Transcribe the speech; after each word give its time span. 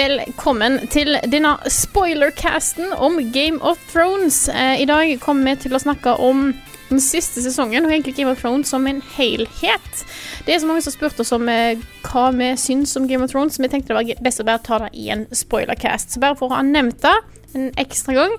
Velkommen 0.00 0.78
til 0.88 1.18
denne 1.28 1.50
spoilercasten 1.68 2.92
om 2.96 3.18
Game 3.34 3.58
of 3.60 3.76
Thrones. 3.90 4.48
Eh, 4.48 4.80
I 4.80 4.86
dag 4.88 5.10
kommer 5.20 5.50
vi 5.50 5.64
til 5.66 5.74
å 5.76 5.80
snakke 5.82 6.14
om 6.24 6.54
den 6.88 7.00
siste 7.04 7.42
sesongen 7.44 7.84
og 7.84 7.92
egentlig 7.92 8.14
Game 8.16 8.30
of 8.32 8.40
Thrones 8.40 8.70
som 8.72 8.86
en 8.88 9.02
helhet. 9.18 10.04
Det 10.46 10.54
er 10.54 10.60
så 10.62 10.68
mange 10.70 10.80
som 10.80 10.92
har 10.92 10.94
spurt 10.94 11.20
oss 11.20 11.34
om 11.36 11.50
eh, 11.52 11.82
hva 12.06 12.30
vi 12.32 12.48
syns 12.56 12.96
om 12.96 13.08
Game 13.10 13.26
of 13.26 13.34
Thrones, 13.34 13.58
så 13.58 13.64
vi 13.64 13.68
tenkte 13.74 13.92
det 13.92 13.98
var 13.98 14.22
best 14.24 14.40
å 14.40 14.46
bare 14.48 14.62
ta 14.64 14.78
det 14.86 14.88
i 14.96 15.10
en 15.12 15.26
spoilercast. 15.36 16.14
Så 16.14 16.22
bare 16.22 16.38
for 16.38 16.48
å 16.48 16.56
ha 16.56 16.64
nevnt 16.64 17.02
det 17.04 17.12
en 17.58 17.66
ekstra 17.82 18.14
gang. 18.16 18.32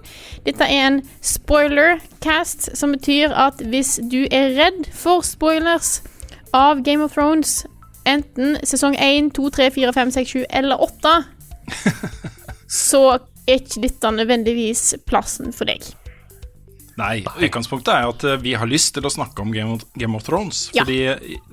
Dette 0.48 0.66
er 0.66 0.88
en 0.88 0.98
spoilercast, 1.22 2.72
som 2.80 2.96
betyr 2.96 3.36
at 3.38 3.62
hvis 3.62 4.00
du 4.02 4.24
er 4.32 4.56
redd 4.58 4.90
for 4.98 5.22
spoilers 5.28 6.00
av 6.58 6.82
Game 6.88 7.06
of 7.06 7.14
Thrones, 7.14 7.68
enten 8.10 8.58
sesong 8.66 8.98
1, 8.98 9.30
2, 9.38 9.54
3, 9.60 9.70
4, 9.78 9.94
5, 10.00 10.16
6, 10.18 10.34
7 10.40 10.50
eller 10.64 10.82
8, 10.90 11.14
så 12.88 13.04
er 13.16 13.58
ikke 13.60 13.84
dette 13.88 14.14
nødvendigvis 14.16 14.86
plassen 15.08 15.52
for 15.56 15.70
deg. 15.70 15.86
Nei, 17.00 17.22
utgangspunktet 17.24 17.92
er 17.94 18.10
at 18.10 18.24
eh, 18.28 18.40
vi 18.44 18.54
har 18.60 18.70
lyst 18.70 18.94
til 18.96 19.06
å 19.08 19.12
snakke 19.12 19.44
om 19.44 19.52
Game 19.56 19.78
of, 19.78 19.86
Game 19.98 20.18
of 20.18 20.26
Thrones. 20.28 20.68
Ja. 20.76 20.84
Fordi 20.84 21.00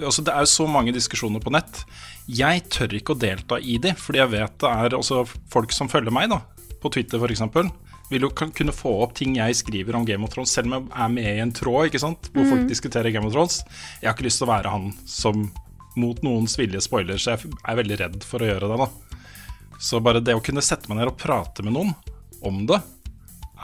altså, 0.05 0.25
Det 0.27 0.34
er 0.34 0.44
jo 0.44 0.52
så 0.52 0.66
mange 0.70 0.94
diskusjoner 0.94 1.42
på 1.42 1.52
nett. 1.55 1.84
Jeg 2.28 2.66
tør 2.72 2.97
ikke 2.98 3.14
å 3.14 3.20
delta 3.20 3.60
i 3.60 3.78
de, 3.80 3.94
fordi 3.97 4.20
jeg 4.20 4.33
vet 4.34 4.58
det 4.60 4.72
er 4.72 4.97
altså, 4.98 5.22
folk 5.52 5.72
som 5.75 5.91
følger 5.91 6.14
meg, 6.14 6.32
da, 6.34 6.42
på 6.82 6.92
Twitter 6.92 7.22
f.eks. 7.22 7.47
Vil 8.08 8.25
jo 8.25 8.32
kunne 8.32 8.72
få 8.72 8.94
opp 9.05 9.14
ting 9.16 9.36
jeg 9.36 9.56
skriver 9.56 9.97
om 9.97 10.06
Game 10.08 10.25
of 10.25 10.32
Thrones, 10.34 10.53
selv 10.56 10.72
om 10.72 10.77
jeg 10.88 11.05
er 11.05 11.10
med 11.14 11.30
i 11.30 11.42
en 11.44 11.55
tråd 11.55 11.91
ikke 11.91 12.03
sant? 12.03 12.30
hvor 12.34 12.48
folk 12.48 12.69
diskuterer 12.69 13.12
Game 13.14 13.28
of 13.28 13.34
Thrones. 13.36 13.60
Jeg 14.00 14.10
har 14.10 14.16
ikke 14.16 14.28
lyst 14.28 14.42
til 14.42 14.48
å 14.48 14.53
være 14.55 14.72
han 14.72 14.91
som 15.08 15.48
mot 15.98 16.20
noens 16.25 16.55
vilje 16.58 16.80
spoiler, 16.84 17.19
så 17.20 17.34
jeg 17.34 17.53
er 17.66 17.78
veldig 17.78 17.98
redd 18.00 18.25
for 18.27 18.42
å 18.42 18.48
gjøre 18.48 18.70
det. 18.70 18.80
da 18.84 19.08
Så 19.79 20.01
bare 20.03 20.23
det 20.25 20.34
å 20.34 20.43
kunne 20.45 20.65
sette 20.65 20.91
meg 20.91 21.01
ned 21.01 21.12
og 21.12 21.19
prate 21.21 21.65
med 21.65 21.77
noen 21.77 21.95
om 22.47 22.65
det, 22.69 22.81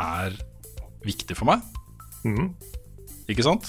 er 0.00 0.34
viktig 1.04 1.36
for 1.38 1.50
meg. 1.50 1.62
Ikke 3.30 3.44
sant? 3.46 3.68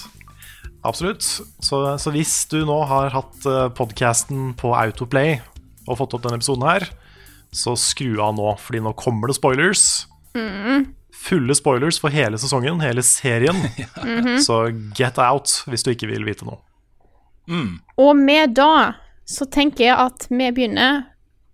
Absolutt. 0.86 1.26
Så, 1.26 1.80
så 1.98 2.14
hvis 2.14 2.44
du 2.52 2.60
nå 2.68 2.78
har 2.90 3.14
hatt 3.14 3.48
uh, 3.50 3.68
podkasten 3.74 4.54
på 4.60 4.74
Autoplay 4.78 5.40
og 5.86 6.00
fått 6.00 6.16
opp 6.18 6.26
denne 6.26 6.40
episoden 6.40 6.66
her, 6.68 6.88
så 7.56 7.76
skru 7.80 8.18
av 8.22 8.36
nå, 8.38 8.52
fordi 8.62 8.82
nå 8.84 8.94
kommer 9.00 9.32
det 9.32 9.38
spoilers. 9.38 10.06
Fulle 11.16 11.56
spoilers 11.58 11.98
for 12.02 12.14
hele 12.14 12.38
sesongen, 12.42 12.82
hele 12.84 13.02
serien. 13.06 13.58
Så 14.46 14.66
get 14.98 15.18
out 15.22 15.62
hvis 15.70 15.86
du 15.86 15.94
ikke 15.94 16.10
vil 16.12 16.26
vite 16.28 16.46
noe. 16.46 16.60
Og 18.02 18.12
med 18.20 18.56
da 18.58 18.98
så 19.26 19.48
tenker 19.50 19.88
jeg 19.88 19.96
at 19.96 20.28
vi 20.30 20.50
begynner 20.54 21.06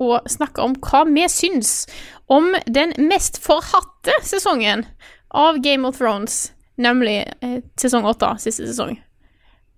å 0.02 0.20
snakke 0.30 0.64
om 0.64 0.76
hva 0.82 1.04
vi 1.10 1.28
syns 1.32 1.86
om 2.32 2.54
den 2.66 2.94
mest 2.98 3.40
forhatte 3.44 4.16
sesongen 4.26 4.86
av 5.30 5.62
Game 5.64 5.88
of 5.88 6.00
Thrones, 6.00 6.52
nemlig 6.82 7.24
eh, 7.42 7.60
sesong 7.80 8.08
åtte, 8.10 8.34
siste 8.44 8.68
sesong. 8.68 8.98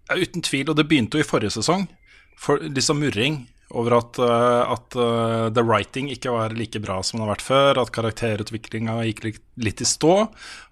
Ja, 0.09 0.17
uten 0.19 0.43
tvil, 0.45 0.69
og 0.69 0.77
det 0.77 0.87
begynte 0.89 1.19
jo 1.19 1.25
i 1.25 1.27
forrige 1.27 1.55
sesong. 1.57 1.87
For 2.39 2.61
liksom 2.63 2.99
murring 2.99 3.43
over 3.73 3.95
at, 3.97 4.17
eh, 4.21 4.71
at 4.73 4.95
eh, 4.95 5.47
the 5.55 5.63
writing 5.65 6.09
ikke 6.13 6.31
var 6.33 6.53
like 6.53 6.79
bra 6.83 6.99
som 7.03 7.17
den 7.19 7.25
har 7.27 7.33
vært 7.35 7.45
før. 7.45 7.79
At 7.81 7.91
karakterutviklinga 7.95 8.99
gikk 9.09 9.23
litt, 9.57 9.81
i 9.81 9.87
stå. 9.87 10.13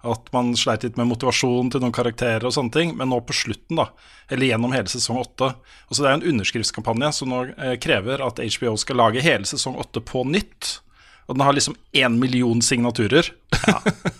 At 0.06 0.30
man 0.34 0.52
sleit 0.58 0.86
litt 0.86 0.96
med 1.00 1.10
motivasjon 1.10 1.72
til 1.74 1.82
noen 1.82 1.94
karakterer 1.94 2.46
og 2.48 2.54
sånne 2.54 2.74
ting. 2.74 2.94
Men 2.98 3.10
nå 3.12 3.18
på 3.26 3.34
slutten, 3.36 3.78
da, 3.80 3.88
eller 4.30 4.48
gjennom 4.52 4.72
hele 4.76 4.88
sesong 4.90 5.18
åtte 5.22 5.52
så 5.92 5.98
Det 6.02 6.08
er 6.08 6.14
en 6.20 6.28
underskriftskampanje 6.32 7.12
som 7.18 7.28
nå 7.34 7.42
eh, 7.58 7.74
krever 7.82 8.22
at 8.24 8.38
HBO 8.40 8.76
skal 8.80 8.96
lage 9.02 9.20
hele 9.24 9.44
sesong 9.48 9.76
åtte 9.82 10.00
på 10.00 10.24
nytt. 10.28 10.78
Og 11.28 11.36
den 11.36 11.44
har 11.46 11.54
liksom 11.54 11.76
én 11.92 12.16
million 12.18 12.62
signaturer. 12.62 13.28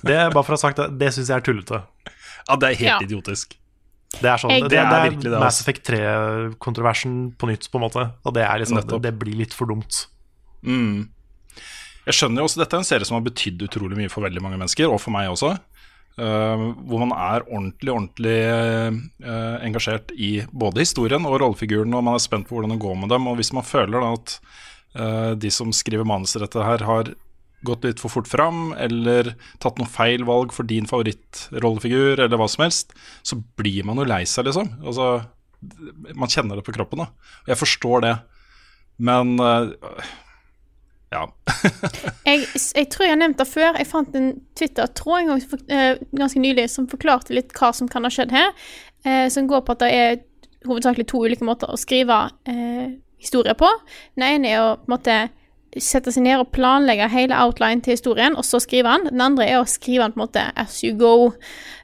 Det 0.03 0.15
er 0.17 0.31
bare 0.31 0.45
for 0.45 0.55
å 0.55 0.59
ha 0.59 0.63
sagt 0.69 0.79
det, 0.79 0.91
det 1.01 1.11
syns 1.15 1.31
jeg 1.33 1.39
er 1.41 1.47
tullete. 1.49 1.83
Ja, 2.49 2.57
det 2.59 2.73
er 2.73 2.75
helt 2.75 2.89
Ja. 2.89 2.97
idiotisk. 3.07 3.53
Det 4.21 4.29
er 4.29 4.37
sånn, 4.39 4.51
Jeg- 4.53 4.63
det, 4.67 4.71
Det 4.71 4.79
det, 4.79 4.85
er 4.85 4.93
er, 4.99 5.11
virkelig 5.11 5.31
det, 5.33 5.39
Mass. 5.41 5.61
Effect 5.63 5.87
3-kontroversen 5.89 7.15
på 7.39 7.49
nytt, 7.49 7.69
på 7.73 7.79
en 7.81 7.85
måte. 7.87 8.05
Og 8.25 8.35
det, 8.37 8.43
er 8.45 8.59
liksom, 8.63 8.81
det, 8.87 9.01
det 9.03 9.15
blir 9.19 9.35
litt 9.41 9.55
for 9.57 9.67
dumt. 9.67 10.05
Jeg 12.03 12.15
skjønner 12.19 12.43
jo 12.43 12.49
også 12.49 12.63
Dette 12.63 12.77
er 12.77 12.83
en 12.83 12.87
serie 12.89 13.07
som 13.09 13.17
har 13.19 13.25
betydd 13.27 13.63
utrolig 13.67 13.99
mye 13.99 14.11
for 14.13 14.25
veldig 14.27 14.43
mange 14.43 14.59
mennesker, 14.61 14.91
og 14.91 15.01
for 15.03 15.15
meg 15.15 15.31
også. 15.33 15.55
Uh, 16.13 16.75
hvor 16.85 17.01
man 17.01 17.15
er 17.17 17.41
ordentlig, 17.49 17.89
ordentlig 17.89 18.35
uh, 19.25 19.65
engasjert 19.65 20.13
i 20.13 20.43
både 20.53 20.83
historien 20.85 21.25
og 21.25 21.39
rollefiguren, 21.41 21.95
og 21.97 22.05
man 22.05 22.19
er 22.19 22.21
spent 22.21 22.45
på 22.51 22.59
hvordan 22.59 22.75
det 22.75 22.83
går 22.85 22.99
med 23.01 23.09
dem. 23.15 23.27
Og 23.31 23.39
hvis 23.41 23.53
man 23.57 23.65
føler 23.65 23.97
da 24.03 24.11
at 24.19 24.35
uh, 24.99 25.33
de 25.41 25.51
som 25.55 25.73
skriver 25.73 26.05
manuset 26.05 26.37
til 26.37 26.45
dette 26.45 26.67
her, 26.69 26.85
har 26.85 27.15
gått 27.67 27.85
litt 27.87 28.01
for 28.03 28.13
fort 28.13 28.31
fram, 28.31 28.73
eller 28.81 29.33
tatt 29.63 29.79
noen 29.79 29.91
feil 29.91 30.25
valg 30.29 30.55
for 30.55 30.69
din 30.69 30.89
favorittrollefigur, 30.91 32.21
eller 32.21 32.41
hva 32.41 32.49
som 32.51 32.67
helst, 32.67 32.95
så 33.27 33.39
blir 33.59 33.87
man 33.89 34.01
jo 34.01 34.09
lei 34.09 34.23
seg, 34.29 34.49
liksom. 34.49 34.73
Altså, 34.83 35.13
man 36.19 36.33
kjenner 36.33 36.59
det 36.59 36.67
på 36.67 36.75
kroppen, 36.75 37.05
da. 37.05 37.37
Jeg 37.51 37.61
forstår 37.61 38.05
det. 38.07 38.17
Men 39.03 39.37
uh, 39.41 39.71
ja. 41.13 41.27
Jeg, 42.29 42.47
jeg 42.49 42.89
tror 42.93 43.05
jeg 43.05 43.13
har 43.13 43.21
nevnt 43.21 43.41
det 43.41 43.49
før. 43.51 43.77
Jeg 43.77 43.89
fant 43.91 44.15
en 44.17 44.33
Twitter-tråd 44.59 45.19
en 45.19 45.31
gang, 45.33 45.43
eh, 45.75 46.03
ganske 46.17 46.41
nylig 46.41 46.69
som 46.73 46.89
forklarte 46.89 47.35
litt 47.37 47.53
hva 47.59 47.73
som 47.77 47.91
kan 47.91 48.07
ha 48.07 48.13
skjedd 48.13 48.33
her. 48.35 48.53
uh, 49.07 49.27
som 49.33 49.49
går 49.51 49.65
på 49.67 49.77
at 49.77 49.85
det 49.85 49.93
er 49.93 50.21
hovedsakelig 50.67 51.09
to 51.11 51.25
ulike 51.27 51.45
måter 51.45 51.71
å 51.73 51.79
skrive 51.81 52.21
historier 53.23 53.57
på. 53.59 53.67
Den 54.15 54.29
ene 54.29 54.51
er 54.51 54.61
å 54.63 54.77
på 54.79 54.87
en 54.87 54.95
måte 54.95 55.17
sette 55.81 56.13
seg 56.13 56.27
ned 56.27 56.41
og 56.43 56.51
planlegge 56.53 57.09
hele 57.09 57.37
outline 57.39 57.81
til 57.81 57.97
historien, 57.97 58.37
og 58.37 58.45
så 58.45 58.61
skrive 58.61 58.93
den. 58.93 59.09
Den 59.15 59.25
andre 59.25 59.47
er 59.49 59.61
å 59.61 59.69
skrive 59.69 60.05
den 60.05 60.13
på 60.13 60.21
en 60.21 60.27
måte 60.27 60.45
as 60.57 60.83
you 60.85 60.93
go. 60.99 61.33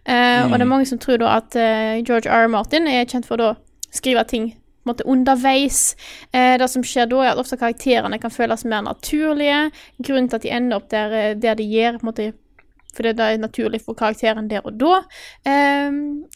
Eh, 0.04 0.44
Og 0.44 0.52
det 0.52 0.60
er 0.60 0.72
mange 0.72 0.86
som 0.86 0.98
tror 0.98 1.18
da 1.22 1.36
at 1.38 1.56
uh, 1.56 1.96
George 2.04 2.28
R. 2.28 2.44
R. 2.44 2.48
Martin 2.52 2.88
er 2.88 3.06
kjent 3.08 3.26
for 3.28 3.40
å 3.40 3.54
skrive 3.90 4.24
ting 4.28 4.50
på 4.52 4.88
en 4.88 4.92
måte 4.92 5.06
underveis. 5.08 5.96
Eh, 6.32 6.56
det 6.60 6.68
som 6.70 6.84
skjer 6.84 7.08
da, 7.08 7.22
er 7.22 7.30
at 7.32 7.40
ofte 7.40 7.56
karakterene 7.60 8.18
kan 8.20 8.32
føles 8.32 8.64
mer 8.64 8.84
naturlige. 8.84 9.70
Grunnen 10.00 10.28
til 10.28 10.36
at 10.36 10.44
de 10.44 10.52
ender 10.52 10.76
opp 10.76 10.90
der, 10.92 11.34
der 11.34 11.54
de 11.58 11.64
gjør, 11.64 11.98
på 11.98 12.06
en 12.06 12.12
måte 12.12 12.28
fordi 12.98 13.12
det 13.14 13.20
er 13.24 13.38
naturlig 13.38 13.78
for 13.84 13.94
karakteren 13.94 14.48
der 14.50 14.64
og 14.66 14.74
da. 14.80 15.02
Eh, 15.46 15.92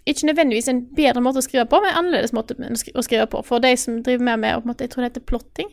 ikke 0.07 0.29
nødvendigvis 0.29 0.69
en 0.69 0.85
bedre 0.95 1.23
måte 1.25 1.41
å 1.41 1.45
skrive 1.45 1.65
på, 1.67 1.81
men 1.81 1.91
en 1.91 2.05
annerledes 2.05 2.35
måte 2.37 2.55
å 2.55 3.03
skrive 3.03 3.26
på. 3.26 3.41
For 3.44 3.59
de 3.59 3.73
som 3.76 4.03
driver 4.05 4.37
med, 4.37 4.65
måte, 4.69 4.85
jeg 4.85 4.93
tror 4.93 5.03
det 5.03 5.11
heter 5.11 5.26
plotting, 5.26 5.73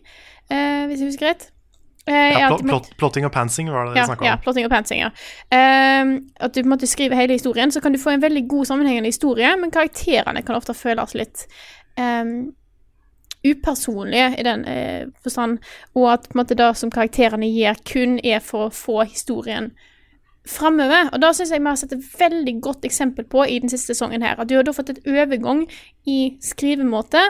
eh, 0.50 0.88
hvis 0.88 1.04
jeg 1.04 1.12
husker 1.12 1.30
rett. 1.34 1.50
Eh, 2.10 2.40
Ja, 2.40 2.48
plot, 2.48 2.64
plot, 2.68 2.88
plotting 2.98 3.26
og 3.28 3.32
pantsing 3.32 3.70
var 3.70 3.86
det 3.86 3.94
de 3.94 4.02
ja, 4.02 4.06
snakka 4.10 4.26
ja, 4.26 4.38
plotting 4.42 4.66
og 4.66 4.72
pantsing, 4.74 5.04
ja. 5.04 5.10
Um, 5.54 6.16
at 6.40 6.56
du 6.56 6.62
på 6.62 6.66
en 6.66 6.74
måte 6.74 6.90
skriver 6.90 7.20
hele 7.20 7.38
historien, 7.38 7.72
så 7.72 7.82
kan 7.82 7.94
du 7.94 8.00
få 8.02 8.16
en 8.16 8.24
veldig 8.24 8.48
god 8.50 8.66
sammenhengende 8.66 9.12
historie, 9.14 9.52
men 9.62 9.72
karakterene 9.72 10.42
kan 10.42 10.58
ofte 10.58 10.74
føles 10.74 11.14
litt 11.14 11.46
um, 12.00 12.50
upersonlige 13.46 14.32
i 14.42 14.48
den 14.48 14.66
uh, 14.66 15.12
forstand, 15.24 15.60
og 15.94 16.10
at 16.14 16.26
på 16.32 16.38
en 16.38 16.42
måte 16.42 16.58
det 16.58 16.72
som 16.82 16.92
karakterene 16.92 17.52
gjør, 17.54 17.78
kun 17.94 18.18
er 18.24 18.42
for 18.42 18.68
å 18.68 18.74
få 18.74 19.04
historien 19.04 19.70
framover. 20.50 21.12
Og 21.14 21.22
da 21.22 21.30
syns 21.36 21.52
jeg 21.54 21.62
vi 21.62 21.70
har 21.70 21.78
sett 21.78 21.94
et 21.94 22.10
veldig 22.20 22.56
godt 22.64 22.90
eksempel 22.90 23.28
på 23.30 23.46
i 23.46 23.60
den 23.62 23.70
siste 23.70 23.94
sesongen 23.94 24.26
her. 24.26 24.40
At 24.40 24.50
du 24.50 24.56
har 24.58 24.66
da 24.66 24.74
fått 24.74 24.90
et 24.96 25.06
overgang 25.06 25.68
i 26.10 26.20
skrivemåte. 26.42 27.22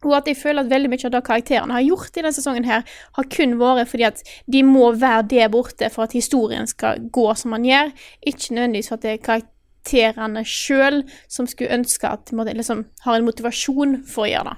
Og 0.00 0.14
at 0.16 0.28
jeg 0.30 0.38
føler 0.40 0.64
at 0.64 0.70
veldig 0.70 0.88
mye 0.88 1.04
av 1.04 1.12
det 1.12 1.20
karakterene 1.26 1.76
har 1.76 1.84
gjort 1.84 2.14
i 2.14 2.22
denne 2.22 2.32
sesongen, 2.32 2.64
her, 2.64 2.84
har 3.18 3.26
kun 3.34 3.58
vært 3.60 3.90
fordi 3.90 4.06
at 4.08 4.22
de 4.48 4.62
må 4.64 4.86
være 4.96 5.26
der 5.28 5.50
borte 5.52 5.90
for 5.92 6.06
at 6.06 6.14
historien 6.16 6.68
skal 6.68 7.02
gå 7.12 7.26
som 7.36 7.52
man 7.52 7.66
gjør. 7.68 7.92
Ikke 8.24 8.56
nødvendigvis 8.56 8.88
for 8.88 8.96
at 8.96 9.04
det 9.04 9.12
er 9.12 9.26
karakterene 9.26 10.44
sjøl 10.48 11.02
som 11.28 11.48
skulle 11.50 11.76
ønske 11.76 12.08
at 12.08 12.32
de 12.32 12.54
liksom, 12.56 12.86
har 13.04 13.18
en 13.18 13.28
motivasjon 13.28 13.98
for 14.08 14.24
å 14.24 14.30
gjøre 14.30 14.54
det. 14.54 14.56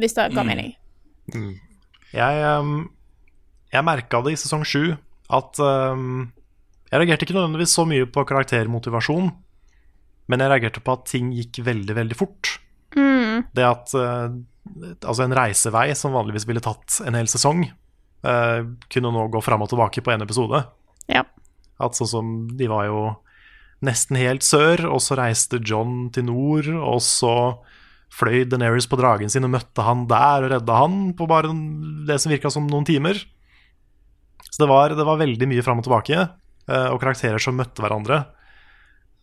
Hvis 0.00 0.16
det 0.16 0.30
ga 0.32 0.46
mening. 0.48 0.72
Jeg, 2.16 2.40
um, 2.64 2.88
jeg 3.68 3.86
merka 3.86 4.22
det 4.24 4.32
i 4.32 4.40
sesong 4.40 4.64
sju 4.66 4.94
at 5.30 5.60
um, 5.62 6.30
Jeg 6.88 7.02
reagerte 7.02 7.26
ikke 7.26 7.36
nødvendigvis 7.36 7.76
så 7.76 7.84
mye 7.86 8.08
på 8.10 8.24
karaktermotivasjon, 8.26 9.28
men 10.26 10.42
jeg 10.42 10.50
reagerte 10.50 10.80
på 10.82 10.96
at 10.96 11.04
ting 11.06 11.28
gikk 11.36 11.60
veldig, 11.68 11.94
veldig 12.00 12.16
fort. 12.18 12.56
Det 13.54 13.62
at 13.66 13.92
uh, 13.94 14.32
altså 15.00 15.24
en 15.24 15.36
reisevei 15.36 15.88
som 15.98 16.14
vanligvis 16.16 16.46
ville 16.48 16.62
tatt 16.64 17.00
en 17.06 17.16
hel 17.18 17.28
sesong, 17.30 17.64
uh, 18.26 18.60
kunne 18.92 19.12
nå 19.14 19.26
gå 19.32 19.42
fram 19.44 19.64
og 19.64 19.72
tilbake 19.72 20.04
på 20.04 20.14
én 20.14 20.24
episode. 20.24 20.62
Ja. 21.10 21.24
At 21.80 21.96
sånn 21.96 22.10
som 22.10 22.32
De 22.58 22.68
var 22.70 22.86
jo 22.90 23.02
nesten 23.84 24.18
helt 24.20 24.44
sør, 24.44 24.84
og 24.92 25.00
så 25.00 25.16
reiste 25.18 25.60
John 25.64 26.10
til 26.12 26.28
nord, 26.28 26.68
og 26.68 27.00
så 27.04 27.34
fløy 28.10 28.44
Deneris 28.50 28.88
på 28.90 28.98
dragen 29.00 29.30
sin 29.32 29.46
og 29.46 29.54
møtte 29.54 29.84
han 29.86 30.04
der 30.10 30.44
og 30.44 30.52
redda 30.52 30.78
han 30.82 30.98
på 31.16 31.28
bare 31.30 31.52
det 32.08 32.18
som 32.20 32.32
virka 32.32 32.50
som 32.52 32.66
noen 32.68 32.86
timer. 32.88 33.22
Så 34.50 34.64
det 34.64 34.68
var, 34.70 34.92
det 34.96 35.06
var 35.06 35.20
veldig 35.20 35.48
mye 35.48 35.64
fram 35.64 35.80
og 35.80 35.86
tilbake, 35.86 36.18
eh, 36.18 36.88
og 36.90 36.98
karakterer 37.00 37.40
som 37.40 37.56
møtte 37.56 37.80
hverandre 37.80 38.24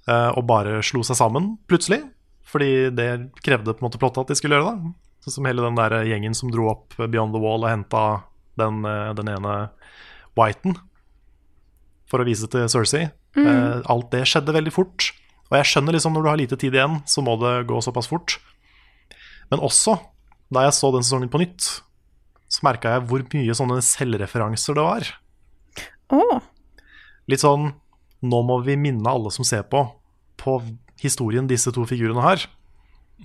eh, 0.08 0.30
og 0.32 0.46
bare 0.48 0.80
slo 0.86 1.04
seg 1.06 1.20
sammen 1.20 1.58
plutselig. 1.70 2.02
Fordi 2.48 2.88
det 2.96 3.10
krevde 3.44 3.76
på 3.76 3.84
en 3.84 3.90
måte 3.90 4.00
plottet 4.00 4.24
at 4.24 4.32
de 4.32 4.40
skulle 4.40 4.56
gjøre 4.56 4.72
det. 4.72 4.94
Sånn 5.28 5.42
som 5.42 5.48
hele 5.50 5.66
den 5.66 5.76
der 5.76 5.92
gjengen 6.08 6.36
som 6.38 6.52
dro 6.54 6.70
opp 6.72 6.96
Beyond 6.96 7.36
the 7.36 7.42
Wall 7.44 7.66
og 7.66 7.68
henta 7.68 8.04
den, 8.56 8.80
eh, 8.88 9.12
den 9.18 9.28
ene 9.34 9.56
Whiten 10.40 10.78
for 12.08 12.24
å 12.24 12.28
vise 12.28 12.48
til 12.48 12.70
Cersei. 12.72 13.10
Mm. 13.38 13.84
alt 13.86 14.08
det 14.10 14.24
skjedde 14.26 14.56
veldig 14.56 14.72
fort. 14.74 15.12
Og 15.52 15.58
jeg 15.60 15.68
skjønner 15.70 15.94
liksom 15.94 16.16
når 16.16 16.24
du 16.24 16.30
har 16.32 16.40
lite 16.40 16.58
tid 16.58 16.74
igjen, 16.74 17.02
så 17.06 17.22
må 17.22 17.36
det 17.38 17.68
gå 17.70 17.78
såpass 17.84 18.08
fort. 18.10 18.40
Men 19.52 19.62
også 19.62 20.00
da 20.50 20.64
jeg 20.66 20.78
så 20.78 20.90
den 20.96 21.06
sesongen 21.06 21.30
på 21.30 21.42
nytt, 21.44 21.68
så 22.48 22.64
merka 22.64 22.96
jeg 22.96 23.04
hvor 23.10 23.24
mye 23.36 23.56
sånne 23.60 23.82
selvreferanser 23.84 24.80
det 24.80 24.86
var. 24.88 25.10
Oh. 26.16 26.40
Litt 27.28 27.44
sånn 27.44 27.74
Nå 28.26 28.40
må 28.42 28.56
vi 28.66 28.74
minne 28.82 29.12
alle 29.12 29.30
som 29.30 29.46
ser 29.46 29.68
på, 29.70 29.84
på 30.42 30.56
historien 31.04 31.46
disse 31.46 31.70
to 31.70 31.84
figurene 31.86 32.24
har. 32.24 32.48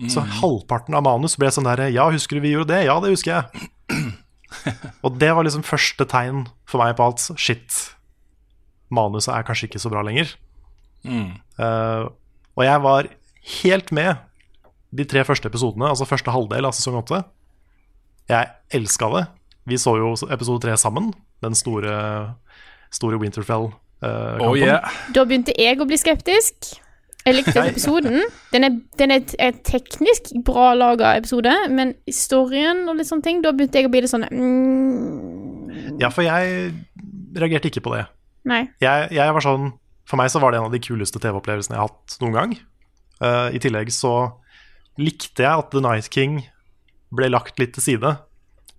Så 0.09 0.23
halvparten 0.41 0.97
av 0.97 1.05
manus 1.05 1.37
ble 1.37 1.51
sånn 1.53 1.67
derre 1.69 1.91
Ja, 1.93 2.07
husker 2.11 2.39
du 2.39 2.47
vi 2.47 2.55
gjorde 2.55 2.73
det? 2.73 2.87
Ja, 2.87 2.97
det 3.03 3.13
husker 3.13 3.35
jeg. 3.35 3.69
Og 5.05 5.19
det 5.21 5.33
var 5.37 5.45
liksom 5.45 5.65
første 5.67 6.07
tegn 6.09 6.47
for 6.69 6.83
meg 6.83 6.97
på 6.97 7.11
at 7.13 7.25
shit, 7.41 7.77
manuset 8.93 9.33
er 9.35 9.45
kanskje 9.47 9.69
ikke 9.69 9.81
så 9.83 9.93
bra 9.93 10.05
lenger. 10.07 10.33
Eh, 11.09 12.03
og 12.53 12.65
jeg 12.67 12.83
var 12.85 13.09
helt 13.63 13.93
med 13.97 14.21
de 14.93 15.07
tre 15.09 15.25
første 15.25 15.49
episodene, 15.49 15.89
altså 15.89 16.09
første 16.09 16.35
halvdel 16.35 16.69
av 16.69 16.77
sesong 16.77 17.01
åtte. 17.01 17.23
Jeg 18.31 18.51
elska 18.77 19.09
det. 19.17 19.25
Vi 19.69 19.79
så 19.81 19.97
jo 19.99 20.13
episode 20.29 20.63
tre 20.65 20.77
sammen, 20.81 21.13
den 21.43 21.57
store, 21.59 21.97
store 22.93 23.19
Winterfell-kampen. 23.23 24.45
Oh 24.45 24.57
yeah. 24.59 24.85
Da 25.15 25.25
begynte 25.27 25.55
jeg 25.59 25.81
å 25.81 25.89
bli 25.89 25.99
skeptisk. 26.01 26.75
Jeg 27.23 27.37
likte 27.37 27.63
episoden. 27.71 28.23
Den 28.53 28.67
er, 28.67 28.79
den 28.99 29.15
er 29.15 29.23
et, 29.39 29.61
teknisk 29.67 30.33
bra 30.47 30.73
laga 30.75 31.15
episode, 31.21 31.53
men 31.71 31.95
historien 32.09 32.85
og 32.91 32.99
litt 32.99 33.11
sånne 33.11 33.27
ting, 33.27 33.43
da 33.45 33.53
begynte 33.55 33.79
jeg 33.79 33.89
å 33.89 33.93
bli 33.93 34.03
litt 34.03 34.13
sånn 34.13 34.27
mm, 34.27 36.01
Ja, 36.03 36.11
for 36.11 36.27
jeg 36.27 36.73
reagerte 37.39 37.71
ikke 37.71 37.85
på 37.85 37.95
det. 37.95 38.05
Nei. 38.49 38.65
Jeg, 38.83 39.13
jeg 39.15 39.35
var 39.37 39.45
sånn 39.45 39.69
For 40.11 40.19
meg 40.19 40.33
så 40.33 40.41
var 40.43 40.51
det 40.51 40.59
en 40.59 40.67
av 40.67 40.73
de 40.75 40.81
kuleste 40.83 41.21
TV-opplevelsene 41.23 41.77
jeg 41.77 41.83
har 41.83 41.93
hatt 41.93 42.17
noen 42.25 42.35
gang. 42.35 42.57
Uh, 43.23 43.55
I 43.55 43.61
tillegg 43.63 43.93
så 43.95 44.15
likte 44.99 45.47
jeg 45.47 45.63
at 45.63 45.71
The 45.73 45.81
Night 45.85 46.11
King 46.13 46.41
ble 47.15 47.31
lagt 47.31 47.61
litt 47.63 47.77
til 47.77 47.87
side. 47.87 48.17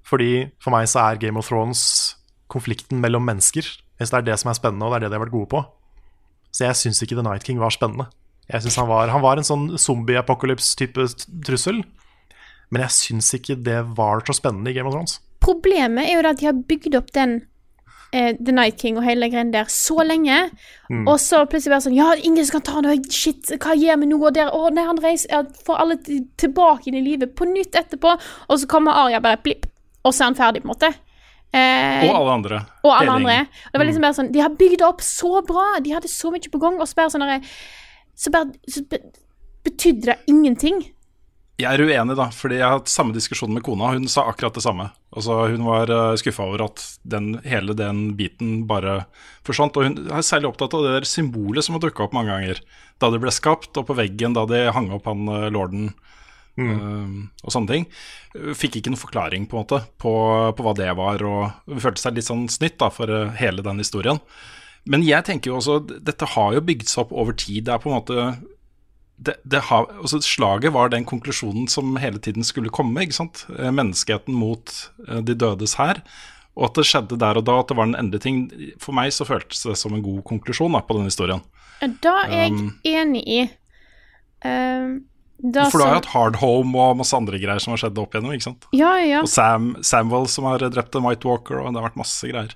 Fordi 0.03 0.49
for 0.61 0.75
meg 0.75 0.89
så 0.91 1.07
er 1.07 1.21
Game 1.21 1.39
of 1.39 1.47
Thrones 1.47 1.83
konflikten 2.51 2.99
mellom 3.01 3.23
mennesker. 3.25 3.65
Hvis 3.97 4.11
Det 4.11 4.19
er 4.19 4.27
det 4.27 4.35
som 4.41 4.51
er 4.51 4.59
spennende, 4.59 4.85
og 4.85 4.91
det 4.91 4.99
er 4.99 5.05
det 5.05 5.13
de 5.13 5.17
har 5.17 5.23
vært 5.23 5.37
gode 5.37 5.49
på. 5.53 5.63
Så 6.53 6.67
jeg 6.67 6.77
syns 6.77 7.01
ikke 7.01 7.15
The 7.15 7.25
Night 7.25 7.47
King 7.47 7.63
var 7.63 7.73
spennende. 7.73 8.11
Jeg 8.51 8.61
synes 8.65 8.75
han 8.81 8.87
var, 8.89 9.07
han 9.13 9.21
var 9.23 9.37
en 9.39 9.47
sånn 9.47 9.69
zombie-apokalypse-type 9.79 11.05
trussel. 11.47 11.83
Men 12.73 12.81
jeg 12.87 12.95
syns 12.97 13.29
ikke 13.37 13.55
det 13.63 13.79
var 13.97 14.23
så 14.27 14.33
spennende 14.35 14.71
i 14.71 14.75
Game 14.75 14.89
of 14.89 14.95
Thrones. 14.95 15.19
Problemet 15.43 16.07
er 16.09 16.17
jo 16.21 16.29
at 16.29 16.39
de 16.41 16.47
har 16.49 16.55
bygd 16.67 16.95
opp 16.97 17.11
den 17.15 17.35
eh, 18.13 18.33
The 18.39 18.53
Night 18.55 18.79
King 18.81 18.97
og 18.97 19.03
hele 19.05 19.27
greien 19.31 19.51
der 19.53 19.67
så 19.71 20.03
lenge, 20.07 20.37
og 21.05 21.17
så 21.19 21.43
plutselig 21.49 21.73
bare 21.73 21.85
sånn 21.85 21.97
Ja, 21.97 22.13
ingen 22.15 22.45
som 22.47 22.59
kan 22.59 22.65
ta 22.69 22.81
noe 22.83 22.95
Shit, 23.11 23.51
hva 23.63 23.75
gjør 23.77 23.99
vi 24.03 24.09
nå? 24.11 24.19
Og 24.23 24.33
der, 24.37 24.51
å 24.55 24.69
nei, 24.73 24.85
han 24.87 24.99
reiser 25.03 25.47
Får 25.67 25.81
alle 25.83 25.97
tilbake 26.39 26.87
inn 26.91 26.97
i 26.99 27.03
livet 27.05 27.35
på 27.35 27.47
nytt 27.49 27.75
etterpå, 27.79 28.15
og 28.47 28.59
så 28.61 28.69
kommer 28.71 28.95
Arya 29.05 29.19
bare 29.23 29.41
blipp, 29.43 29.67
og 30.03 30.13
så 30.13 30.23
er 30.23 30.31
han 30.31 30.39
ferdig, 30.39 30.63
på 30.63 30.69
en 30.69 30.73
måte. 30.75 30.91
Eh, 31.53 32.07
Og 32.09 32.15
alle 32.17 32.33
andre. 32.39 32.63
og 32.83 32.91
alle 32.95 33.03
Hele 33.03 33.15
andre. 33.19 33.37
det 33.71 33.77
var 33.81 33.85
liksom 33.91 34.01
bare 34.07 34.17
sånn 34.17 34.31
De 34.33 34.41
har 34.41 34.55
bygd 34.57 34.79
det 34.81 34.87
opp 34.87 35.01
så 35.05 35.43
bra, 35.45 35.67
de 35.85 35.93
hadde 35.93 36.09
så 36.09 36.31
mye 36.33 36.49
på 36.49 36.61
gang, 36.63 36.79
og 36.81 36.89
så 36.89 36.97
bare 36.97 37.13
sånn 37.13 37.21
derre 37.27 37.43
Så 38.15 38.31
bare 38.33 38.54
så 38.69 38.83
be, 38.89 39.00
betydde 39.65 40.12
det 40.12 40.19
ingenting. 40.31 40.83
Jeg 41.62 41.69
er 41.69 41.83
uenig, 41.86 42.15
da, 42.18 42.25
fordi 42.33 42.57
jeg 42.57 42.65
har 42.65 42.80
hatt 42.80 42.89
samme 42.89 43.13
diskusjon 43.13 43.51
med 43.54 43.62
kona. 43.65 43.92
Hun 43.94 44.07
sa 44.10 44.24
akkurat 44.25 44.56
det 44.57 44.63
samme. 44.65 44.88
Altså, 45.13 45.36
hun 45.51 45.68
var 45.68 45.92
uh, 45.94 46.15
skuffa 46.18 46.48
over 46.48 46.63
at 46.65 46.81
den, 47.06 47.36
hele 47.45 47.75
den 47.77 48.15
biten 48.18 48.63
bare 48.69 49.04
forsvant. 49.45 49.77
Og 49.77 49.86
hun 49.86 50.00
er 50.10 50.25
særlig 50.25 50.50
opptatt 50.50 50.74
av 50.74 50.88
det 50.88 50.95
der 50.95 51.07
symbolet 51.07 51.65
som 51.65 51.77
har 51.77 51.83
dukka 51.83 52.07
opp 52.07 52.15
mange 52.18 52.33
ganger. 52.33 52.63
Da 52.98 53.12
det 53.13 53.21
ble 53.21 53.33
skapt, 53.33 53.77
og 53.77 53.86
på 53.86 53.98
veggen 54.01 54.33
da 54.33 54.48
de 54.50 54.65
hang 54.74 54.89
opp 54.98 55.06
han 55.12 55.30
uh, 55.30 55.45
lorden 55.54 55.92
uh, 56.57 57.21
og 57.45 57.54
sånne 57.54 57.69
ting. 57.69 57.88
Fikk 58.57 58.81
ikke 58.81 58.95
noen 58.95 59.04
forklaring 59.06 59.45
på 59.45 59.60
en 59.60 59.68
måte 59.68 59.83
på, 60.01 60.15
på 60.57 60.65
hva 60.65 60.74
det 60.81 60.89
var, 60.98 61.21
og 61.21 61.69
det 61.69 61.86
følte 61.86 62.01
seg 62.01 62.18
litt 62.18 62.31
sånn 62.31 62.48
snytt 62.50 62.81
da 62.81 62.89
for 62.94 63.13
hele 63.38 63.62
den 63.62 63.86
historien. 63.86 64.18
Men 64.89 65.03
jeg 65.07 65.24
tenker 65.24 65.51
jo 65.51 65.59
også, 65.62 65.77
dette 66.03 66.27
har 66.33 66.53
jo 66.57 66.62
bygd 66.68 66.89
seg 66.91 67.06
opp 67.06 67.13
over 67.15 67.35
tid. 67.39 67.63
Det 67.68 67.74
er 67.75 67.80
på 67.83 67.89
en 67.91 67.95
måte 68.01 68.25
det, 69.24 69.38
det 69.47 69.62
har, 69.69 69.85
altså 70.01 70.19
Slaget 70.25 70.74
var 70.75 70.89
den 70.91 71.06
konklusjonen 71.07 71.69
som 71.71 71.94
hele 72.01 72.19
tiden 72.19 72.44
skulle 72.44 72.71
komme. 72.74 73.06
ikke 73.06 73.15
sant? 73.15 73.45
Eh, 73.56 73.69
Menneskeheten 73.71 74.35
mot 74.35 74.74
eh, 75.07 75.21
de 75.24 75.35
dødes 75.39 75.77
hær. 75.80 76.01
Og 76.57 76.68
at 76.68 76.75
det 76.81 76.85
skjedde 76.89 77.18
der 77.21 77.39
og 77.39 77.45
da, 77.47 77.59
at 77.62 77.71
det 77.71 77.77
var 77.80 77.88
en 77.88 77.95
endelige 77.97 78.25
ting. 78.25 78.41
For 78.83 78.94
meg 78.97 79.13
så 79.15 79.25
føltes 79.25 79.63
det 79.65 79.77
som 79.80 79.95
en 79.95 80.03
god 80.06 80.19
konklusjon 80.27 80.75
da, 80.75 80.83
på 80.86 80.97
den 81.00 81.07
historien. 81.07 81.41
Da 82.03 82.18
er 82.27 82.36
jeg 82.44 82.51
Um, 82.53 82.68
enig 82.88 83.24
i. 83.27 83.39
Um, 84.44 85.00
da 85.44 85.65
For 85.71 85.79
du 85.79 85.83
har 85.86 85.95
jo 85.95 86.00
hatt 86.01 86.12
Hard 86.13 86.38
Home 86.44 86.77
og 86.79 87.00
masse 87.00 87.15
andre 87.18 87.39
greier 87.41 87.59
som 87.63 87.74
har 87.74 87.81
skjedd 87.81 87.97
opp 88.00 88.13
igjennom. 88.13 88.36
ikke 88.36 88.50
sant? 88.50 88.67
Ja, 88.75 88.93
ja. 89.03 89.24
Og 89.24 89.31
Sam, 89.31 89.74
Samwell 89.84 90.27
som 90.31 90.48
har 90.48 90.63
drept 90.63 90.96
en 90.96 91.03
White 91.07 91.27
Walker, 91.27 91.60
og 91.63 91.72
det 91.74 91.81
har 91.81 91.89
vært 91.89 92.00
masse 92.00 92.29
greier. 92.29 92.53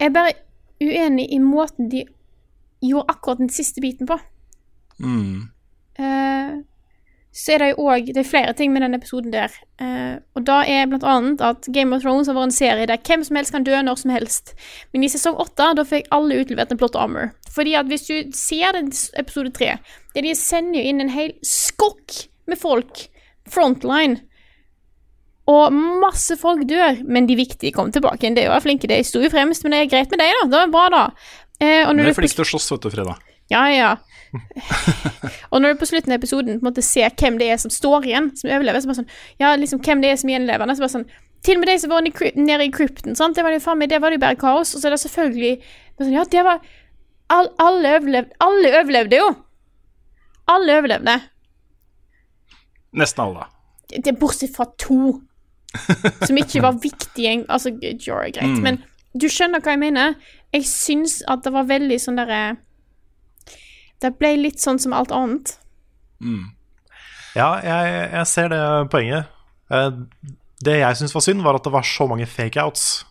Jeg 0.00 0.12
bare 0.16 0.34
uenig 0.82 1.28
i 1.32 1.38
måten 1.42 1.90
de 1.92 2.04
gjorde 2.84 3.12
akkurat 3.12 3.38
den 3.38 3.52
siste 3.52 3.80
biten 3.80 4.08
på. 4.08 4.18
Mm. 5.00 5.48
Uh, 5.98 6.62
så 7.36 7.52
er 7.52 7.60
det 7.60 7.66
jo 7.70 7.84
òg 7.90 8.06
Det 8.12 8.20
er 8.22 8.28
flere 8.28 8.52
ting 8.56 8.72
med 8.72 8.80
den 8.84 8.96
episoden 8.96 9.32
der. 9.32 9.52
Uh, 9.80 10.20
og 10.36 10.46
da 10.48 10.62
er 10.64 10.88
blant 10.88 11.04
annet 11.04 11.42
at 11.44 11.68
Game 11.72 11.96
of 11.96 12.04
Thrones 12.04 12.28
har 12.28 12.36
vært 12.36 12.50
en 12.50 12.56
serie 12.58 12.88
der 12.88 13.00
hvem 13.04 13.24
som 13.24 13.36
helst 13.36 13.52
kan 13.52 13.66
dø 13.66 13.76
når 13.82 14.00
som 14.00 14.12
helst. 14.14 14.54
Men 14.92 15.04
i 15.04 15.10
sesong 15.12 15.36
åtte 15.40 15.72
da 15.76 15.84
fikk 15.84 16.08
alle 16.16 16.40
utlevert 16.40 16.72
en 16.72 16.80
plot 16.80 16.96
armor. 16.96 17.34
Fordi 17.52 17.76
at 17.76 17.90
hvis 17.92 18.08
du 18.08 18.32
ser 18.36 18.72
den 18.76 18.92
episode 19.20 19.52
tre, 19.56 19.76
der 20.14 20.24
de 20.24 20.34
sender 20.36 20.80
jo 20.80 20.88
inn 20.88 21.04
en 21.04 21.12
hel 21.12 21.36
skokk 21.44 22.24
med 22.48 22.60
folk, 22.60 23.06
frontline, 23.52 24.20
og 25.46 25.74
masse 26.02 26.34
folk 26.40 26.64
dør, 26.66 27.02
men 27.06 27.28
de 27.28 27.36
viktige 27.38 27.74
kom 27.74 27.92
tilbake 27.94 28.18
igjen. 28.24 28.34
Det 28.34 28.48
jo 28.48 28.58
flinke, 28.64 28.88
det 28.90 29.04
sto 29.06 29.22
jo 29.22 29.30
fremst, 29.30 29.62
men 29.62 29.76
det 29.76 29.84
er 29.84 29.92
greit 29.92 30.10
med 30.10 30.22
deg, 30.22 30.34
da. 30.40 30.46
Det 30.50 30.62
var 30.64 30.72
bra, 30.74 30.86
da. 30.90 31.04
Eh, 31.62 31.86
du 31.86 32.02
er 32.02 32.16
flink 32.16 32.34
til 32.34 32.44
å 32.44 32.48
slåss, 32.50 32.66
vet 32.74 32.86
du, 32.86 32.90
Freda. 32.92 33.14
ja, 33.52 33.62
ja. 33.70 33.96
og 35.52 35.62
når 35.62 35.72
du 35.72 35.78
på 35.80 35.86
slutten 35.88 36.12
av 36.12 36.18
episoden 36.18 36.58
på 36.58 36.64
en 36.64 36.68
måte 36.68 36.82
ser 36.84 37.14
hvem 37.16 37.38
det 37.40 37.46
er 37.52 37.60
som 37.62 37.72
står 37.72 38.08
igjen, 38.08 38.32
som 38.36 38.50
overlever, 38.50 38.82
så 38.82 38.90
bare 38.90 38.98
sånn 38.98 39.12
Ja, 39.40 39.52
liksom 39.56 39.80
hvem 39.86 40.02
det 40.02 40.10
er 40.10 40.18
som 40.20 40.28
er 40.28 40.36
gjenlevende, 40.36 40.76
så 40.76 40.84
bare 40.84 40.94
sånn 40.96 41.06
Til 41.46 41.56
og 41.56 41.62
med 41.62 41.70
de 41.70 41.76
som 41.78 41.92
var 41.94 42.08
nede 42.42 42.66
i 42.66 42.72
krypten, 42.74 43.16
sant, 43.16 43.38
det 43.38 43.44
var 43.46 43.54
jo 43.54 43.62
faen 43.62 43.78
meg 43.80 43.92
Det 43.92 44.00
var 44.02 44.12
jo 44.12 44.20
bare 44.20 44.38
kaos. 44.40 44.74
Og 44.74 44.82
så 44.82 44.90
er 44.90 44.96
det 44.96 45.00
selvfølgelig 45.04 45.52
sånn, 45.62 46.12
Ja, 46.12 46.26
det 46.34 46.42
var 46.44 46.60
all, 47.32 47.52
Alle 47.62 47.94
overlevde 48.00 48.36
Alle 48.44 48.74
overlevde 48.82 49.22
jo! 49.22 49.30
Alle 50.46 50.76
overlevde. 50.78 51.16
Nesten 52.96 53.24
alle. 53.24 53.48
det 53.90 54.12
er 54.12 54.18
bortsett 54.20 54.52
fra 54.54 54.68
to 54.78 55.16
som 56.26 56.36
ikke 56.36 56.62
var 56.62 56.72
viktig 56.82 57.24
en- 57.26 57.46
Altså, 57.48 57.70
Jorah 58.06 58.26
er 58.28 58.32
greit, 58.32 58.60
men 58.62 58.82
du 59.16 59.26
skjønner 59.28 59.60
hva 59.60 59.72
jeg 59.74 59.78
mener? 59.82 60.14
Jeg 60.54 60.62
syns 60.64 61.22
at 61.28 61.42
det 61.42 61.52
var 61.52 61.64
veldig 61.68 61.98
sånn 62.00 62.16
derre 62.16 62.56
Det 64.00 64.18
ble 64.18 64.36
litt 64.36 64.58
sånn 64.60 64.78
som 64.78 64.92
alt 64.92 65.10
annet. 65.12 65.56
Ja, 67.36 67.60
jeg, 67.64 68.10
jeg 68.12 68.26
ser 68.26 68.48
det 68.48 68.60
poenget. 68.92 69.26
Eh, 69.70 69.90
Det 70.64 70.78
jeg 70.80 70.96
syns 70.96 71.12
var 71.12 71.20
synd, 71.20 71.42
var 71.44 71.54
at 71.58 71.64
det 71.64 71.72
var 71.72 71.82
så 71.84 72.06
mange 72.08 72.24
fake-outs. 72.26 73.04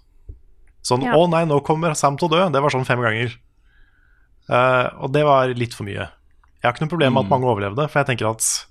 Sånn 0.85 1.01
Ja. 1.03 1.13
'Å 1.13 1.29
nei, 1.29 1.43
nå 1.45 1.59
kommer 1.65 1.93
Sam 1.95 2.17
til 2.17 2.27
å 2.29 2.31
dø'. 2.31 2.51
Det 2.51 2.61
var 2.61 2.69
sånn 2.69 2.85
fem 2.85 2.99
ganger. 3.01 3.35
Eh, 4.49 4.89
og 5.01 5.11
det 5.13 5.23
var 5.25 5.47
litt 5.53 5.73
for 5.73 5.83
mye. 5.85 6.09
Jeg 6.61 6.63
har 6.63 6.73
ikke 6.73 6.81
noe 6.85 6.89
problem 6.89 7.13
med 7.13 7.25
at 7.25 7.29
mange 7.29 7.45
overlevde, 7.45 7.89
for 7.89 7.99
jeg 8.03 8.07
tenker 8.17 8.29
at 8.29 8.65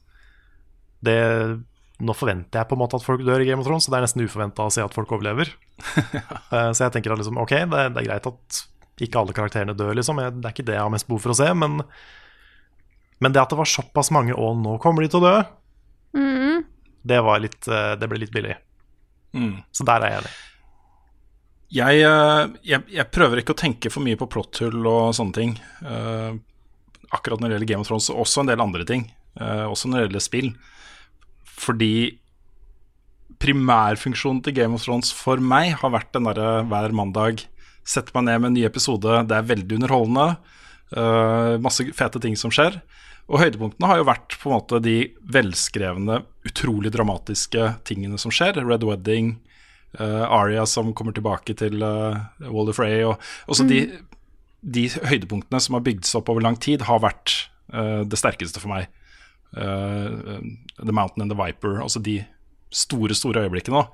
det 1.02 1.60
Nå 2.02 2.14
forventer 2.18 2.58
jeg 2.58 2.68
på 2.70 2.74
en 2.74 2.82
måte 2.82 2.98
at 2.98 3.06
folk 3.06 3.22
dør 3.22 3.42
i 3.42 3.46
Game 3.46 3.62
of 3.62 3.68
Thrones, 3.68 3.86
så 3.86 3.92
det 3.92 4.00
er 4.00 4.06
nesten 4.08 4.24
uforventa 4.24 4.66
å 4.66 4.72
se 4.74 4.82
at 4.82 4.96
folk 4.96 5.14
overlever. 5.16 5.54
Eh, 6.54 6.70
så 6.70 6.84
jeg 6.84 6.92
tenker 6.94 7.10
at 7.10 7.18
liksom, 7.18 7.38
ok, 7.42 7.52
det, 7.66 7.78
det 7.96 8.02
er 8.02 8.06
greit 8.06 8.26
at 8.28 8.58
ikke 9.02 9.18
alle 9.18 9.34
karakterene 9.34 9.74
dør, 9.74 9.94
liksom. 9.98 10.20
Jeg, 10.22 10.36
det 10.38 10.46
er 10.46 10.54
ikke 10.54 10.66
det 10.68 10.76
jeg 10.76 10.84
har 10.84 10.92
mest 10.92 11.08
behov 11.08 11.24
for 11.24 11.34
å 11.34 11.36
se, 11.38 11.48
men, 11.58 11.80
men 13.24 13.34
det 13.34 13.40
at 13.42 13.50
det 13.50 13.58
var 13.58 13.70
såpass 13.70 14.12
mange, 14.14 14.36
og 14.38 14.60
nå 14.60 14.76
kommer 14.82 15.02
de 15.02 15.10
til 15.10 15.18
å 15.18 15.24
dø, 15.24 15.34
det, 17.04 17.20
var 17.20 17.42
litt, 17.42 17.68
eh, 17.68 17.92
det 18.00 18.08
ble 18.08 18.22
litt 18.22 18.32
billig. 18.32 18.56
Mm. 19.36 19.56
Så 19.74 19.84
der 19.84 20.04
er 20.04 20.12
jeg 20.12 20.22
enig. 20.22 20.34
Jeg, 21.74 22.04
eh, 22.06 22.42
jeg, 22.70 22.86
jeg 22.96 23.10
prøver 23.12 23.42
ikke 23.42 23.56
å 23.56 23.60
tenke 23.60 23.92
for 23.92 24.04
mye 24.06 24.18
på 24.20 24.28
plotthull 24.30 24.86
og 24.88 25.12
sånne 25.16 25.36
ting. 25.36 25.56
Uh, 25.84 26.38
akkurat 27.14 27.42
når 27.42 27.50
det 27.50 27.56
gjelder 27.58 27.70
Game 27.72 27.84
of 27.84 27.90
Thrones, 27.90 28.08
og 28.12 28.22
også 28.24 28.44
en 28.44 28.52
del 28.52 28.62
andre 28.64 28.86
ting. 28.88 29.08
Uh, 29.36 29.66
også 29.68 29.90
når 29.90 29.98
det 29.98 30.06
gjelder 30.06 30.24
spill. 30.24 30.50
Fordi 31.64 31.94
primærfunksjonen 33.42 34.42
til 34.44 34.54
Game 34.56 34.76
of 34.76 34.84
Thrones 34.84 35.10
for 35.16 35.40
meg 35.42 35.74
har 35.80 35.92
vært 35.94 36.12
den 36.14 36.28
derre 36.28 36.62
hver 36.68 36.94
mandag 36.96 37.46
sette 37.84 38.14
meg 38.16 38.28
ned 38.28 38.40
med 38.40 38.50
en 38.50 38.58
ny 38.58 38.66
episode. 38.68 39.22
Det 39.28 39.36
er 39.36 39.48
veldig 39.48 39.78
underholdende. 39.78 40.28
Uh, 40.94 41.56
masse 41.62 41.84
fete 41.96 42.20
ting 42.22 42.36
som 42.38 42.52
skjer. 42.54 42.78
Og 43.28 43.40
høydepunktene 43.40 43.88
har 43.88 44.00
jo 44.00 44.08
vært 44.08 44.36
på 44.40 44.50
en 44.50 44.56
måte 44.58 44.80
de 44.84 44.96
velskrevne, 45.32 46.20
utrolig 46.44 46.92
dramatiske 46.92 47.70
tingene 47.88 48.20
som 48.20 48.32
skjer. 48.34 48.60
Red 48.64 48.84
Wedding, 48.84 49.34
uh, 50.00 50.24
Aria 50.28 50.66
som 50.68 50.92
kommer 50.96 51.16
tilbake 51.16 51.56
til 51.60 51.84
uh, 51.84 52.20
Wall 52.48 52.72
of 52.72 52.80
Ray. 52.82 53.00
Og, 53.08 53.20
også 53.48 53.68
de, 53.68 53.86
de 54.60 54.88
høydepunktene 54.92 55.60
som 55.60 55.78
har 55.78 55.86
bygd 55.86 56.08
seg 56.08 56.20
opp 56.20 56.32
over 56.32 56.44
lang 56.44 56.60
tid, 56.60 56.84
har 56.88 57.04
vært 57.04 57.36
uh, 57.72 58.04
det 58.08 58.20
sterkeste 58.20 58.62
for 58.62 58.72
meg. 58.72 58.92
Eh, 59.56 60.38
the 60.84 60.92
Mountain 60.92 61.22
and 61.22 61.30
the 61.30 61.38
Viper, 61.38 61.80
altså 61.84 62.02
de 62.02 62.24
store, 62.74 63.14
store 63.14 63.44
øyeblikkene. 63.46 63.84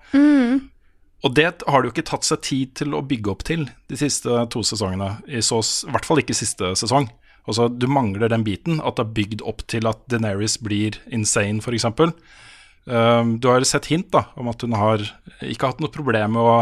Og 1.22 1.34
det 1.36 1.44
har 1.68 1.82
det 1.82 1.90
jo 1.90 1.92
ikke 1.92 2.06
tatt 2.08 2.24
seg 2.24 2.40
tid 2.46 2.70
til 2.80 2.94
å 2.96 3.02
bygge 3.04 3.28
opp 3.28 3.42
til 3.44 3.66
de 3.92 3.96
siste 4.00 4.32
to 4.54 4.62
sesongene. 4.64 5.18
I, 5.28 5.42
så, 5.44 5.58
I 5.60 5.92
hvert 5.92 6.06
fall 6.08 6.22
ikke 6.22 6.36
siste 6.38 6.70
sesong. 6.80 7.10
Altså, 7.48 7.66
du 7.68 7.84
mangler 7.92 8.30
den 8.32 8.44
biten, 8.46 8.80
at 8.80 8.96
det 8.96 9.04
er 9.04 9.12
bygd 9.18 9.42
opp 9.48 9.60
til 9.68 9.84
at 9.90 10.00
Deneris 10.08 10.56
blir 10.64 10.96
insane, 11.12 11.60
f.eks. 11.60 11.84
Um, 12.88 13.34
du 13.38 13.50
har 13.50 13.60
sett 13.68 13.90
hint 13.92 14.08
da, 14.14 14.24
om 14.40 14.48
at 14.48 14.62
hun 14.64 14.72
har 14.72 15.04
ikke 15.44 15.68
hatt 15.68 15.82
noe 15.84 15.92
problem 15.92 16.32
med 16.38 16.40
å 16.48 16.54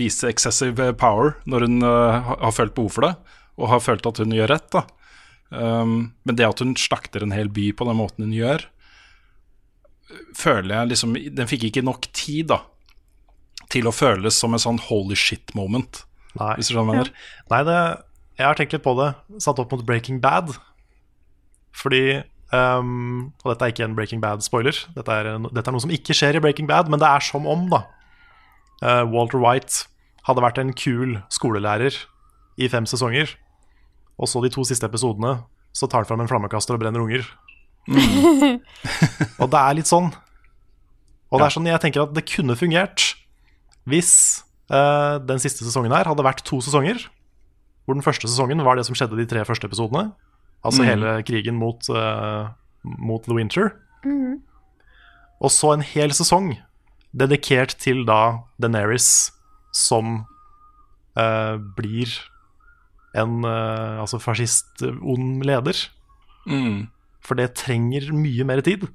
vise 0.00 0.30
excessive 0.30 0.94
power 0.96 1.34
når 1.44 1.66
hun 1.66 1.82
uh, 1.84 2.22
har- 2.24 2.40
har 2.46 2.56
følt 2.56 2.74
behov 2.78 2.94
for 2.96 3.04
det, 3.04 3.12
og 3.60 3.68
har 3.74 3.84
følt 3.84 4.06
at 4.08 4.22
hun 4.22 4.32
gjør 4.32 4.48
rett. 4.54 4.70
da. 4.72 4.86
Um, 5.50 6.12
men 6.22 6.36
det 6.38 6.46
at 6.46 6.60
hun 6.62 6.76
slakter 6.78 7.24
en 7.26 7.34
hel 7.34 7.50
by 7.50 7.70
på 7.74 7.86
den 7.88 7.98
måten 7.98 8.28
hun 8.28 8.36
gjør, 8.36 8.66
føler 10.34 10.74
jeg 10.74 10.90
liksom 10.90 11.14
Den 11.14 11.48
fikk 11.50 11.68
ikke 11.68 11.82
nok 11.86 12.06
tid 12.14 12.50
da 12.50 12.60
til 13.70 13.86
å 13.86 13.94
føles 13.94 14.34
som 14.34 14.54
en 14.54 14.62
sånn 14.62 14.80
holy 14.88 15.14
shit 15.18 15.52
moment, 15.54 16.02
Nei. 16.38 16.56
hvis 16.58 16.70
du 16.70 16.74
skjønner 16.74 17.04
ja. 17.04 17.12
Nei, 17.52 17.60
det, 17.68 17.76
jeg 18.40 18.46
har 18.48 18.58
tenkt 18.58 18.74
litt 18.74 18.82
på 18.86 18.96
det, 18.98 19.12
satt 19.42 19.60
opp 19.62 19.70
mot 19.74 19.84
Breaking 19.86 20.18
Bad. 20.22 20.56
Fordi 21.76 22.02
um, 22.50 23.30
Og 23.44 23.52
dette 23.52 23.66
er 23.66 23.74
ikke 23.74 23.86
en 23.86 23.94
Breaking 23.98 24.22
Bad-spoiler. 24.24 24.74
Dette, 24.96 25.18
dette 25.46 25.62
er 25.62 25.76
noe 25.76 25.84
som 25.84 25.94
ikke 25.94 26.16
skjer 26.16 26.38
i 26.38 26.42
Breaking 26.42 26.66
Bad, 26.70 26.90
men 26.90 27.02
det 27.02 27.10
er 27.10 27.22
som 27.24 27.46
om, 27.50 27.68
da. 27.70 27.84
Uh, 28.80 29.04
Walter 29.12 29.38
White 29.42 29.86
hadde 30.26 30.44
vært 30.44 30.58
en 30.60 30.74
kul 30.76 31.20
skolelærer 31.32 31.94
i 32.60 32.68
fem 32.72 32.86
sesonger, 32.88 33.36
og 34.20 34.28
så 34.28 34.42
de 34.44 34.52
to 34.52 34.64
siste 34.68 34.86
episodene 34.86 35.38
så 35.76 35.88
tar 35.88 36.02
han 36.02 36.08
fram 36.08 36.22
en 36.24 36.28
flammekaster 36.28 36.76
og 36.76 36.82
brenner 36.82 37.02
unger. 37.02 37.24
og 39.40 39.48
det 39.50 39.60
er 39.60 39.76
litt 39.78 39.88
sånn. 39.90 40.10
Og 41.30 41.38
det 41.38 41.46
er 41.46 41.54
sånn 41.54 41.68
jeg 41.70 41.82
tenker 41.82 42.04
at 42.04 42.14
det 42.14 42.26
kunne 42.28 42.58
fungert 42.58 43.12
hvis 43.88 44.12
uh, 44.72 45.16
den 45.22 45.40
siste 45.42 45.64
sesongen 45.64 45.94
her 45.94 46.10
hadde 46.10 46.26
vært 46.26 46.42
to 46.46 46.60
sesonger. 46.64 47.06
Hvor 47.86 47.96
den 47.96 48.04
første 48.04 48.28
sesongen 48.28 48.62
var 48.66 48.76
det 48.76 48.84
som 48.86 48.98
skjedde 48.98 49.18
de 49.18 49.28
tre 49.30 49.44
første 49.48 49.70
episodene. 49.70 50.10
Altså 50.66 50.84
hele 50.84 51.14
krigen 51.24 51.56
mot, 51.56 51.86
uh, 51.88 52.50
mot 52.84 53.24
The 53.24 53.38
Winter. 53.38 53.72
Og 55.40 55.54
så 55.54 55.72
en 55.72 55.86
hel 55.86 56.12
sesong 56.14 56.52
dedikert 57.16 57.72
til 57.80 58.04
da 58.06 58.42
Deneris 58.60 59.30
som 59.74 60.26
uh, 61.16 61.56
blir 61.78 62.12
en 63.18 63.44
uh, 63.46 64.00
altså 64.02 64.20
fascist, 64.22 64.84
ond 64.84 65.44
leder. 65.46 65.78
Mm. 66.46 66.88
For 67.24 67.38
det 67.38 67.52
trenger 67.58 68.10
mye 68.16 68.46
mer 68.48 68.62
tid. 68.64 68.86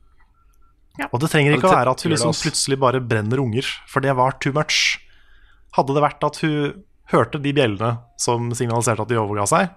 Ja. 1.00 1.10
Og 1.12 1.20
det 1.20 1.30
trenger 1.32 1.56
ikke 1.56 1.68
det 1.68 1.74
å 1.74 1.78
være 1.82 1.96
at 1.96 2.04
hun 2.06 2.14
liksom 2.14 2.36
plutselig 2.40 2.78
bare 2.80 3.04
brenner 3.04 3.42
unger, 3.44 3.68
for 3.92 4.04
det 4.04 4.16
var 4.16 4.38
too 4.40 4.56
much. 4.56 4.98
Hadde 5.76 5.96
det 5.96 6.04
vært 6.06 6.24
at 6.24 6.40
hun 6.44 6.86
hørte 7.12 7.42
de 7.42 7.52
bjellene 7.54 7.98
som 8.22 8.48
signaliserte 8.56 9.04
at 9.04 9.12
de 9.12 9.20
overga 9.20 9.46
seg, 9.52 9.74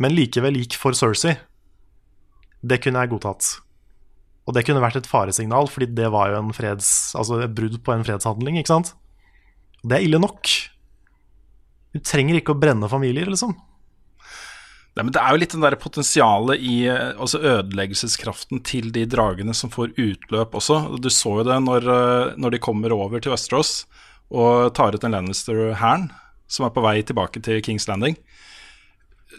men 0.00 0.14
likevel 0.14 0.58
gikk 0.60 0.76
for 0.80 0.96
Cersei, 0.96 1.34
det 2.60 2.80
kunne 2.84 3.02
jeg 3.02 3.12
godtatt. 3.14 3.48
Og 4.48 4.56
det 4.56 4.64
kunne 4.66 4.82
vært 4.82 5.00
et 5.00 5.08
faresignal, 5.08 5.68
fordi 5.72 5.90
det 5.96 6.08
var 6.12 6.32
jo 6.32 6.40
en 6.40 6.52
freds, 6.56 7.14
altså 7.18 7.40
et 7.44 7.54
brudd 7.56 7.78
på 7.84 7.94
en 7.94 8.04
fredshandling, 8.04 8.60
ikke 8.60 8.72
sant? 8.72 8.92
Det 9.80 9.96
er 9.96 10.04
ille 10.04 10.20
nok. 10.20 10.52
Du 11.94 12.00
trenger 12.04 12.38
ikke 12.38 12.54
å 12.54 12.60
brenne 12.60 12.88
familier, 12.90 13.30
liksom. 13.30 13.56
Nei, 14.98 15.04
men 15.06 15.12
det 15.14 15.20
er 15.22 15.34
jo 15.34 15.40
litt 15.40 15.52
den 15.54 15.62
der 15.62 15.78
potensialet 15.80 16.62
i 16.66 16.76
eh, 16.90 17.12
altså 17.14 17.38
ødeleggelseskraften 17.38 18.62
til 18.66 18.90
de 18.94 19.04
dragene 19.08 19.54
som 19.54 19.70
får 19.70 19.94
utløp 19.94 20.56
også. 20.58 20.80
Du 20.98 21.06
så 21.14 21.36
jo 21.40 21.46
det 21.46 21.58
når, 21.62 21.86
eh, 21.94 22.32
når 22.42 22.56
de 22.56 22.62
kommer 22.62 22.94
over 22.96 23.22
til 23.22 23.32
Westeros 23.34 23.84
og 24.30 24.74
tar 24.74 24.94
ut 24.94 25.02
den 25.02 25.14
Lannister-hæren 25.14 26.10
som 26.50 26.66
er 26.66 26.74
på 26.74 26.82
vei 26.82 26.98
tilbake 27.06 27.42
til 27.42 27.62
Kings 27.62 27.86
Landing. 27.90 28.18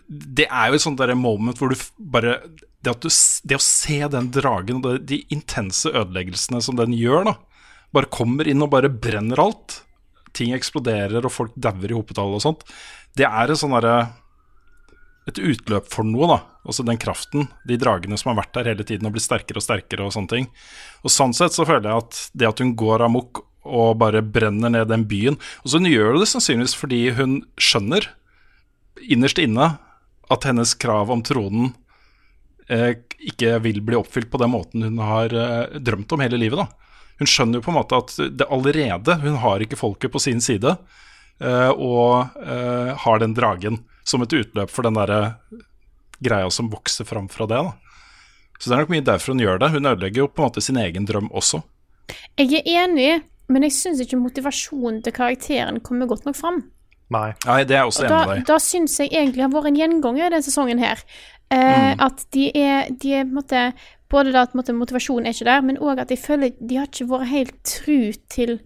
Det 0.08 0.48
er 0.48 0.72
jo 0.72 0.80
et 0.80 0.84
sånt 0.84 1.00
der 1.00 1.14
moment 1.20 1.60
hvor 1.60 1.72
du 1.72 1.80
bare 2.00 2.40
det, 2.82 2.96
du, 3.04 3.10
det 3.12 3.58
å 3.58 3.64
se 3.64 4.00
den 4.10 4.32
dragen 4.34 4.80
og 4.80 5.04
de 5.06 5.22
intense 5.36 5.92
ødeleggelsene 5.92 6.64
som 6.64 6.80
den 6.80 6.96
gjør, 6.98 7.28
da, 7.28 7.36
bare 7.94 8.10
kommer 8.10 8.48
inn 8.50 8.64
og 8.64 8.72
bare 8.74 8.90
brenner 8.90 9.44
alt. 9.44 9.82
Ting 10.38 10.56
eksploderer, 10.56 11.24
og 11.26 11.34
folk 11.34 11.56
dauer 11.60 11.92
i 11.92 11.98
hopetall 11.98 12.38
og 12.38 12.44
sånt. 12.44 12.66
Det 13.18 13.28
er 13.28 13.56
sånn 13.60 13.76
derre 13.76 13.98
et 15.30 15.38
utløp 15.38 15.90
for 15.92 16.08
noe, 16.08 16.28
da. 16.30 16.40
Altså 16.66 16.86
den 16.86 17.00
kraften. 17.02 17.48
De 17.68 17.78
dragene 17.80 18.18
som 18.20 18.32
har 18.32 18.42
vært 18.42 18.56
der 18.58 18.72
hele 18.72 18.86
tiden 18.88 19.08
og 19.10 19.16
blir 19.16 19.24
sterkere 19.24 19.62
og 19.62 19.66
sterkere 19.66 20.08
og 20.08 20.16
sånne 20.16 20.34
ting. 20.34 20.50
Og 21.06 21.14
sånn 21.14 21.36
sett 21.38 21.56
så 21.56 21.66
føler 21.68 21.90
jeg 21.90 22.06
at 22.06 22.22
det 22.38 22.50
at 22.50 22.64
hun 22.64 22.74
går 22.80 23.06
amok 23.06 23.44
og 23.62 24.00
bare 24.02 24.24
brenner 24.26 24.72
ned 24.74 24.88
den 24.90 25.04
byen 25.06 25.36
Og 25.62 25.68
så 25.70 25.78
hun 25.78 25.86
gjør 25.86 26.16
hun 26.16 26.24
det 26.24 26.32
sannsynligvis 26.32 26.74
fordi 26.74 27.02
hun 27.14 27.36
skjønner 27.62 28.08
innerst 29.06 29.38
inne 29.38 29.68
at 30.34 30.48
hennes 30.48 30.74
krav 30.82 31.12
om 31.14 31.22
tronen 31.26 31.76
eh, 32.72 32.98
ikke 33.22 33.60
vil 33.62 33.82
bli 33.86 34.00
oppfylt 34.00 34.32
på 34.34 34.42
den 34.42 34.54
måten 34.54 34.86
hun 34.88 34.98
har 35.04 35.34
eh, 35.36 35.78
drømt 35.78 36.14
om 36.16 36.24
hele 36.24 36.40
livet, 36.42 36.64
da. 36.64 36.91
Hun 37.22 37.30
skjønner 37.30 37.60
jo 37.60 37.66
på 37.68 37.70
en 37.70 37.78
måte 37.78 37.98
at 38.02 38.16
det 38.34 38.48
allerede 38.50 39.14
Hun 39.22 39.36
har 39.44 39.62
ikke 39.62 39.78
folket 39.78 40.10
på 40.14 40.22
sin 40.24 40.42
side, 40.42 40.74
eh, 41.38 41.70
og 41.70 42.34
eh, 42.42 42.96
har 43.04 43.22
den 43.22 43.36
dragen 43.38 43.78
som 44.04 44.24
et 44.26 44.34
utløp 44.34 44.72
for 44.74 44.88
den 44.88 44.98
derre 44.98 45.36
greia 46.22 46.50
som 46.54 46.70
vokser 46.74 47.06
fram 47.06 47.28
fra 47.30 47.46
det. 47.50 47.62
da. 47.62 47.74
Så 48.58 48.70
det 48.70 48.76
er 48.76 48.82
nok 48.84 48.92
mye 48.94 49.06
derfor 49.06 49.34
hun 49.34 49.42
gjør 49.42 49.62
det. 49.62 49.70
Hun 49.74 49.86
ødelegger 49.90 50.24
jo 50.24 50.28
på 50.30 50.42
en 50.42 50.50
måte 50.50 50.62
sin 50.66 50.78
egen 50.82 51.06
drøm 51.10 51.30
også. 51.34 51.62
Jeg 52.38 52.62
er 52.62 52.84
enig, 52.84 53.12
men 53.50 53.66
jeg 53.66 53.74
syns 53.78 54.02
ikke 54.04 54.20
motivasjonen 54.22 55.02
til 55.06 55.14
karakteren 55.16 55.80
kommer 55.86 56.10
godt 56.10 56.26
nok 56.26 56.38
fram. 56.38 56.60
Nei. 57.12 57.32
Nei, 57.46 57.62
det 57.68 57.78
er 57.78 57.86
også 57.90 58.06
enig 58.06 58.18
med 58.18 58.36
deg. 58.36 58.44
da 58.48 58.58
syns 58.64 58.98
jeg 59.02 59.10
egentlig 59.12 59.44
har 59.46 59.54
vært 59.54 59.72
en 59.72 59.80
gjenganger 59.82 60.26
i 60.26 60.30
denne 60.30 60.46
sesongen 60.46 60.82
her. 60.82 61.02
Eh, 61.52 61.94
At 62.00 62.26
de 62.34 62.50
er, 62.56 62.90
de 62.96 63.14
er 63.18 63.26
på 63.26 63.34
en 63.34 63.40
måte 63.42 63.64
Både 64.12 64.34
da 64.36 64.44
at 64.44 64.54
motivasjonen 64.56 65.26
er 65.26 65.36
ikke 65.36 65.48
der, 65.48 65.64
men 65.64 65.80
òg 65.80 66.02
at 66.04 66.12
jeg 66.12 66.20
føler 66.20 66.52
de 66.60 66.78
har 66.78 66.90
ikke 66.90 67.08
vært 67.10 67.32
helt 67.32 67.56
tru 67.64 68.12
til 68.30 68.60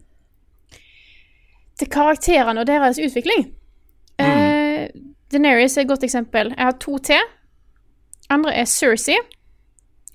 Til 1.75 1.89
karakterene 1.91 2.61
og 2.61 2.67
deres 2.69 2.99
utvikling. 3.03 3.49
Eh, 4.19 4.87
Daenerys 5.31 5.77
er 5.77 5.81
et 5.81 5.89
godt 5.89 6.05
eksempel. 6.07 6.53
Jeg 6.57 6.65
har 6.65 6.77
to 6.79 6.97
til. 6.97 7.19
Andre 8.29 8.53
er 8.55 8.65
Cersei, 8.65 9.17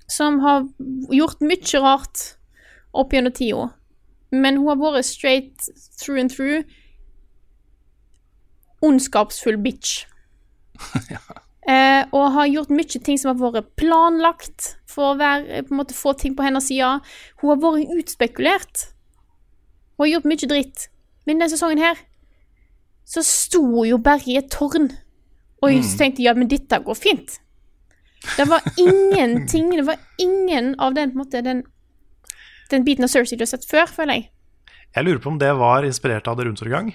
som 0.09 0.39
har 0.39 0.65
gjort 1.13 1.43
mye 1.45 1.81
rart 1.83 2.23
opp 2.93 3.13
gjennom 3.13 3.35
tida. 3.37 3.67
Men 4.31 4.57
hun 4.57 4.71
har 4.71 4.81
vært 4.81 5.05
straight 5.05 5.69
through 6.01 6.19
and 6.19 6.33
through 6.33 6.65
ondskapsfull 8.81 9.61
bitch. 9.61 10.07
eh, 11.69 12.03
og 12.11 12.31
har 12.35 12.49
gjort 12.51 12.73
mye 12.73 13.01
ting 13.05 13.19
som 13.19 13.33
har 13.33 13.53
vært 13.57 13.73
planlagt 13.79 14.75
for 14.89 15.11
å 15.11 15.19
være, 15.19 15.65
på 15.67 15.75
en 15.75 15.81
måte, 15.81 15.97
få 15.97 16.15
ting 16.19 16.35
på 16.37 16.45
hennes 16.45 16.67
side. 16.67 16.97
Hun 17.41 17.53
har 17.53 17.61
vært 17.61 17.93
utspekulert. 17.99 18.87
Hun 19.97 20.05
har 20.05 20.13
gjort 20.15 20.31
mye 20.31 20.49
dritt. 20.53 20.87
Men 21.25 21.37
denne 21.37 21.51
sesongen 21.53 21.81
her 21.81 22.01
så 23.11 23.23
sto 23.25 23.61
hun 23.65 23.89
jo 23.89 24.01
bare 24.01 24.23
i 24.29 24.37
et 24.39 24.51
tårn. 24.53 24.89
Og 25.61 25.73
jeg 25.73 25.85
tenkte 25.99 26.23
ja, 26.25 26.33
men 26.37 26.49
dette 26.49 26.79
går 26.81 26.97
fint. 26.97 27.37
Det 28.37 28.45
var 28.45 28.61
ingenting 28.77 29.71
Det 29.73 29.85
var 29.85 29.97
ingen 30.21 30.75
av 30.79 30.93
den, 30.93 31.09
på 31.09 31.17
en 31.17 31.21
måte, 31.23 31.41
den, 31.41 31.63
den 32.69 32.85
biten 32.85 33.05
av 33.05 33.09
Cersei 33.09 33.37
du 33.37 33.45
har 33.45 33.49
sett 33.49 33.65
før, 33.65 33.89
føler 33.89 34.19
jeg. 34.19 34.27
Jeg 34.95 35.07
lurer 35.07 35.21
på 35.23 35.31
om 35.31 35.39
det 35.41 35.51
var 35.57 35.87
inspirert 35.87 36.27
av 36.27 36.37
Det 36.37 36.45
rundsorgang. 36.45 36.91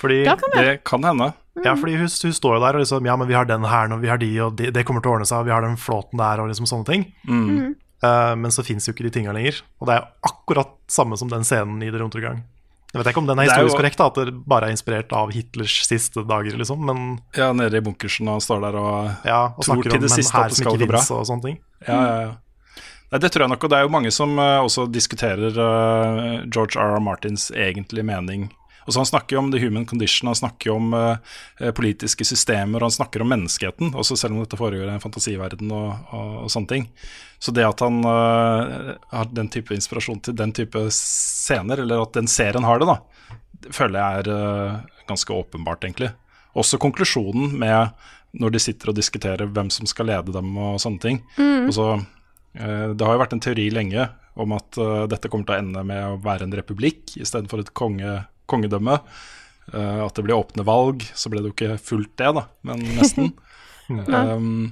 Fordi, 0.00 0.22
det 0.24 0.36
kan. 0.40 0.56
Det 0.56 0.76
kan 0.86 1.04
hende. 1.04 1.32
Ja, 1.64 1.74
fordi 1.76 1.96
hun, 1.98 2.08
hun 2.08 2.34
står 2.36 2.56
jo 2.56 2.62
der 2.64 2.78
og 2.78 2.82
liksom 2.84 3.06
Ja, 3.06 3.16
men 3.20 3.28
vi 3.28 3.34
har 3.36 3.44
den 3.48 3.64
her 3.64 3.92
og 3.92 4.00
vi 4.02 4.08
har 4.08 4.18
de, 4.20 4.30
og 4.44 4.56
de, 4.56 4.70
det 4.74 4.84
kommer 4.88 5.04
til 5.04 5.12
å 5.12 5.18
ordne 5.18 5.28
seg, 5.28 5.42
og 5.42 5.48
vi 5.48 5.54
har 5.54 5.64
den 5.66 5.76
flåten 5.80 6.20
der, 6.22 6.42
og 6.42 6.50
liksom 6.52 6.68
sånne 6.70 6.88
ting. 6.88 7.06
Eh, 8.00 8.34
men 8.36 8.54
så 8.54 8.64
fins 8.64 8.88
jo 8.88 8.94
ikke 8.94 9.04
de 9.08 9.12
tinga 9.18 9.34
lenger. 9.36 9.60
Og 9.80 9.88
det 9.88 9.96
er 9.96 10.02
jo 10.02 10.30
akkurat 10.32 10.72
samme 10.90 11.18
som 11.20 11.28
den 11.28 11.44
scenen 11.44 11.82
i 11.84 11.90
Det 11.92 12.00
Gang. 12.22 12.42
Jeg 12.90 12.98
vet 12.98 13.10
ikke 13.12 13.20
om 13.22 13.26
den 13.28 13.38
er 13.38 13.46
historisk 13.46 13.70
er 13.70 13.76
jo- 13.76 13.78
korrekt, 13.78 13.98
da, 13.98 14.06
at 14.06 14.14
det 14.14 14.46
bare 14.50 14.66
er 14.66 14.72
inspirert 14.74 15.12
av 15.12 15.30
Hitlers 15.30 15.86
siste 15.86 16.26
dager, 16.26 16.56
liksom. 16.58 16.84
Men 16.84 17.20
Ja, 17.36 17.52
nede 17.52 17.76
i 17.76 17.80
bunkersen 17.80 18.26
og 18.28 18.42
står 18.42 18.60
der 18.62 18.74
og 18.74 19.10
ja, 19.24 19.44
og 19.56 19.62
Tror 19.62 19.82
til 19.84 19.94
om 19.94 20.00
det 20.00 20.10
siste 20.10 20.34
at 20.34 20.48
det 20.50 20.56
skal 20.56 20.76
gå 20.76 20.88
bra. 20.88 20.98
og 20.98 21.26
sånne 21.26 21.42
ting. 21.42 21.58
Ja, 21.86 21.94
ja, 21.94 22.20
ja. 22.20 22.32
Nei, 23.12 23.18
det 23.18 23.30
tror 23.32 23.42
jeg 23.42 23.50
nok, 23.50 23.64
og 23.64 23.70
det 23.70 23.78
er 23.78 23.82
jo 23.82 23.88
mange 23.90 24.10
som 24.10 24.38
uh, 24.38 24.62
også 24.62 24.90
diskuterer 24.90 25.50
uh, 25.50 26.46
George 26.46 26.78
R. 26.78 26.96
R. 26.96 27.00
Martins 27.00 27.50
egentlige 27.50 28.04
mening. 28.06 28.50
Og 28.90 28.94
så 28.94 29.04
Han 29.04 29.06
snakker 29.06 29.36
jo 29.36 29.40
om 29.44 29.50
the 29.52 29.60
human 29.62 29.86
condition, 29.86 30.26
han 30.26 30.34
snakker 30.34 30.72
jo 30.72 30.76
om 30.80 30.94
eh, 30.98 31.34
eh, 31.60 31.70
politiske 31.70 32.26
systemer, 32.26 32.82
og 32.82 32.88
han 32.88 32.96
snakker 32.96 33.22
om 33.22 33.30
menneskeheten, 33.30 33.92
også 33.94 34.16
selv 34.18 34.34
om 34.34 34.40
dette 34.42 34.58
foregår 34.58 34.88
i 34.88 34.94
en 34.96 35.02
fantasiverden 35.02 35.70
og, 35.70 35.92
og, 36.10 36.32
og 36.42 36.50
sånne 36.50 36.72
ting. 36.72 36.88
Så 37.38 37.54
det 37.54 37.68
at 37.68 37.84
han 37.86 38.02
eh, 38.02 38.90
har 39.14 39.30
den 39.30 39.50
type 39.54 39.76
inspirasjon 39.78 40.18
til 40.26 40.34
den 40.34 40.50
type 40.58 40.82
scener, 40.90 41.84
eller 41.84 42.02
at 42.02 42.18
den 42.18 42.26
serien 42.26 42.66
har 42.66 42.82
det, 42.82 42.90
da, 42.90 42.98
det 43.62 43.76
føler 43.78 44.00
jeg 44.00 44.24
er 44.24 44.32
eh, 44.34 45.04
ganske 45.06 45.38
åpenbart, 45.38 45.86
egentlig. 45.86 46.10
Også 46.58 46.82
konklusjonen 46.82 47.54
med 47.62 47.94
når 48.42 48.54
de 48.54 48.62
sitter 48.62 48.90
og 48.90 48.98
diskuterer 48.98 49.46
hvem 49.54 49.70
som 49.70 49.86
skal 49.90 50.10
lede 50.10 50.34
dem 50.34 50.50
og 50.58 50.80
sånne 50.82 51.02
ting. 51.02 51.22
Og 51.68 51.74
så, 51.78 51.92
eh, 52.58 52.90
det 52.90 53.06
har 53.06 53.14
jo 53.14 53.22
vært 53.22 53.38
en 53.38 53.46
teori 53.46 53.70
lenge 53.70 54.10
om 54.40 54.54
at 54.56 54.78
eh, 54.78 55.06
dette 55.10 55.30
kommer 55.30 55.48
til 55.48 55.56
å 55.56 55.62
ende 55.64 55.84
med 55.86 56.04
å 56.06 56.18
være 56.22 56.46
en 56.46 56.56
republikk 56.56 57.16
istedenfor 57.18 57.64
et 57.64 57.74
konge, 57.76 58.20
kongedømme. 58.50 59.00
Uh, 59.70 60.02
at 60.02 60.16
det 60.16 60.24
blir 60.26 60.38
åpne 60.38 60.66
valg. 60.66 61.06
Så 61.14 61.30
ble 61.32 61.42
det 61.42 61.52
jo 61.52 61.56
ikke 61.56 61.80
fullt 61.90 62.12
det, 62.18 62.30
da, 62.40 62.46
men 62.66 62.84
nesten. 62.98 63.32
um, 63.90 64.70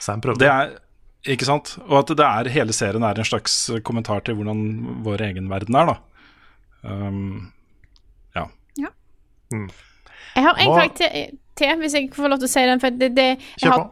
Sam 0.00 0.22
prøvde. 0.24 0.42
det 0.42 0.50
er 0.50 1.34
ikke 1.34 1.46
sant? 1.46 1.74
Og 1.86 2.00
at 2.00 2.12
det 2.16 2.26
er, 2.26 2.50
hele 2.54 2.74
serien 2.74 3.04
er 3.04 3.18
en 3.18 3.28
slags 3.28 3.56
kommentar 3.84 4.24
til 4.24 4.38
hvordan 4.38 4.62
vår 5.04 5.26
egen 5.28 5.50
verden 5.52 5.76
er, 5.76 5.92
da. 5.92 5.96
Um, 6.80 7.50
ja. 8.36 8.46
Jeg 10.36 10.44
har 10.46 10.54
en 10.54 10.72
karakter 10.72 11.14
til, 11.58 11.78
hvis 11.78 11.94
jeg 11.94 12.10
får 12.14 12.32
lov 12.32 12.40
til 12.40 12.48
å 12.48 12.52
si 12.52 12.64
den. 12.70 12.82
For 12.82 12.96
det, 12.96 13.12
det, 13.16 13.28
jeg 13.60 13.72
har, 13.72 13.86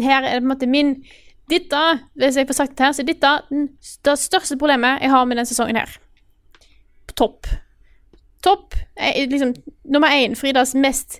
her 0.00 0.20
er 0.22 0.36
det 0.36 0.42
på 0.42 0.46
en 0.46 0.52
måte 0.54 0.70
min 0.70 0.98
Dette, 1.46 1.80
hvis 2.18 2.34
jeg 2.40 2.48
får 2.48 2.56
sagt 2.58 2.72
det 2.74 2.82
her, 2.82 2.94
så 2.96 3.04
er 3.04 3.06
dette 3.06 3.32
den, 3.52 3.68
det 4.02 4.16
største 4.18 4.56
problemet 4.58 5.04
jeg 5.04 5.12
har 5.12 5.28
med 5.30 5.38
denne 5.38 5.46
sesongen 5.46 5.76
her. 5.78 5.92
På 7.06 7.14
topp. 7.22 7.46
Topp 8.46 8.76
er 8.94 9.26
liksom 9.26 9.54
nummer 9.90 10.12
én. 10.14 10.36
Fridas 10.38 10.74
mest 10.78 11.18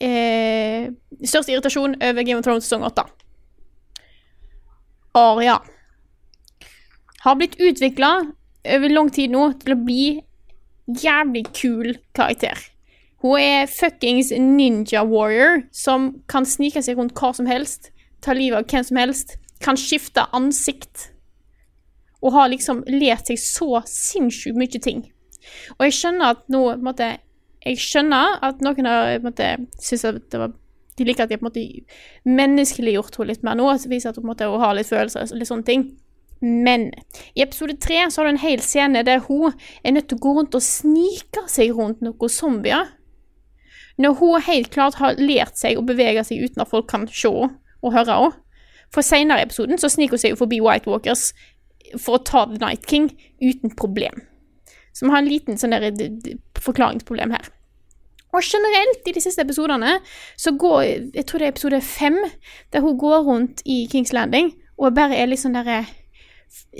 eh, 0.00 0.92
Største 1.22 1.54
irritasjon 1.54 1.96
over 2.02 2.26
Game 2.26 2.38
of 2.40 2.44
Thrones 2.44 2.68
sesong 2.68 2.84
åtte. 2.86 3.06
Aria 5.16 5.56
har 7.24 7.36
blitt 7.40 7.56
utvikla 7.58 8.10
over 8.76 8.92
lang 8.92 9.08
tid 9.10 9.32
nå 9.32 9.48
til 9.62 9.74
å 9.74 9.80
bli 9.80 10.06
jævlig 11.00 11.46
kul 11.56 11.96
karakter. 12.14 12.58
Hun 13.24 13.40
er 13.40 13.70
fuckings 13.70 14.30
ninja 14.30 15.02
warrior 15.08 15.64
som 15.74 16.12
kan 16.30 16.46
snike 16.46 16.82
seg 16.84 17.00
rundt 17.00 17.16
hva 17.18 17.32
som 17.34 17.48
helst, 17.50 17.90
ta 18.20 18.36
livet 18.36 18.60
av 18.60 18.70
hvem 18.70 18.84
som 18.86 19.00
helst, 19.00 19.36
kan 19.64 19.78
skifte 19.80 20.26
ansikt. 20.36 21.08
Og 22.22 22.34
har 22.36 22.52
liksom 22.52 22.84
lært 22.90 23.30
seg 23.30 23.40
så 23.40 23.82
sinnssykt 23.88 24.58
mye 24.58 24.82
ting. 24.82 25.06
Og 25.76 25.86
jeg 25.86 25.96
skjønner 25.96 26.36
at 26.36 26.46
nå 26.52 26.62
på 26.82 26.94
Jeg 27.66 27.82
skjønner 27.82 28.38
at 28.46 28.62
noen 28.62 28.86
har 28.86 29.18
på 29.24 29.32
at 29.32 29.42
det 30.30 30.40
var 30.40 30.52
De 30.96 31.04
liker 31.04 31.26
at 31.26 31.32
de 31.32 31.36
har 31.36 31.90
menneskeliggjort 32.24 33.18
henne 33.18 33.28
litt 33.28 33.42
mer 33.44 33.56
nå, 33.58 33.66
så 33.76 33.90
viser 33.90 34.10
at 34.10 34.16
hun 34.16 34.28
måtte 34.30 34.48
hun 34.48 34.62
har 34.62 34.76
litt 34.76 34.88
følelser 34.88 35.26
og 35.26 35.36
litt 35.36 35.50
sånne 35.50 35.66
ting. 35.66 35.82
Men 36.40 36.90
i 37.34 37.42
episode 37.44 37.76
tre 37.80 38.10
så 38.10 38.20
har 38.20 38.28
du 38.28 38.34
en 38.34 38.42
hel 38.42 38.62
scene 38.64 39.02
der 39.04 39.20
hun 39.24 39.52
er 39.84 39.92
nødt 39.96 40.08
til 40.08 40.18
å 40.18 40.24
gå 40.24 40.32
rundt 40.38 40.56
og 40.56 40.64
snike 40.64 41.44
seg 41.52 41.74
rundt 41.76 42.00
noen 42.04 42.32
zombier. 42.32 42.92
Når 44.00 44.16
hun 44.20 44.46
helt 44.48 44.72
klart 44.72 44.98
har 45.00 45.20
lært 45.20 45.56
seg 45.56 45.76
å 45.76 45.84
bevege 45.84 46.24
seg 46.24 46.44
uten 46.44 46.64
at 46.64 46.72
folk 46.72 46.88
kan 46.92 47.06
se 47.08 47.28
og 47.32 47.92
høre 47.92 48.12
henne. 48.12 48.32
For 48.94 49.02
senere 49.02 49.42
i 49.42 49.46
episoden 49.48 49.80
så 49.80 49.90
sniker 49.90 50.16
hun 50.16 50.22
seg 50.22 50.38
forbi 50.38 50.60
White 50.62 50.88
Walkers 50.88 51.30
for 51.96 52.18
å 52.18 52.24
ta 52.24 52.44
The 52.46 52.60
Night 52.62 52.86
King 52.86 53.10
uten 53.42 53.72
problem. 53.76 54.22
Så 54.96 55.04
vi 55.04 55.12
har 55.12 55.20
en 55.20 55.28
liten 55.28 55.60
sånn 55.60 55.76
der, 55.76 55.92
forklaringsproblem 56.64 57.34
her. 57.36 57.50
Og 58.32 58.44
generelt 58.44 59.06
i 59.08 59.14
de 59.16 59.22
siste 59.22 59.44
episodene 59.44 59.98
så 60.36 60.52
går 60.56 60.82
Jeg 61.14 61.26
tror 61.26 61.40
det 61.40 61.46
er 61.46 61.54
episode 61.54 61.80
fem, 61.84 62.16
der 62.72 62.84
hun 62.84 62.98
går 62.98 63.22
rundt 63.24 63.62
i 63.64 63.84
Kings 63.92 64.12
Landing 64.12 64.54
og 64.76 64.96
bare 64.96 65.16
er 65.16 65.30
litt 65.30 65.40
sånn 65.40 65.56
derre 65.56 65.84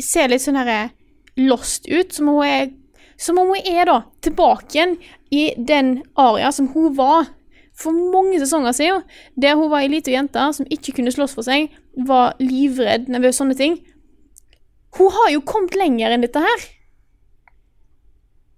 Ser 0.01 0.29
litt 0.31 0.45
sånn 0.45 0.59
derre 0.59 0.91
lost 1.37 1.89
ut, 1.89 2.13
som 2.13 2.29
hun 2.31 2.45
er 2.45 2.69
Som 3.17 3.41
om 3.41 3.55
hun 3.55 3.65
er 3.65 3.89
da 3.89 4.03
tilbake 4.25 4.77
igjen 4.77 4.97
i 5.33 5.49
den 5.57 6.03
aria 6.21 6.53
som 6.53 6.69
hun 6.75 6.93
var 6.97 7.33
for 7.77 7.93
mange 7.93 8.39
sesonger 8.41 8.73
siden, 8.73 9.03
der 9.37 9.57
hun 9.57 9.69
var 9.69 9.83
ei 9.85 9.91
lita 9.93 10.13
jente 10.13 10.45
som 10.57 10.69
ikke 10.73 10.95
kunne 10.97 11.13
slåss 11.13 11.35
for 11.37 11.45
seg, 11.45 11.75
var 12.09 12.39
livredd, 12.41 13.11
nervøs, 13.13 13.37
sånne 13.37 13.57
ting. 13.59 13.75
Hun 14.97 15.13
har 15.13 15.29
jo 15.35 15.43
kommet 15.45 15.77
lenger 15.77 16.15
enn 16.15 16.25
dette 16.25 16.41
her. 16.41 16.65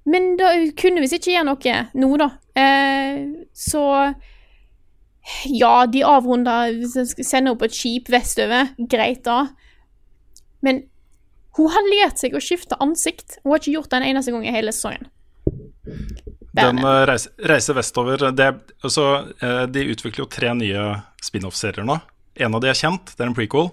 Men 0.08 0.34
da 0.40 0.52
kunne 0.78 1.02
visst 1.04 1.18
ikke 1.18 1.34
gjøre 1.34 1.48
noe 1.50 1.78
nå, 2.00 2.10
da. 2.20 2.30
Eh, 2.58 3.24
så 3.56 3.84
Ja, 5.44 5.86
de 5.86 6.00
avrunda 6.08 6.62
Sender 6.88 7.34
henne 7.34 7.56
på 7.60 7.68
et 7.68 7.76
skip 7.76 8.08
vestover. 8.12 8.70
Greit, 8.88 9.26
da. 9.26 9.50
Men 10.64 10.86
hun 11.58 11.68
har 11.74 11.90
lært 11.90 12.22
seg 12.22 12.36
å 12.38 12.42
skifte 12.42 12.78
ansikt. 12.80 13.40
Hun 13.42 13.52
har 13.52 13.60
ikke 13.60 13.74
gjort 13.74 13.90
det 13.92 14.00
en 14.00 14.08
eneste 14.12 14.32
gang 14.32 14.46
i 14.46 14.54
hele 14.54 14.72
sesongen. 14.72 15.10
Den 16.58 16.80
reiser 16.80 17.06
reise, 17.06 17.30
reise 17.50 17.74
vestover 17.76 18.22
det, 18.34 18.48
altså, 18.82 19.04
eh, 19.42 19.64
De 19.70 19.84
utvikler 19.92 20.24
jo 20.24 20.30
tre 20.30 20.54
nye 20.56 20.86
spin-off-serier 21.22 21.86
nå. 21.86 21.98
En 22.38 22.54
av 22.54 22.62
de 22.62 22.70
er 22.70 22.78
kjent, 22.78 23.12
det 23.16 23.24
er 23.24 23.30
en 23.30 23.36
prequel. 23.36 23.70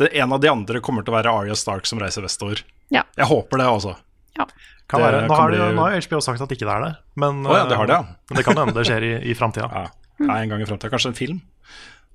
Det, 0.00 0.10
en 0.16 0.32
av 0.32 0.40
de 0.40 0.48
andre 0.48 0.80
kommer 0.80 1.04
til 1.04 1.12
å 1.12 1.18
være 1.18 1.32
Arya 1.42 1.56
Stark 1.58 1.88
som 1.88 2.00
reiser 2.00 2.24
vestover. 2.24 2.62
Ja. 2.88 3.04
Jeg 3.16 3.28
håper 3.28 3.60
det, 3.60 3.66
altså. 3.68 3.96
Ja. 4.38 4.46
Kan 4.90 4.98
Det 5.00 5.06
være. 5.06 5.22
Nå 5.22 5.30
kan 5.30 5.40
har, 5.44 5.50
de, 5.54 5.58
bli- 5.62 5.74
nå 5.78 5.86
har 5.86 6.04
HBO 6.04 6.20
sagt 6.24 6.42
at 6.42 6.52
ikke 6.56 6.66
det 6.66 6.74
er 6.74 6.84
det. 6.88 6.92
Men, 7.22 7.44
oh, 7.46 7.54
ja, 7.54 7.66
det 7.70 7.76
har 7.78 7.86
det, 7.86 7.98
ja. 8.00 8.16
men 8.30 8.38
det 8.40 8.44
kan 8.46 8.58
hende 8.58 8.74
det 8.74 8.86
skjer 8.88 9.06
i, 9.06 9.12
i 9.30 9.36
framtida. 9.38 9.70
Ja. 9.80 9.88
Ja, 10.20 10.34
en 10.42 10.50
gang 10.52 10.60
i 10.60 10.66
fremtiden. 10.68 10.90
Kanskje 10.92 11.08
en 11.08 11.16
film? 11.16 11.36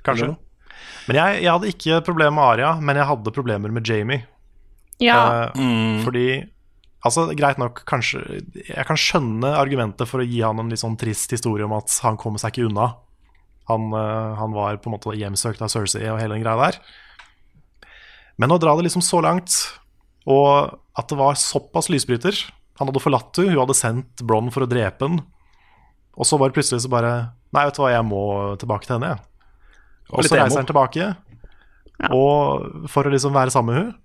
Kanskje. 0.06 0.28
Men 1.08 1.18
jeg, 1.18 1.40
jeg 1.42 1.50
hadde 1.50 1.70
ikke 1.72 2.02
problemer 2.06 2.36
med 2.38 2.44
Aria, 2.52 2.74
men 2.78 3.00
jeg 3.00 3.08
hadde 3.10 3.32
problemer 3.34 3.74
med 3.74 3.88
Jamie. 3.90 4.28
Ja. 5.02 5.48
Eh, 5.56 6.04
Fordi 6.06 6.28
Altså, 7.06 7.28
greit 7.38 7.60
nok, 7.62 7.84
kanskje 7.86 8.22
Jeg 8.66 8.86
kan 8.88 8.98
skjønne 8.98 9.52
argumentet 9.60 10.08
for 10.10 10.24
å 10.24 10.26
gi 10.26 10.40
han 10.42 10.58
en 10.62 10.72
litt 10.74 10.82
sånn 10.82 10.96
trist 10.98 11.34
historie 11.36 11.66
om 11.68 11.74
at 11.78 11.92
han 12.06 12.18
kommer 12.18 12.42
seg 12.42 12.54
ikke 12.56 12.70
unna. 12.70 12.88
Han, 13.70 13.90
eh, 13.94 14.32
han 14.40 14.54
var 14.54 14.78
på 14.82 14.90
en 14.90 14.96
måte 14.96 15.14
hjemsøkt 15.18 15.62
av 15.66 15.70
Cersei 15.74 16.06
og 16.10 16.18
hele 16.22 16.38
den 16.38 16.46
greia 16.46 16.58
der. 16.62 16.80
Men 18.42 18.54
å 18.54 18.60
dra 18.62 18.74
det 18.78 18.88
liksom 18.88 19.04
så 19.06 19.22
langt, 19.24 19.54
og 20.30 20.78
at 20.98 21.10
det 21.10 21.18
var 21.20 21.38
såpass 21.40 21.90
lysbryter 21.94 22.38
Han 22.80 22.90
hadde 22.90 23.04
forlatt 23.04 23.40
henne, 23.40 23.54
hun 23.56 23.64
hadde 23.64 23.78
sendt 23.78 24.24
Bronn 24.28 24.52
for 24.54 24.66
å 24.66 24.70
drepe 24.70 25.08
henne. 25.08 25.24
Og 26.16 26.28
så 26.28 26.40
bare 26.40 26.56
plutselig 26.56 26.86
så 26.86 26.92
bare 26.92 27.14
Nei, 27.56 27.64
vet 27.68 27.78
du 27.78 27.82
hva, 27.86 27.92
jeg 27.94 28.04
må 28.04 28.22
tilbake 28.60 28.88
til 28.88 28.98
henne, 28.98 29.14
jeg. 29.14 29.22
Og 30.12 30.18
Og 30.20 30.28
så 30.28 30.36
reiser 30.36 30.60
han 30.60 30.68
tilbake 30.68 31.14
og 32.12 32.90
for 32.92 33.08
å 33.08 33.12
liksom 33.14 33.36
være 33.36 33.54
sammen 33.54 33.72
med 33.72 33.80
henne. 33.80 33.96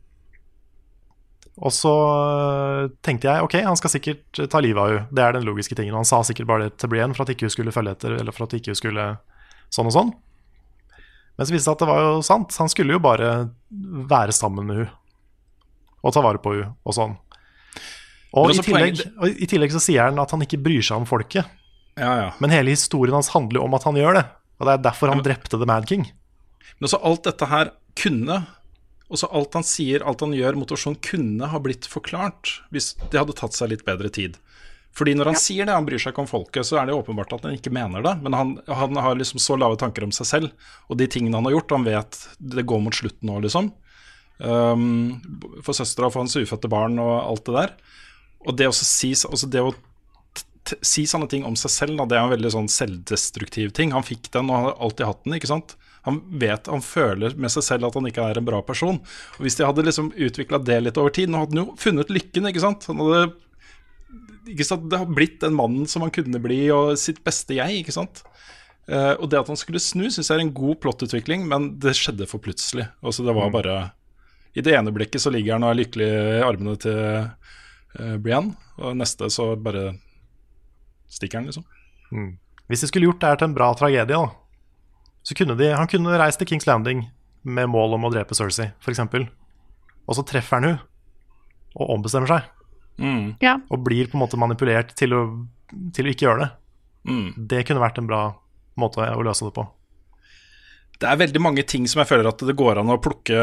Og 1.60 1.72
så 1.74 1.90
øh, 1.92 2.92
tenkte 3.04 3.28
jeg 3.28 3.44
ok, 3.44 3.56
han 3.66 3.76
skal 3.76 3.92
sikkert 3.92 4.40
ta 4.48 4.62
livet 4.62 4.80
av 4.80 4.92
henne. 4.92 5.08
Det 5.10 5.24
er 5.24 5.36
den 5.36 5.44
logiske 5.44 5.76
tingen. 5.76 5.92
Og 5.92 6.04
han 6.04 6.08
sa 6.08 6.22
sikkert 6.24 6.48
bare 6.48 6.68
det 6.68 6.78
til 6.80 6.92
Brienne 6.92 7.16
for 7.16 7.26
at 7.26 7.34
ikke 7.34 7.48
hun 7.48 7.52
skulle 7.52 7.74
følge 7.74 7.96
etter, 7.96 8.14
eller 8.16 8.32
for 8.32 8.46
at 8.46 8.54
ikke 8.56 8.72
hun 8.72 8.78
skulle 8.78 9.06
sånn 9.74 9.90
og 9.90 9.96
sånn. 9.96 10.12
Men 11.36 11.48
så 11.48 11.52
viste 11.52 11.66
det 11.66 11.66
seg 11.66 11.76
at 11.76 11.82
det 11.82 11.90
var 11.90 12.00
jo 12.06 12.14
sant. 12.24 12.56
Han 12.62 12.72
skulle 12.72 12.96
jo 12.96 13.02
bare 13.02 13.28
være 14.14 14.36
sammen 14.36 14.70
med 14.70 14.82
henne 14.84 14.96
og 16.00 16.14
ta 16.16 16.22
vare 16.24 16.40
på 16.40 16.54
henne 16.54 16.70
og 16.88 16.96
sånn. 16.96 17.18
Og 18.38 18.52
i 18.54 18.62
tillegg, 18.62 19.00
og 19.18 19.42
i 19.42 19.48
tillegg 19.50 19.72
så 19.74 19.82
sier 19.82 20.06
han 20.06 20.20
at 20.22 20.30
han 20.34 20.44
ikke 20.44 20.60
bryr 20.62 20.84
seg 20.86 21.02
om 21.02 21.08
folket. 21.08 21.48
Ja, 21.98 22.12
ja. 22.20 22.28
Men 22.38 22.54
hele 22.54 22.74
historien 22.74 23.16
hans 23.16 23.32
handler 23.34 23.60
jo 23.60 23.66
om 23.66 23.74
at 23.76 23.86
han 23.88 23.98
gjør 23.98 24.20
det. 24.20 24.24
Og 24.60 24.68
det 24.68 24.76
er 24.76 24.84
derfor 24.84 25.12
han 25.12 25.24
drepte 25.24 25.58
The 25.58 25.68
Mad 25.68 25.88
King. 25.90 26.06
Men 26.78 26.88
også 26.88 27.00
alt 27.10 27.26
dette 27.26 27.48
her 27.50 27.72
kunne 27.98 28.42
Også 29.10 29.26
alt 29.34 29.56
han 29.58 29.64
sier, 29.66 30.04
alt 30.06 30.20
han 30.22 30.36
gjør, 30.36 30.54
motivasjon 30.54 30.94
kunne 31.02 31.48
ha 31.50 31.58
blitt 31.58 31.88
forklart 31.90 32.60
hvis 32.70 32.92
det 33.10 33.18
hadde 33.18 33.34
tatt 33.40 33.56
seg 33.56 33.72
litt 33.72 33.82
bedre 33.82 34.06
tid. 34.14 34.36
Fordi 34.94 35.16
når 35.18 35.32
han 35.32 35.38
sier 35.38 35.66
det, 35.66 35.74
han 35.74 35.86
bryr 35.86 35.98
seg 35.98 36.12
ikke 36.12 36.22
om 36.22 36.30
folket, 36.30 36.66
så 36.66 36.78
er 36.78 36.86
det 36.86 36.94
åpenbart 36.94 37.34
at 37.34 37.48
han 37.48 37.56
ikke 37.56 37.72
mener 37.74 38.04
det. 38.06 38.12
Men 38.22 38.36
han, 38.38 38.52
han 38.70 39.00
har 39.02 39.18
liksom 39.18 39.42
så 39.42 39.56
lave 39.58 39.78
tanker 39.82 40.06
om 40.06 40.14
seg 40.14 40.28
selv 40.30 40.70
og 40.86 40.98
de 41.02 41.08
tingene 41.10 41.38
han 41.38 41.48
har 41.48 41.56
gjort. 41.56 41.74
Han 41.74 41.86
vet 41.86 42.20
det 42.54 42.66
går 42.70 42.82
mot 42.86 42.94
slutten 42.94 43.30
nå, 43.30 43.40
liksom. 43.42 43.72
Um, 44.38 45.18
for 45.66 45.76
søstera 45.76 46.08
for 46.08 46.22
hans 46.22 46.38
ufødte 46.38 46.70
barn 46.70 46.94
og 47.02 47.12
alt 47.18 47.50
det 47.50 47.56
der. 47.58 47.74
Og 48.48 48.56
det, 48.56 48.70
å 48.70 48.74
si, 48.74 49.12
altså 49.12 49.48
det 49.50 49.62
å 49.64 49.74
si 50.82 51.04
sånne 51.08 51.28
ting 51.30 51.44
om 51.44 51.56
seg 51.58 51.72
selv, 51.72 51.98
da, 51.98 52.06
det 52.08 52.16
er 52.18 52.24
en 52.24 52.34
veldig 52.34 52.52
sånn 52.54 52.70
selvdestruktiv 52.72 53.74
ting. 53.76 53.94
Han 53.96 54.06
fikk 54.06 54.30
den 54.34 54.50
og 54.52 54.56
har 54.56 54.82
alltid 54.86 55.08
hatt 55.08 55.22
den, 55.26 55.36
ikke 55.36 55.50
sant. 55.50 55.76
Han 56.08 56.22
vet, 56.40 56.70
han 56.70 56.80
føler 56.84 57.34
med 57.36 57.52
seg 57.52 57.66
selv 57.66 57.90
at 57.90 57.98
han 57.98 58.08
ikke 58.08 58.24
er 58.24 58.40
en 58.40 58.46
bra 58.46 58.62
person. 58.64 59.00
Og 59.36 59.44
Hvis 59.44 59.58
de 59.58 59.66
hadde 59.68 59.84
liksom 59.84 60.12
utvikla 60.16 60.62
det 60.64 60.78
litt 60.86 61.00
over 61.00 61.12
tid 61.12 61.28
Nå 61.28 61.42
hadde 61.42 61.56
han 61.56 61.62
jo 61.66 61.76
funnet 61.80 62.12
lykken, 62.12 62.48
ikke 62.48 62.64
sant. 62.64 62.88
Han 62.88 63.02
hadde 63.04 63.26
ikke 64.50 64.66
sant, 64.66 64.88
Det 64.90 65.02
har 65.02 65.12
blitt 65.12 65.38
den 65.44 65.56
mannen 65.56 65.86
som 65.90 66.02
han 66.06 66.12
kunne 66.14 66.40
bli, 66.42 66.62
og 66.74 66.96
sitt 66.98 67.20
beste 67.26 67.58
jeg, 67.58 67.82
ikke 67.82 67.94
sant. 67.94 68.24
Uh, 68.90 69.14
og 69.20 69.28
det 69.30 69.38
at 69.38 69.50
han 69.52 69.58
skulle 69.60 69.82
snu, 69.82 70.08
syns 70.10 70.32
jeg 70.32 70.38
er 70.38 70.42
en 70.42 70.56
god 70.56 70.80
plottutvikling, 70.82 71.44
men 71.46 71.74
det 71.82 71.94
skjedde 71.98 72.26
for 72.26 72.42
plutselig. 72.42 72.88
Altså 73.04 73.22
det 73.26 73.36
var 73.36 73.52
bare 73.54 73.76
I 74.56 74.64
det 74.66 74.74
ene 74.74 74.90
blikket 74.94 75.22
så 75.22 75.30
ligger 75.30 75.58
han 75.58 75.68
og 75.68 75.74
er 75.74 75.82
lykkelig 75.84 76.08
i 76.10 76.40
armene 76.42 76.80
til 76.80 77.28
uh, 77.98 78.16
Brienne, 78.22 78.54
og 78.78 78.98
neste 78.98 79.30
så 79.32 79.52
bare 79.60 79.94
stikker 81.10 81.40
han, 81.40 81.48
liksom. 81.50 81.66
Mm. 82.14 82.34
Hvis 82.70 82.84
de 82.84 82.90
skulle 82.90 83.08
gjort 83.08 83.22
det 83.22 83.32
her 83.32 83.40
til 83.40 83.50
en 83.50 83.56
bra 83.56 83.72
tragedie, 83.78 84.14
da, 84.14 84.30
så 85.26 85.36
kunne 85.36 85.56
de, 85.58 85.72
han 85.74 85.90
kunne 85.90 86.18
reist 86.20 86.40
til 86.40 86.48
Kings 86.52 86.68
Landing 86.68 87.04
med 87.42 87.70
mål 87.72 87.96
om 87.96 88.06
å 88.06 88.12
drepe 88.12 88.36
Cersei, 88.36 88.70
f.eks. 88.80 89.02
Og 90.06 90.16
så 90.16 90.24
treffer 90.26 90.58
han 90.58 90.68
henne 90.68 90.86
og 91.78 91.92
ombestemmer 91.96 92.30
seg. 92.30 92.48
Mm. 93.00 93.36
Ja. 93.42 93.56
Og 93.70 93.84
blir 93.86 94.08
på 94.10 94.18
en 94.18 94.24
måte 94.24 94.38
manipulert 94.40 94.94
til 94.98 95.14
å, 95.16 95.20
til 95.94 96.08
å 96.08 96.12
ikke 96.12 96.26
gjøre 96.26 96.44
det. 96.44 96.50
Mm. 97.10 97.26
Det 97.50 97.62
kunne 97.68 97.82
vært 97.82 98.00
en 98.00 98.08
bra 98.10 98.22
måte 98.80 99.06
å 99.06 99.22
løse 99.24 99.46
det 99.46 99.54
på. 99.56 99.64
Det 101.00 101.08
er 101.08 101.16
veldig 101.16 101.40
mange 101.40 101.62
ting 101.64 101.86
som 101.88 102.02
jeg 102.02 102.10
føler 102.10 102.26
at 102.28 102.42
det 102.44 102.54
går 102.60 102.82
an 102.82 102.90
å 102.92 102.98
plukke 103.00 103.36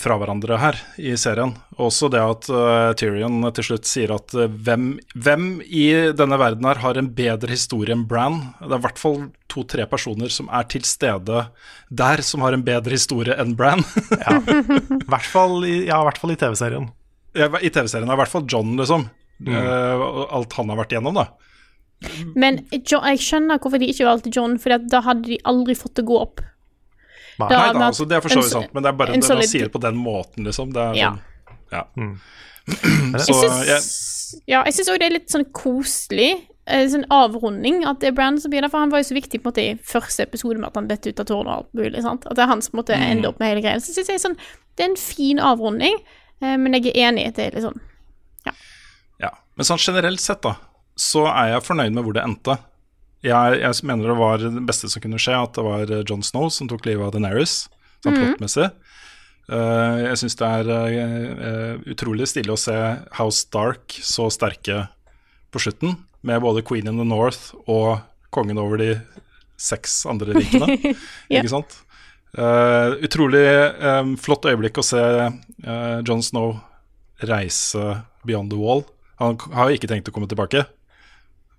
fra 0.00 0.14
hverandre 0.16 0.56
her 0.62 0.78
i 0.96 1.12
serien. 1.20 1.52
Også 1.76 2.08
det 2.12 2.22
at 2.24 2.46
uh, 2.48 2.92
Tyrion 2.96 3.42
til 3.56 3.66
slutt 3.66 3.88
sier 3.88 4.14
at 4.14 4.32
uh, 4.32 4.46
hvem, 4.48 4.94
hvem, 5.12 5.44
i 5.60 5.84
denne 6.16 6.38
verden 6.40 6.64
her 6.64 6.80
har 6.80 6.96
en 6.96 7.10
bedre 7.18 7.52
historie 7.52 7.92
enn 7.92 8.06
Bran? 8.08 8.38
Det 8.62 8.70
er 8.70 8.78
i 8.78 8.86
hvert 8.86 9.02
fall 9.02 9.18
to-tre 9.52 9.84
personer 9.90 10.32
som 10.32 10.48
er 10.48 10.64
til 10.72 10.86
stede 10.88 11.42
der, 11.92 12.22
som 12.24 12.46
har 12.46 12.56
en 12.56 12.64
bedre 12.64 12.96
historie 12.96 13.36
enn 13.36 13.52
Bran. 13.58 13.84
ja. 14.24 14.38
I 14.40 15.04
hvert 15.04 15.28
fall 15.28 15.60
i, 15.68 15.82
ja, 15.90 16.00
i 16.00 16.38
TV-serien. 16.40 16.88
Ja, 17.36 17.50
I 17.60 17.68
TV-serien 17.68 18.08
er 18.08 18.16
i 18.16 18.22
hvert 18.22 18.32
fall 18.32 18.48
John, 18.48 18.72
liksom. 18.80 19.04
Mm. 19.44 19.52
Uh, 19.52 20.32
alt 20.32 20.56
han 20.56 20.72
har 20.72 20.80
vært 20.80 20.96
igjennom, 20.96 21.20
da. 21.20 21.28
Men 22.32 22.62
John, 22.88 23.04
jeg 23.12 23.20
skjønner 23.20 23.60
hvorfor 23.60 23.84
de 23.84 23.90
ikke 23.92 24.08
valgte 24.08 24.32
John, 24.32 24.56
for 24.56 24.80
da 24.80 25.02
hadde 25.04 25.28
de 25.28 25.44
aldri 25.44 25.76
fått 25.76 26.00
det 26.00 26.06
gå 26.08 26.16
opp. 26.16 26.40
Nei, 27.48 27.56
da, 27.56 27.72
Nei 27.72 27.80
da, 27.80 27.88
altså, 27.88 28.04
det 28.04 28.18
er 28.18 28.24
for 28.24 28.34
så 28.34 28.42
vidt 28.44 28.52
sant, 28.52 28.74
men 28.76 28.84
det 28.84 28.92
er 28.92 29.00
bare 29.00 29.16
det 29.16 29.24
man 29.24 29.48
sier 29.48 29.68
det 29.68 29.72
på 29.72 29.82
den 29.82 29.96
måten, 29.96 30.44
liksom. 30.44 30.74
Det 30.76 30.82
er 30.82 30.98
ja. 30.98 31.10
Sånn, 31.14 31.56
ja. 31.72 31.82
Mm. 31.96 32.14
så, 33.24 33.36
jeg 33.64 33.80
syns, 33.80 33.90
ja, 34.46 34.62
jeg 34.66 34.86
òg 34.86 35.00
det 35.00 35.08
er 35.08 35.14
litt 35.16 35.32
sånn 35.32 35.46
koselig, 35.56 36.30
sånn 36.92 37.06
avrunding, 37.10 37.82
at 37.88 38.02
det 38.02 38.12
er 38.12 38.16
Brand 38.16 38.42
som 38.42 38.52
blir 38.52 38.62
der. 38.62 38.70
For 38.70 38.82
han 38.82 38.92
var 38.92 39.02
jo 39.02 39.08
så 39.08 39.16
viktig 39.16 39.40
på 39.40 39.48
en 39.48 39.50
måte 39.50 39.64
i 39.64 39.76
første 39.82 40.26
episode 40.26 40.60
med 40.60 40.68
at 40.70 40.78
han 40.78 40.90
detter 40.90 41.10
ut 41.14 41.22
av 41.22 41.28
tårnet 41.30 41.50
og 41.50 41.56
alt 41.56 41.78
mulig. 41.80 42.02
sant? 42.04 42.26
At 42.30 42.38
det 42.38 42.44
er 42.44 42.52
han 42.52 42.62
som 42.62 42.78
måtte 42.78 42.94
ende 42.94 43.30
opp 43.30 43.40
med 43.42 43.50
hele 43.50 43.64
greia. 43.64 43.82
Så 43.82 43.96
synes 43.96 44.12
jeg 44.12 44.22
sånn, 44.22 44.38
det 44.78 44.86
er 44.86 44.92
en 44.92 45.00
fin 45.00 45.40
avrunding, 45.42 45.98
men 46.40 46.76
jeg 46.78 46.92
er 46.92 47.08
enig 47.08 47.26
i 47.26 47.30
at 47.32 47.36
det 47.36 47.48
er 47.48 47.56
litt 47.58 47.66
sånn 47.66 47.80
ja. 48.48 48.54
ja. 49.26 49.30
Men 49.58 49.66
sånn 49.68 49.82
generelt 49.82 50.22
sett, 50.22 50.40
da, 50.46 50.54
så 50.96 51.26
er 51.28 51.56
jeg 51.56 51.66
fornøyd 51.66 51.96
med 51.96 52.06
hvor 52.06 52.16
det 52.16 52.22
endte. 52.24 52.56
Jeg, 53.20 53.56
jeg, 53.60 53.84
mener 53.84 54.08
det 54.08 54.16
var 54.16 54.40
det 54.40 54.62
beste 54.64 54.88
som 54.88 55.02
kunne 55.04 55.20
skje, 55.20 55.36
at 55.36 55.56
det 55.56 55.64
var 55.64 55.90
John 56.08 56.22
Snow 56.24 56.48
som 56.52 56.70
tok 56.70 56.86
livet 56.88 57.04
av 57.04 57.12
Deneris, 57.12 57.66
sånn 58.00 58.16
mm. 58.16 58.20
plottmessig. 58.22 58.70
Uh, 59.50 59.98
jeg 60.06 60.18
syns 60.20 60.38
det 60.38 60.46
er 60.46 60.68
uh, 60.70 61.72
utrolig 61.90 62.28
stilig 62.30 62.54
å 62.54 62.60
se 62.60 62.76
House 63.18 63.48
Dark 63.50 63.96
så 64.06 64.28
sterke 64.30 64.84
på 65.50 65.62
slutten, 65.62 65.98
med 66.22 66.40
både 66.44 66.62
Queen 66.64 66.86
in 66.86 67.00
the 67.00 67.06
North 67.08 67.50
og 67.64 67.98
kongen 68.30 68.60
over 68.62 68.78
de 68.80 68.92
seks 69.60 70.04
andre 70.08 70.38
rikene. 70.38 70.78
yeah. 70.78 70.96
Ikke 71.40 71.52
sant? 71.52 71.80
Uh, 72.30 72.94
utrolig 73.02 73.42
um, 73.82 74.14
flott 74.20 74.46
øyeblikk 74.46 74.78
å 74.78 74.86
se 74.86 75.02
John 76.06 76.22
Snow 76.22 76.60
reise 77.26 77.98
beyond 78.24 78.54
the 78.54 78.60
wall. 78.60 78.86
Han 79.20 79.36
har 79.52 79.68
jo 79.68 79.76
ikke 79.76 79.90
tenkt 79.90 80.08
å 80.08 80.14
komme 80.14 80.30
tilbake 80.30 80.62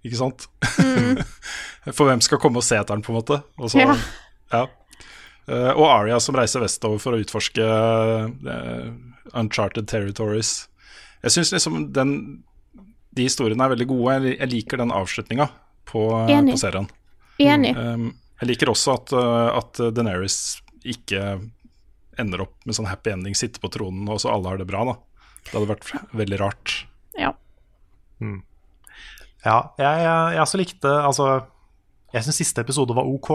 ikke 0.05 0.19
sant? 0.19 0.47
Mm. 0.79 1.21
For 1.97 2.07
hvem 2.09 2.21
skal 2.23 2.41
komme 2.41 2.61
og 2.61 2.65
se 2.65 2.77
etter 2.77 2.95
den, 2.95 3.03
på 3.05 3.13
en 3.13 3.19
måte? 3.19 3.41
Og, 3.59 3.71
så, 3.73 3.81
ja. 3.81 3.95
Ja. 4.51 4.65
Uh, 5.49 5.71
og 5.73 5.85
Aria 5.89 6.19
som 6.21 6.37
reiser 6.37 6.61
vestover 6.61 7.01
for 7.01 7.17
å 7.17 7.19
utforske 7.19 7.65
uh, 7.65 8.91
uncharted 9.33 9.89
territories. 9.89 10.67
Jeg 11.25 11.35
syns 11.35 11.51
liksom 11.55 11.87
den, 11.95 12.13
de 13.17 13.25
historiene 13.25 13.65
er 13.65 13.73
veldig 13.73 13.87
gode. 13.89 14.17
Jeg, 14.19 14.35
jeg 14.37 14.51
liker 14.53 14.81
den 14.83 14.93
avslutninga 14.95 15.49
på, 15.89 16.05
på, 16.29 16.59
serien. 16.61 16.87
Enig. 17.41 17.73
Um, 17.73 18.11
jeg 18.41 18.53
liker 18.53 18.71
også 18.73 18.95
at, 18.99 19.15
uh, 19.17 19.49
at 19.57 19.81
Deneris 19.97 20.37
ikke 20.87 21.39
ender 22.21 22.45
opp 22.45 22.55
med 22.67 22.77
sånn 22.77 22.89
happy 22.89 23.13
ending, 23.13 23.35
sitter 23.37 23.61
på 23.63 23.71
tronen 23.73 24.09
og 24.11 24.21
så 24.21 24.33
alle 24.33 24.53
har 24.53 24.61
det 24.61 24.69
bra. 24.69 24.85
da 24.91 24.95
Det 25.47 25.55
hadde 25.55 25.73
vært 25.73 26.15
veldig 26.21 26.39
rart. 26.41 26.75
Ja. 27.17 27.33
Mm. 28.21 28.41
Ja, 29.41 29.57
jeg, 29.79 30.03
jeg, 30.05 30.33
jeg 30.35 30.41
også 30.43 30.59
likte 30.59 30.91
Altså, 31.01 31.27
jeg 32.13 32.25
syns 32.25 32.41
siste 32.43 32.61
episode 32.61 32.95
var 32.97 33.07
OK. 33.09 33.31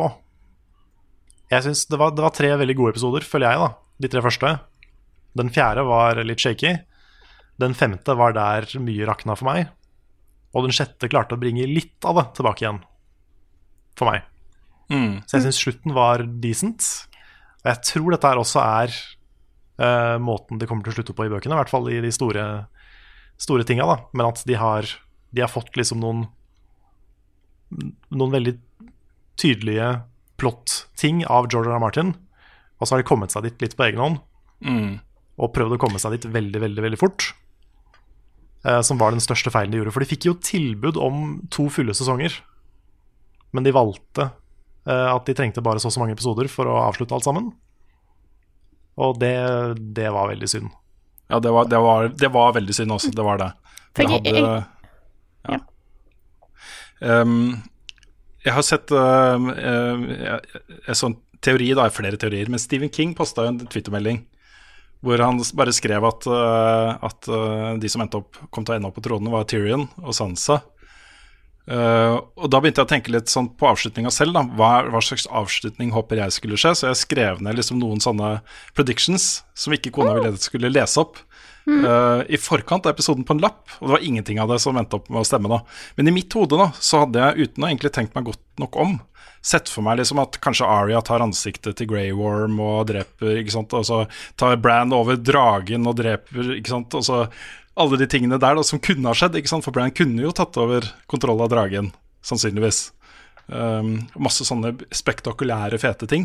Jeg 1.51 1.65
synes 1.65 1.87
det 1.91 1.99
var, 1.99 2.13
det 2.15 2.25
var, 2.25 2.35
tre 2.35 2.53
veldig 2.59 2.77
gode 2.79 2.95
episoder, 2.95 3.27
føler 3.27 3.55
jeg, 3.55 3.63
da. 3.63 3.69
De 4.03 4.11
tre 4.13 4.23
første. 4.25 4.53
Den 5.39 5.51
fjerde 5.55 5.87
var 5.87 6.21
litt 6.27 6.43
shaky. 6.43 6.75
Den 7.61 7.77
femte 7.77 8.17
var 8.19 8.35
der 8.37 8.69
mye 8.83 9.07
rakna 9.09 9.37
for 9.39 9.49
meg. 9.49 9.71
Og 10.57 10.67
den 10.67 10.75
sjette 10.75 11.09
klarte 11.13 11.37
å 11.37 11.41
bringe 11.41 11.69
litt 11.69 12.05
av 12.09 12.19
det 12.19 12.27
tilbake 12.37 12.65
igjen. 12.65 12.81
For 13.97 14.11
meg. 14.11 14.27
Mm. 14.93 15.23
Så 15.25 15.39
jeg 15.39 15.47
syns 15.47 15.61
slutten 15.63 15.97
var 15.97 16.25
decent. 16.43 16.91
Og 17.63 17.71
jeg 17.73 17.83
tror 17.89 18.13
dette 18.13 18.31
her 18.31 18.41
også 18.43 18.63
er 18.63 18.93
uh, 19.81 20.17
måten 20.23 20.61
de 20.61 20.69
kommer 20.69 20.87
til 20.87 20.95
å 20.95 20.99
slutte 20.99 21.17
på 21.17 21.27
i 21.27 21.33
bøkene. 21.33 21.57
I 21.57 21.61
hvert 21.63 21.73
fall 21.73 21.89
i 21.93 22.03
de 22.05 22.13
store, 22.15 22.45
store 23.41 23.67
tinga, 23.69 23.89
da. 23.89 23.99
Men 24.13 24.29
at 24.29 24.45
de 24.49 24.59
har 24.61 24.93
de 25.37 25.45
har 25.45 25.53
fått 25.53 25.77
liksom 25.79 26.03
noen 26.03 26.27
Noen 28.15 28.31
veldig 28.31 28.53
tydelige 29.43 29.89
plott-ting 30.39 31.25
av 31.27 31.49
George 31.51 31.73
R. 31.75 31.81
Martin. 31.83 32.13
Og 32.79 32.87
så 32.87 32.95
har 32.95 33.03
de 33.03 33.09
kommet 33.09 33.35
seg 33.35 33.43
dit 33.43 33.65
litt 33.65 33.75
på 33.75 33.89
egen 33.89 33.99
hånd. 33.99 34.21
Mm. 34.63 35.01
Og 35.43 35.51
prøvd 35.53 35.75
å 35.75 35.81
komme 35.83 35.99
seg 35.99 36.15
dit 36.15 36.29
veldig, 36.31 36.63
veldig 36.63 36.85
veldig 36.85 37.01
fort. 37.01 37.27
Eh, 38.67 38.81
som 38.87 39.03
var 39.03 39.13
den 39.13 39.25
største 39.25 39.53
feilen 39.53 39.75
de 39.75 39.81
gjorde. 39.81 39.97
For 39.97 40.05
de 40.05 40.11
fikk 40.11 40.29
jo 40.29 40.39
tilbud 40.39 40.99
om 41.01 41.41
to 41.53 41.69
fulle 41.73 41.95
sesonger. 41.97 42.39
Men 43.55 43.67
de 43.67 43.75
valgte 43.75 44.29
eh, 44.29 45.11
at 45.11 45.29
de 45.29 45.37
trengte 45.37 45.65
bare 45.65 45.83
så 45.83 45.91
og 45.91 45.97
så 45.97 46.03
mange 46.03 46.17
episoder 46.17 46.51
for 46.53 46.71
å 46.71 46.81
avslutte 46.87 47.17
alt 47.17 47.27
sammen. 47.27 47.53
Og 48.97 49.19
det, 49.21 49.37
det 49.97 50.09
var 50.13 50.31
veldig 50.33 50.49
synd. 50.51 50.73
Ja, 51.29 51.41
det 51.43 51.53
var, 51.53 51.69
det, 51.69 51.79
var, 51.83 52.09
det 52.15 52.31
var, 52.33 52.55
veldig 52.57 52.75
synd 52.75 52.95
også. 52.95 53.13
Det 53.15 53.27
var 53.27 53.41
det. 53.43 53.51
For 53.97 54.07
jeg, 54.07 54.23
jeg, 54.29 54.65
ja. 55.49 55.61
Um, 57.01 57.63
jeg 58.47 58.55
har 58.57 58.65
sett 58.65 58.93
uh, 58.95 59.37
uh, 59.37 60.39
en 60.87 60.99
sånn 60.99 61.19
teori, 61.45 61.73
da, 61.77 61.89
flere 61.93 62.19
teorier, 62.21 62.49
men 62.53 62.63
Stephen 62.63 62.93
King 62.93 63.13
posta 63.19 63.49
en 63.49 63.61
twittermelding 63.67 64.23
hvor 65.05 65.21
han 65.21 65.39
bare 65.55 65.75
skrev 65.77 66.03
at, 66.09 66.25
uh, 66.31 66.97
at 67.05 67.29
de 67.79 67.91
som 67.93 68.03
opp, 68.07 68.39
kom 68.51 68.65
til 68.65 68.75
å 68.75 68.79
ende 68.79 68.89
opp 68.89 68.97
på 68.97 69.05
tronene, 69.05 69.31
var 69.31 69.45
Tyrion 69.51 69.85
og 70.03 70.17
Sansa. 70.17 70.63
Uh, 71.67 72.23
og 72.39 72.47
da 72.47 72.61
begynte 72.63 72.79
jeg 72.79 72.87
å 72.87 72.91
tenke 72.93 73.11
litt 73.11 73.31
sånn 73.31 73.49
på 73.59 73.67
avslutninga 73.67 74.13
selv. 74.15 74.37
da 74.37 74.45
hva, 74.59 74.87
hva, 74.87 75.03
slags 75.03 75.27
avslutning 75.27 75.91
håper 75.95 76.23
jeg 76.23 76.35
skulle 76.37 76.59
skje? 76.61 76.75
Så 76.79 76.91
jeg 76.93 77.01
skrev 77.01 77.43
ned 77.43 77.59
liksom 77.59 77.81
noen 77.83 78.03
sånne 78.03 78.37
predictions 78.77 79.43
som 79.59 79.75
ikke 79.75 79.91
kona 79.95 80.15
ville 80.19 80.39
skulle 80.39 80.71
lese 80.71 81.03
opp. 81.03 81.19
Uh, 81.67 82.23
I 82.31 82.39
forkant 82.39 82.87
av 82.87 82.95
episoden 82.95 83.25
på 83.27 83.35
en 83.35 83.43
lapp, 83.43 83.65
og 83.81 83.89
det 83.89 83.95
var 83.97 84.05
ingenting 84.07 84.39
av 84.39 84.53
det 84.53 84.61
som 84.63 84.77
endte 84.79 85.01
opp 85.01 85.09
med 85.11 85.25
å 85.25 85.27
stemme. 85.27 85.51
da 85.51 85.61
Men 85.99 86.09
i 86.09 86.15
mitt 86.15 86.33
hode 86.39 86.59
da 86.61 86.69
så 86.79 87.03
hadde 87.03 87.19
jeg, 87.19 87.49
uten 87.49 87.65
å 87.65 87.71
egentlig 87.71 87.93
tenkt 87.97 88.15
meg 88.15 88.29
godt 88.29 88.63
nok 88.63 88.79
om, 88.85 88.97
sett 89.47 89.71
for 89.71 89.87
meg 89.87 89.99
liksom 89.99 90.21
at 90.23 90.39
kanskje 90.43 90.69
Aria 90.71 91.03
tar 91.03 91.25
ansiktet 91.25 91.79
til 91.79 91.91
Grey 91.91 92.13
Worm 92.15 92.59
og 92.63 92.87
dreper 92.91 93.43
ikke 93.43 93.55
sant, 93.55 93.75
Og 93.75 93.87
så 93.87 94.01
tar 94.39 94.59
Bran 94.63 94.95
over 94.95 95.19
dragen 95.19 95.87
og 95.87 95.99
dreper 95.99 96.57
ikke 96.57 96.75
sant, 96.77 96.95
og 96.95 97.07
så 97.07 97.21
alle 97.77 97.99
de 98.01 98.09
tingene 98.09 98.39
der 98.41 98.57
da, 98.57 98.63
som 98.65 98.81
kunne 98.81 99.11
ha 99.11 99.15
skjedd. 99.15 99.37
ikke 99.37 99.53
sant, 99.53 99.67
For 99.67 99.75
Bran 99.75 99.95
kunne 99.95 100.23
jo 100.23 100.35
tatt 100.35 100.57
over 100.57 100.87
kontroll 101.11 101.43
av 101.45 101.51
dragen, 101.53 101.91
sannsynligvis. 102.25 102.93
Um, 103.47 104.09
masse 104.19 104.43
sånne 104.47 104.73
spektakulære, 104.91 105.79
fete 105.79 106.09
ting. 106.11 106.25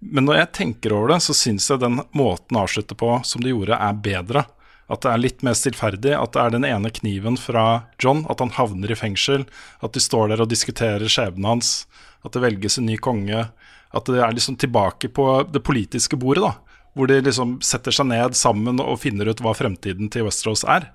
Men 0.00 0.28
når 0.28 0.38
jeg 0.38 0.52
tenker 0.60 0.94
over 0.96 1.12
det, 1.12 1.20
så 1.24 1.36
syns 1.36 1.68
jeg 1.68 1.82
den 1.82 1.98
måten 2.16 2.56
å 2.56 2.62
avslutte 2.64 2.96
på 2.96 3.18
som 3.28 3.44
de 3.44 3.52
gjorde, 3.52 3.76
er 3.76 3.98
bedre. 4.04 4.46
At 4.92 5.04
det 5.04 5.12
er 5.12 5.22
litt 5.22 5.44
mer 5.46 5.56
stillferdig. 5.56 6.12
At 6.18 6.34
det 6.36 6.42
er 6.42 6.54
den 6.54 6.66
ene 6.68 6.92
kniven 6.92 7.38
fra 7.40 7.88
John. 8.02 8.26
At 8.32 8.44
han 8.44 8.52
havner 8.58 8.92
i 8.92 8.98
fengsel. 8.98 9.46
At 9.80 9.96
de 9.96 10.02
står 10.04 10.32
der 10.32 10.44
og 10.44 10.50
diskuterer 10.52 11.08
skjebnen 11.08 11.48
hans. 11.48 11.74
At 12.22 12.36
det 12.36 12.44
velges 12.44 12.76
en 12.78 12.90
ny 12.90 12.98
konge. 13.00 13.46
At 13.92 14.08
det 14.08 14.20
er 14.20 14.36
liksom 14.36 14.58
tilbake 14.60 15.08
på 15.12 15.28
det 15.52 15.64
politiske 15.64 16.18
bordet, 16.20 16.44
da. 16.44 16.80
Hvor 16.92 17.08
de 17.08 17.22
liksom 17.24 17.56
setter 17.64 17.94
seg 17.94 18.10
ned 18.10 18.36
sammen 18.36 18.80
og 18.84 19.00
finner 19.00 19.30
ut 19.32 19.40
hva 19.40 19.54
fremtiden 19.56 20.12
til 20.12 20.28
Westeros 20.28 20.64
er. 20.68 20.90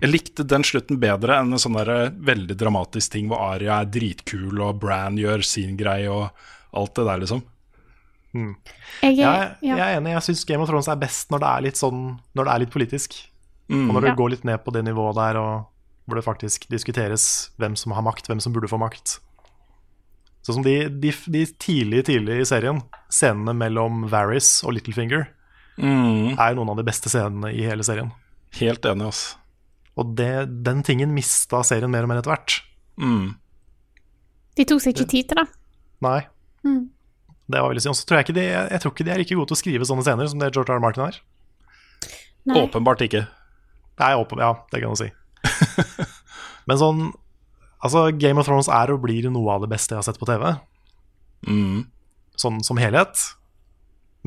Jeg 0.00 0.08
likte 0.08 0.46
den 0.48 0.64
slutten 0.64 1.00
bedre 1.02 1.36
enn 1.36 1.52
en 1.52 1.60
sånn 1.60 1.76
der 1.76 2.14
veldig 2.16 2.56
dramatisk 2.56 3.12
ting 3.12 3.26
hvor 3.28 3.42
Aria 3.44 3.82
er 3.82 3.90
dritkul 3.92 4.56
og 4.56 4.78
Bran 4.80 5.18
gjør 5.20 5.44
sin 5.44 5.76
greie 5.76 6.08
og 6.08 6.30
alt 6.72 6.94
det 6.96 7.04
der, 7.04 7.20
liksom. 7.24 7.42
Jeg 8.34 9.16
Jeg, 9.16 9.26
er, 9.26 9.56
jeg 9.62 9.76
ja. 9.78 9.86
er 9.88 9.96
enig. 9.98 10.12
Jeg 10.14 10.22
syns 10.28 10.44
Game 10.46 10.62
of 10.62 10.68
Thrones 10.70 10.88
er 10.88 10.96
best 11.00 11.30
når 11.30 11.40
det 11.42 11.48
er 11.50 11.64
litt 11.66 11.76
sånn 11.80 12.02
Når 12.34 12.44
det 12.46 12.52
er 12.52 12.58
litt 12.64 12.70
politisk. 12.74 13.16
Mm. 13.70 13.88
Og 13.88 13.94
når 13.96 14.00
det 14.00 14.08
Ja. 14.12 14.14
går 14.18 14.30
litt 14.30 14.44
ned 14.44 14.64
på 14.64 14.72
det 14.72 14.84
nivået 14.84 15.14
der, 15.18 15.36
og 15.38 15.66
hvor 16.06 16.14
det 16.18 16.24
faktisk 16.24 16.68
diskuteres 16.70 17.50
hvem 17.58 17.76
som 17.76 17.92
har 17.92 18.02
makt, 18.02 18.26
hvem 18.26 18.40
som 18.42 18.52
burde 18.52 18.68
få 18.70 18.78
makt. 18.78 19.18
Sånn 20.42 20.54
som 20.58 20.62
de, 20.64 20.88
de, 20.88 21.12
de 21.30 21.44
tidlig, 21.60 22.04
tidlig 22.08 22.40
i 22.40 22.44
serien, 22.48 22.80
scenene 23.12 23.52
mellom 23.54 24.08
Varys 24.10 24.62
og 24.64 24.72
Littlefinger, 24.74 25.28
Mm. 25.78 26.36
er 26.38 26.54
noen 26.58 26.68
av 26.68 26.76
de 26.76 26.82
beste 26.84 27.08
scenene 27.08 27.54
i 27.54 27.62
hele 27.64 27.82
serien. 27.82 28.10
Helt 28.58 28.82
enig, 28.84 29.06
ass. 29.08 29.36
Og 29.96 30.14
det, 30.16 30.62
den 30.62 30.82
tingen 30.82 31.14
mista 31.14 31.62
serien 31.64 31.88
mer 31.90 32.02
og 32.02 32.08
mer 32.08 32.18
etter 32.20 32.34
hvert. 32.34 32.60
Mm. 33.00 33.36
De 34.56 34.64
tok 34.66 34.80
seg 34.82 34.92
ikke 34.92 35.08
tid 35.08 35.28
til 35.30 35.36
det. 35.40 35.46
Nei. 36.02 36.26
Mm. 36.66 36.89
Det 37.50 37.60
var 37.62 37.70
veldig 37.72 37.82
synd. 37.84 37.96
Så 37.98 38.06
tror 38.06 38.20
jeg 38.20 38.28
ikke 38.28 38.36
de, 38.38 38.44
jeg 38.50 38.80
tror 38.82 38.92
ikke 38.94 39.06
de 39.08 39.12
er 39.14 39.20
like 39.22 39.34
gode 39.38 39.50
til 39.50 39.56
å 39.56 39.60
skrive 39.60 39.86
sånne 39.88 40.04
scener 40.06 40.28
som 40.30 40.38
det 40.42 40.52
George 40.54 40.70
R. 40.72 40.78
R. 40.78 40.82
Martin 40.84 41.06
er. 41.08 41.18
Nei. 42.50 42.60
Åpenbart 42.62 43.02
ikke. 43.04 43.24
Nei, 44.00 44.12
åpen, 44.16 44.40
ja, 44.40 44.52
det 44.72 44.80
kan 44.84 44.94
du 44.94 45.00
si. 45.00 45.10
Men 46.70 46.80
sånn 46.80 47.02
Altså, 47.80 48.10
Game 48.20 48.36
of 48.36 48.44
Thrones 48.44 48.66
er 48.68 48.90
og 48.92 48.98
blir 49.06 49.24
noe 49.32 49.54
av 49.54 49.62
det 49.64 49.70
beste 49.72 49.94
jeg 49.94 50.02
har 50.02 50.04
sett 50.04 50.18
på 50.20 50.26
TV, 50.28 50.50
Mm. 51.48 51.86
sånn 52.36 52.58
som 52.62 52.76
helhet. 52.76 53.16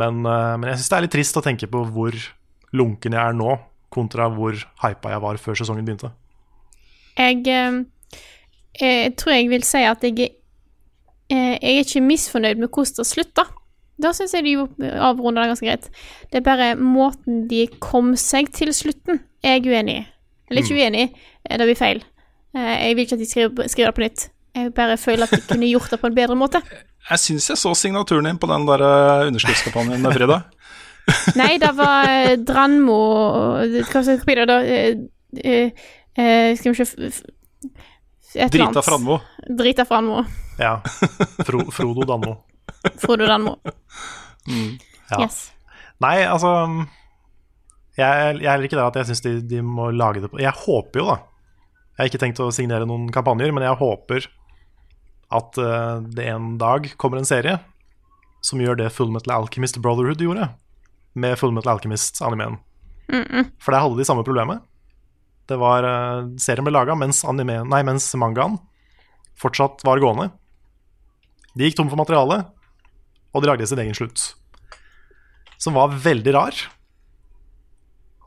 Men, 0.02 0.24
eh, 0.26 0.56
men 0.58 0.64
jeg 0.72 0.80
syns 0.80 0.90
det 0.90 0.98
er 0.98 1.04
litt 1.06 1.12
trist 1.14 1.38
å 1.38 1.44
tenke 1.46 1.68
på 1.70 1.84
hvor 1.94 2.16
lunken 2.74 3.14
jeg 3.14 3.22
er 3.22 3.36
nå, 3.38 3.60
kontra 3.94 4.26
hvor 4.34 4.58
hypa 4.82 5.12
jeg 5.14 5.22
var 5.22 5.38
før 5.38 5.60
sesongen 5.60 5.86
begynte. 5.86 6.10
Jeg, 7.16 7.46
eh, 7.46 7.84
jeg 8.82 9.14
tror 9.22 9.36
jeg 9.38 9.50
vil 9.54 9.62
si 9.70 9.84
at 9.86 10.02
jeg, 10.02 10.18
er- 10.26 10.34
jeg 11.34 11.78
er 11.78 11.84
ikke 11.84 12.02
misfornøyd 12.06 12.60
med 12.62 12.70
hvordan 12.70 13.00
det 13.00 13.08
slutta. 13.10 13.46
Da 14.02 14.12
syns 14.16 14.34
jeg 14.34 14.44
de 14.48 14.56
avrunda 14.98 15.44
det 15.44 15.52
ganske 15.54 15.68
greit. 15.68 15.90
Det 16.32 16.42
er 16.42 16.46
bare 16.46 16.72
måten 16.80 17.44
de 17.50 17.68
kom 17.84 18.16
seg 18.20 18.50
til 18.56 18.74
slutten, 18.74 19.22
jeg 19.44 19.62
er 19.62 19.70
uenig 19.70 20.00
i. 20.02 20.06
Eller 20.50 20.64
ikke 20.64 20.76
uenig 20.78 21.04
eh, 21.10 21.58
det 21.58 21.68
blir 21.70 21.78
feil. 21.80 22.02
Eh, 22.56 22.88
Jeg 22.90 22.96
vil 22.96 23.06
ikke 23.06 23.16
at 23.18 23.22
de 23.24 23.30
skriver, 23.30 23.68
skriver 23.72 23.92
det 23.92 23.96
på 23.96 24.04
nytt. 24.06 24.26
Jeg 24.54 24.74
bare 24.78 24.98
føler 24.98 25.24
at 25.24 25.32
de 25.34 25.42
kunne 25.48 25.70
gjort 25.70 25.90
det 25.92 26.00
på 26.02 26.10
en 26.10 26.16
bedre 26.16 26.36
måte. 26.36 26.62
Jeg 27.10 27.20
syns 27.20 27.50
jeg 27.50 27.58
så 27.60 27.74
signaturen 27.76 28.24
din 28.30 28.38
på 28.40 28.48
den 28.48 28.64
der 28.68 28.80
eh, 28.80 29.28
underskriftskampanjen, 29.28 30.06
Frida. 30.14 30.38
Nei, 31.42 31.58
det 31.60 31.74
var 31.76 32.08
eh, 32.08 32.38
Dranmo 32.40 32.96
Hva 33.90 34.04
skal 34.06 34.22
vi 34.24 34.36
da? 34.48 34.56
Eh, 34.64 35.02
eh, 35.44 35.82
eh, 36.16 36.56
Skal 36.56 36.72
vi 36.72 36.86
se 36.86 38.48
Drita. 38.48 38.82
Franmo. 38.82 39.20
Drita 39.50 39.84
Franmo. 39.86 40.24
Ja. 40.60 40.82
Fro, 41.48 41.66
Frodo 41.72 42.06
Danmo. 42.08 42.36
Frodo 43.02 43.28
Danmo. 43.30 43.58
Ja. 45.10 45.20
Yes. 45.24 45.52
Nei, 46.04 46.24
altså 46.26 46.50
Jeg, 47.96 48.08
jeg 48.42 48.48
er 48.48 48.50
heller 48.50 48.66
ikke 48.68 48.76
der 48.80 48.90
at 48.90 48.98
jeg 49.00 49.08
syns 49.08 49.22
de, 49.24 49.34
de 49.48 49.62
må 49.64 49.86
lage 49.94 50.20
det 50.24 50.30
på 50.32 50.42
Jeg 50.42 50.52
håper 50.66 51.00
jo, 51.00 51.06
da 51.08 51.16
Jeg 51.94 52.02
har 52.02 52.10
ikke 52.10 52.22
tenkt 52.24 52.42
å 52.44 52.50
signere 52.56 52.88
noen 52.90 53.06
kampanjer, 53.14 53.54
men 53.56 53.64
jeg 53.68 53.80
håper 53.80 54.28
at 55.34 55.58
uh, 55.62 56.02
det 56.14 56.28
en 56.30 56.58
dag 56.62 56.90
kommer 57.02 57.22
en 57.22 57.30
serie 57.30 57.56
som 58.44 58.60
gjør 58.62 58.78
det 58.82 58.92
Fullmetal 58.94 59.32
Alchemist 59.38 59.80
Brotherhood 59.82 60.22
gjorde 60.22 60.50
med 61.16 61.38
Fullmetal 61.40 61.78
Alchemist-animeen. 61.78 62.60
For 63.62 63.74
der 63.74 63.84
hadde 63.86 63.98
de 63.98 64.06
samme 64.06 64.26
problemet. 64.28 64.62
Det 65.50 65.58
var 65.62 65.86
eh, 65.88 66.28
Serien 66.42 66.66
ble 66.66 66.74
laga 66.76 66.96
mens, 66.98 67.22
mens 67.24 68.10
mangaen 68.20 68.58
fortsatt 69.40 69.84
var 69.88 70.02
gående. 70.04 70.30
De 71.54 71.68
gikk 71.68 71.78
tom 71.78 71.90
for 71.92 72.00
materiale, 72.00 72.44
og 73.34 73.44
de 73.44 73.50
lagde 73.50 73.68
sin 73.70 73.82
egen 73.82 73.98
slutt 73.98 74.34
som 75.64 75.78
var 75.78 75.94
veldig 76.04 76.32
rar, 76.36 76.58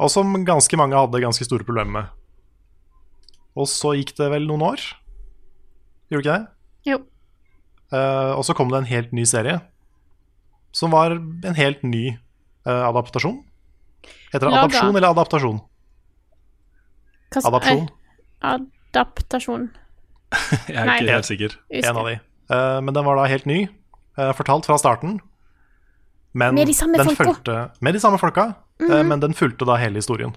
og 0.00 0.08
som 0.12 0.30
ganske 0.46 0.78
mange 0.80 0.96
hadde 0.96 1.20
ganske 1.20 1.44
store 1.44 1.66
problemer 1.68 1.92
med. 1.92 2.06
Og 3.56 3.68
så 3.68 3.92
gikk 3.98 4.14
det 4.16 4.30
vel 4.32 4.46
noen 4.48 4.64
år, 4.70 4.84
gjorde 6.12 6.22
ikke 6.22 6.36
det? 6.36 6.92
Jo. 6.92 6.98
Uh, 7.92 8.32
og 8.38 8.44
så 8.48 8.56
kom 8.56 8.72
det 8.72 8.80
en 8.80 8.88
helt 8.88 9.12
ny 9.16 9.26
serie, 9.28 9.58
som 10.76 10.92
var 10.96 11.12
en 11.16 11.58
helt 11.58 11.84
ny 11.84 12.04
uh, 12.68 12.88
adaptasjon. 12.88 13.42
Heter 14.32 14.46
det 14.48 14.52
Laga. 14.52 14.64
adapsjon 14.66 14.96
eller 14.96 15.12
adaptasjon? 15.12 15.60
Hva 17.36 17.42
Adapsjon, 17.50 17.86
adaptasjon. 18.48 19.68
Jeg 20.70 20.76
er 20.76 20.88
Nei. 20.88 20.96
ikke 21.02 21.16
helt 21.18 21.28
sikker. 21.28 21.56
Usker. 21.68 21.88
en 21.90 22.00
av 22.00 22.08
de. 22.08 22.16
Eh, 22.50 22.80
men 22.80 22.94
den 22.94 23.04
var 23.04 23.16
da 23.16 23.26
helt 23.30 23.44
ny, 23.44 23.68
eh, 24.18 24.32
fortalt 24.32 24.66
fra 24.66 24.78
starten. 24.78 25.20
Men 26.32 26.54
Med 26.54 26.66
de 26.66 26.74
samme 26.74 26.98
den 26.98 27.06
folka. 27.06 27.24
Fulgte, 27.24 27.70
med 27.80 27.94
de 27.94 28.00
samme 28.00 28.18
folka, 28.18 28.54
eh, 28.80 29.02
men 29.02 29.20
den 29.20 29.34
fulgte 29.34 29.66
da 29.66 29.76
hele 29.80 29.98
historien. 29.98 30.34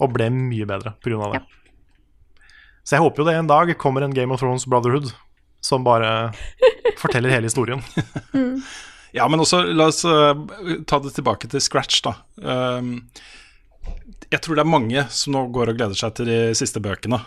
Og 0.00 0.12
ble 0.12 0.28
mye 0.30 0.66
bedre 0.66 0.94
av 0.94 1.32
det. 1.32 1.42
Så 2.84 2.96
jeg 2.96 3.00
håper 3.04 3.22
jo 3.22 3.24
det 3.28 3.36
en 3.38 3.46
dag 3.46 3.78
kommer 3.78 4.02
en 4.02 4.14
Game 4.14 4.32
of 4.32 4.40
Thrones 4.40 4.66
Brotherhood 4.66 5.12
som 5.60 5.84
bare 5.84 6.32
forteller 6.98 7.30
hele 7.30 7.46
historien. 7.46 7.82
Ja, 9.12 9.28
men 9.28 9.38
også 9.38 9.62
la 9.72 9.86
oss 9.86 10.02
ta 10.02 10.98
det 10.98 11.14
tilbake 11.14 11.46
til 11.48 11.60
scratch, 11.60 12.02
da. 12.02 12.16
Um, 12.42 13.06
jeg 14.32 14.40
tror 14.40 14.56
det 14.56 14.64
er 14.64 14.72
mange 14.72 15.04
som 15.10 15.36
nå 15.36 15.44
går 15.52 15.70
og 15.70 15.78
gleder 15.78 15.94
seg 15.94 16.16
til 16.16 16.26
de 16.26 16.38
siste 16.58 16.80
bøkene 16.82 17.20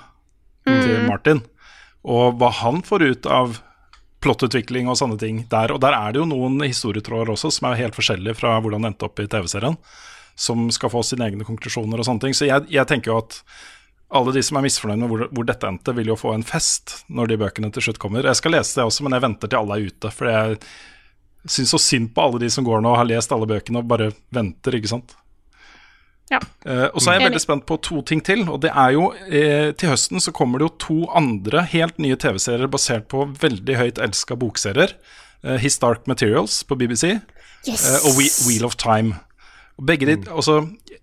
til 0.65 1.05
Martin. 1.07 1.43
Og 2.05 2.35
hva 2.39 2.51
han 2.61 2.83
får 2.85 3.03
ut 3.09 3.29
av 3.29 3.59
plottutvikling 4.25 4.89
og 4.89 4.97
sånne 4.99 5.19
ting 5.21 5.43
der. 5.51 5.73
Og 5.73 5.81
der 5.83 5.95
er 5.97 6.13
det 6.13 6.21
jo 6.21 6.29
noen 6.29 6.57
historietråder 6.63 7.33
også 7.33 7.51
som 7.53 7.69
er 7.69 7.79
helt 7.83 7.97
forskjellige 7.97 8.37
fra 8.39 8.57
hvordan 8.61 8.85
det 8.85 8.93
endte 8.93 9.07
opp 9.07 9.21
i 9.21 9.29
TV-serien. 9.29 9.77
Som 10.35 10.67
skal 10.73 10.91
få 10.91 11.03
sine 11.05 11.29
egne 11.29 11.47
konklusjoner 11.47 12.01
og 12.01 12.07
sånne 12.07 12.25
ting. 12.25 12.37
Så 12.37 12.49
jeg, 12.49 12.65
jeg 12.73 12.89
tenker 12.89 13.13
jo 13.13 13.21
at 13.23 13.39
alle 14.15 14.35
de 14.35 14.43
som 14.45 14.59
er 14.59 14.65
misfornøyd 14.65 15.01
med 15.01 15.11
hvor, 15.11 15.23
hvor 15.33 15.47
dette 15.47 15.69
endte, 15.69 15.93
vil 15.97 16.11
jo 16.11 16.17
få 16.19 16.35
en 16.35 16.45
fest 16.45 16.99
når 17.09 17.31
de 17.31 17.39
bøkene 17.41 17.71
til 17.73 17.87
slutt 17.87 18.01
kommer. 18.01 18.27
Jeg 18.27 18.39
skal 18.41 18.53
lese 18.53 18.79
det 18.79 18.85
også, 18.85 19.05
men 19.05 19.17
jeg 19.17 19.25
venter 19.25 19.51
til 19.51 19.61
alle 19.61 19.77
er 19.77 19.89
ute. 19.89 20.11
For 20.13 20.29
jeg 20.29 20.59
syns 21.57 21.73
så 21.75 21.81
synd 21.81 22.11
på 22.13 22.25
alle 22.25 22.41
de 22.45 22.49
som 22.53 22.65
går 22.65 22.83
nå 22.83 22.93
og 22.93 22.99
har 23.01 23.09
lest 23.09 23.33
alle 23.33 23.49
bøkene 23.49 23.81
og 23.81 23.89
bare 23.89 24.11
venter, 24.33 24.77
ikke 24.77 24.93
sant. 24.93 25.17
Ja. 26.31 26.39
Uh, 26.65 26.87
og 26.89 27.03
så 27.03 27.11
er 27.11 27.19
jeg 27.19 27.27
veldig 27.27 27.43
spent 27.43 27.67
på 27.69 27.77
to 27.85 27.99
ting 28.01 28.23
til. 28.25 28.47
Og 28.49 28.57
det 28.63 28.71
er 28.73 28.95
jo 28.95 29.11
eh, 29.29 29.69
Til 29.77 29.91
høsten 29.91 30.23
så 30.23 30.33
kommer 30.33 30.57
det 30.57 30.65
jo 30.65 30.77
to 30.81 30.97
andre 31.13 31.61
helt 31.69 31.99
nye 32.01 32.17
TV-serier 32.17 32.71
basert 32.71 33.05
på 33.13 33.27
veldig 33.41 33.77
høyt 33.77 34.01
elska 34.01 34.37
bokserier. 34.41 34.95
Uh, 35.45 35.59
His 35.61 35.77
Dark 35.77 36.07
Materials 36.09 36.63
på 36.65 36.79
BBC 36.79 37.19
Yes! 37.67 37.85
uh, 37.85 38.09
og 38.09 38.17
We 38.17 38.31
Wheel 38.47 38.65
of 38.65 38.79
Time. 38.81 39.19
Og 39.75 39.87
begge 39.89 40.07
de, 40.07 40.15
altså, 40.31 40.61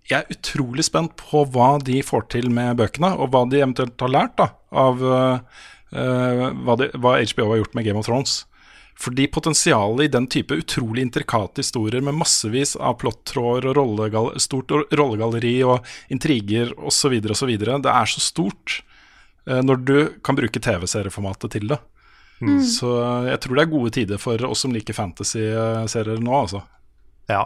jeg 0.09 0.23
er 0.23 0.33
utrolig 0.33 0.85
spent 0.87 1.13
på 1.19 1.43
hva 1.53 1.75
de 1.83 1.99
får 2.05 2.27
til 2.33 2.49
med 2.53 2.77
bøkene, 2.79 3.13
og 3.15 3.31
hva 3.33 3.43
de 3.49 3.61
eventuelt 3.61 4.01
har 4.01 4.11
lært 4.11 4.33
da, 4.39 4.49
av 4.73 5.03
eh, 5.05 5.59
eh, 5.93 6.47
hva, 6.65 6.77
de, 6.81 6.89
hva 6.97 7.19
HBO 7.21 7.51
har 7.51 7.61
gjort 7.61 7.77
med 7.77 7.87
Game 7.87 8.01
of 8.01 8.09
Thrones. 8.09 8.43
Fordi 8.99 9.25
potensialet 9.27 10.05
i 10.05 10.11
den 10.13 10.27
type 10.31 10.55
utrolig 10.55 11.01
intrikate 11.07 11.63
historier 11.63 12.01
med 12.05 12.13
massevis 12.15 12.75
av 12.77 12.99
plottråder 13.01 13.65
og 13.71 13.75
rollegal 13.79 14.29
stort 14.39 14.69
rollegalleri 14.93 15.55
og 15.65 15.83
intriger 16.13 16.71
osv., 16.77 17.15
osv., 17.33 17.55
det 17.57 17.89
er 17.89 18.05
så 18.11 18.21
stort 18.21 18.83
eh, 19.47 19.59
når 19.65 19.81
du 19.83 19.95
kan 20.23 20.37
bruke 20.37 20.61
TV-serieformatet 20.61 21.51
til 21.57 21.67
det. 21.73 21.79
Så 22.43 22.89
jeg 23.29 23.39
tror 23.39 23.55
det 23.55 23.63
er 23.63 23.71
gode 23.71 23.91
tider 23.95 24.19
for 24.19 24.41
oss 24.45 24.65
som 24.65 24.73
liker 24.75 24.93
fantasy-serier 24.97 26.19
nå, 26.19 26.33
altså. 26.43 26.59
Ja. 27.31 27.45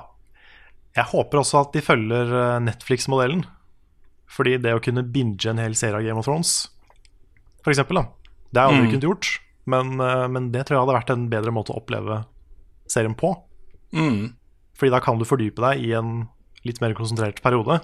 Jeg 0.98 1.06
håper 1.12 1.38
også 1.44 1.60
at 1.62 1.76
de 1.78 1.84
følger 1.86 2.32
eh, 2.34 2.60
Netflix-modellen. 2.66 3.44
Fordi 4.28 4.56
det 4.60 4.74
å 4.74 4.82
kunne 4.84 5.06
binge 5.06 5.46
en 5.52 5.62
hel 5.62 5.76
serie 5.78 6.00
av 6.00 6.04
Game 6.04 6.20
of 6.20 6.26
Thrones, 6.26 6.56
for 7.64 7.72
eksempel, 7.72 8.02
da. 8.02 8.08
Det 8.52 8.60
har 8.60 8.72
jeg 8.72 8.80
aldri 8.80 8.88
Mm. 8.88 8.94
kunnet 8.96 9.08
gjort, 9.08 9.30
men, 9.68 10.00
eh, 10.02 10.26
men 10.32 10.50
det 10.54 10.66
tror 10.66 10.78
jeg 10.78 10.86
hadde 10.86 10.98
vært 10.98 11.14
en 11.14 11.28
bedre 11.32 11.54
måte 11.56 11.74
å 11.74 11.82
oppleve 11.82 12.24
serien 12.90 13.16
på. 13.18 13.34
Mm. 13.96 14.34
Fordi 14.78 14.94
da 14.94 15.02
kan 15.04 15.20
du 15.20 15.28
fordype 15.28 15.64
deg 15.64 15.84
i 15.84 15.94
en 15.98 16.26
litt 16.68 16.82
mer 16.84 16.96
konsentrert 16.98 17.42
periode. 17.44 17.80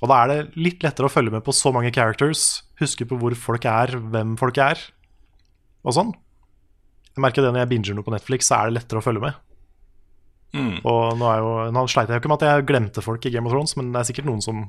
Og 0.00 0.08
da 0.08 0.22
er 0.22 0.30
det 0.30 0.56
litt 0.56 0.84
lettere 0.84 1.10
å 1.10 1.12
følge 1.12 1.34
med 1.34 1.44
på 1.44 1.54
så 1.54 1.72
mange 1.74 1.92
characters, 1.92 2.62
huske 2.80 3.04
på 3.08 3.18
hvor 3.20 3.36
folk 3.36 3.66
er, 3.68 3.98
hvem 4.12 4.36
folk 4.40 4.60
er, 4.62 4.80
og 5.84 5.96
sånn. 5.96 6.14
Jeg 7.10 7.24
merker 7.24 7.44
det 7.44 7.52
når 7.52 7.64
jeg 7.64 7.72
binger 7.74 7.96
noe 7.98 8.06
på 8.06 8.14
Netflix, 8.14 8.48
så 8.48 8.60
er 8.60 8.70
det 8.70 8.78
lettere 8.78 9.02
å 9.02 9.04
følge 9.04 9.24
med. 9.26 9.38
Og 10.88 11.18
nå, 11.20 11.26
er 11.30 11.42
jo, 11.42 11.50
nå 11.74 11.84
sleit 11.90 12.08
jeg 12.10 12.18
jo 12.18 12.22
ikke 12.22 12.32
med 12.32 12.40
at 12.40 12.48
jeg 12.48 12.68
glemte 12.70 13.04
folk 13.04 13.26
i 13.26 13.32
Game 13.34 13.46
of 13.46 13.54
Thrones, 13.54 13.76
men 13.78 13.92
det 13.92 14.00
er 14.00 14.08
sikkert 14.08 14.30
noen 14.30 14.42
som, 14.44 14.64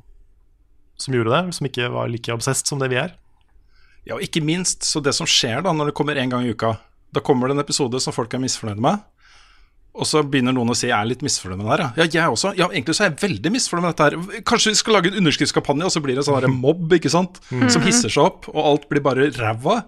som 1.00 1.16
gjorde 1.16 1.34
det, 1.34 1.56
som 1.58 1.70
ikke 1.70 1.90
var 1.94 2.12
like 2.12 2.36
obsessed 2.36 2.70
som 2.70 2.82
det 2.82 2.92
vi 2.92 3.00
er. 3.02 3.16
Ja, 4.08 4.18
og 4.18 4.26
ikke 4.26 4.42
minst 4.44 4.86
så 4.88 5.02
det 5.04 5.14
som 5.18 5.30
skjer 5.30 5.62
da 5.66 5.74
når 5.76 5.92
det 5.92 5.98
kommer 5.98 6.18
én 6.18 6.32
gang 6.32 6.46
i 6.46 6.54
uka. 6.56 6.76
Da 7.14 7.22
kommer 7.24 7.50
det 7.50 7.58
en 7.58 7.64
episode 7.64 8.00
som 8.02 8.16
folk 8.16 8.34
er 8.34 8.42
misfornøyde 8.42 8.82
med. 8.82 9.04
Og 9.92 10.08
så 10.08 10.22
begynner 10.24 10.56
noen 10.56 10.72
å 10.72 10.76
si 10.78 10.88
jeg 10.88 10.96
er 10.96 11.10
litt 11.10 11.24
misfornøyd 11.26 11.60
med 11.60 11.68
det 11.68 11.74
her. 11.74 11.84
Ja, 12.00 12.06
jeg 12.08 12.34
også. 12.34 12.54
Ja, 12.56 12.70
egentlig 12.72 12.96
så 12.96 13.04
er 13.06 13.10
jeg 13.10 13.20
veldig 13.26 13.52
misfornøyd 13.58 13.84
med 13.84 13.92
dette 13.92 14.08
her. 14.08 14.44
Kanskje 14.48 14.72
vi 14.72 14.80
skal 14.80 14.96
lage 14.96 15.12
en 15.12 15.20
underskriftskampanje, 15.20 15.90
og 15.90 15.94
så 15.94 16.02
blir 16.04 16.16
det 16.16 16.24
en 16.24 16.30
sånn 16.30 16.56
mobb 16.56 16.96
ikke 16.96 17.12
sant? 17.12 17.42
som 17.52 17.84
hisser 17.84 18.14
seg 18.14 18.24
opp, 18.24 18.48
og 18.54 18.62
alt 18.64 18.88
blir 18.92 19.04
bare 19.04 19.28
ræva. 19.36 19.82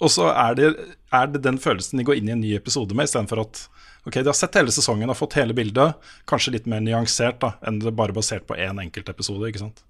Og 0.00 0.08
så 0.12 0.30
er 0.32 0.56
det, 0.56 0.70
er 1.14 1.28
det 1.32 1.42
den 1.44 1.60
følelsen 1.62 2.00
de 2.00 2.06
går 2.08 2.18
inn 2.18 2.30
i 2.30 2.34
en 2.34 2.42
ny 2.42 2.54
episode 2.56 2.96
med, 2.96 3.10
istedenfor 3.10 3.44
at 3.44 3.60
ok, 4.08 4.16
de 4.16 4.30
har 4.30 4.38
sett 4.38 4.56
hele 4.56 4.72
sesongen 4.74 5.12
og 5.12 5.18
fått 5.20 5.36
hele 5.38 5.54
bildet. 5.56 6.00
Kanskje 6.30 6.56
litt 6.56 6.70
mer 6.70 6.80
nyansert 6.84 7.38
da, 7.44 7.52
enn 7.68 7.82
det 7.84 7.92
bare 7.96 8.16
basert 8.16 8.48
på 8.48 8.56
én 8.56 8.80
enkelt 8.82 9.12
episode. 9.12 9.52
ikke 9.52 9.66
sant? 9.66 9.84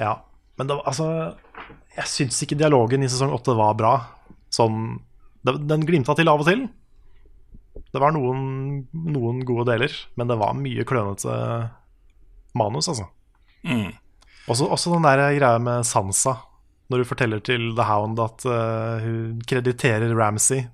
Ja, 0.00 0.18
men 0.60 0.68
det, 0.68 0.76
altså 0.84 1.06
Jeg 1.96 2.10
syns 2.10 2.42
ikke 2.44 2.58
dialogen 2.60 3.04
i 3.04 3.08
sesong 3.08 3.32
åtte 3.32 3.56
var 3.56 3.78
bra. 3.78 3.94
Sånn 4.52 4.98
det, 5.46 5.56
Den 5.64 5.86
glimta 5.88 6.12
til 6.18 6.28
av 6.28 6.42
og 6.42 6.48
til. 6.50 6.66
Det 7.90 8.02
var 8.02 8.12
noen, 8.12 8.84
noen 8.92 9.40
gode 9.46 9.70
deler, 9.72 9.94
men 10.20 10.28
det 10.28 10.36
var 10.38 10.58
mye 10.58 10.84
klønete 10.86 11.32
manus, 12.58 12.90
altså. 12.92 13.06
Også, 14.50 14.66
også 14.66 14.92
den 14.92 15.06
der 15.06 15.22
greia 15.38 15.58
med 15.62 15.86
Sansa, 15.86 16.36
når 16.90 17.02
hun 17.02 17.08
forteller 17.08 17.42
til 17.46 17.70
The 17.78 17.86
Hound 17.86 18.20
at 18.22 18.44
uh, 18.50 19.00
hun 19.02 19.40
krediterer 19.48 20.12
Ramsay 20.18 20.66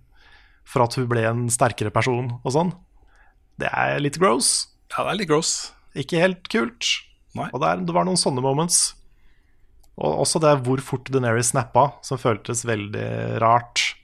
for 0.66 0.84
at 0.86 0.96
hun 0.98 1.08
ble 1.10 1.24
en 1.28 1.46
sterkere 1.52 1.92
person 1.94 2.32
og 2.40 2.52
sånn. 2.52 2.72
Det 3.60 3.70
er 3.70 4.00
litt 4.02 4.18
gross. 4.20 4.68
Ja, 4.92 5.04
det 5.04 5.12
er 5.12 5.20
litt 5.22 5.30
gross. 5.30 5.52
Ikke 5.96 6.20
helt 6.20 6.48
kult. 6.52 6.88
Nei. 7.36 7.48
Og 7.52 7.60
der, 7.62 7.84
det 7.84 7.94
var 7.94 8.08
noen 8.08 8.20
sånne 8.20 8.44
moments. 8.44 8.95
Og 9.96 10.22
også 10.26 10.40
det 10.44 10.52
hvor 10.66 10.80
fort 10.84 11.08
Deneris 11.12 11.54
snappa, 11.54 11.88
som 12.04 12.20
føltes 12.20 12.66
veldig 12.68 13.06
rart. 13.40 13.94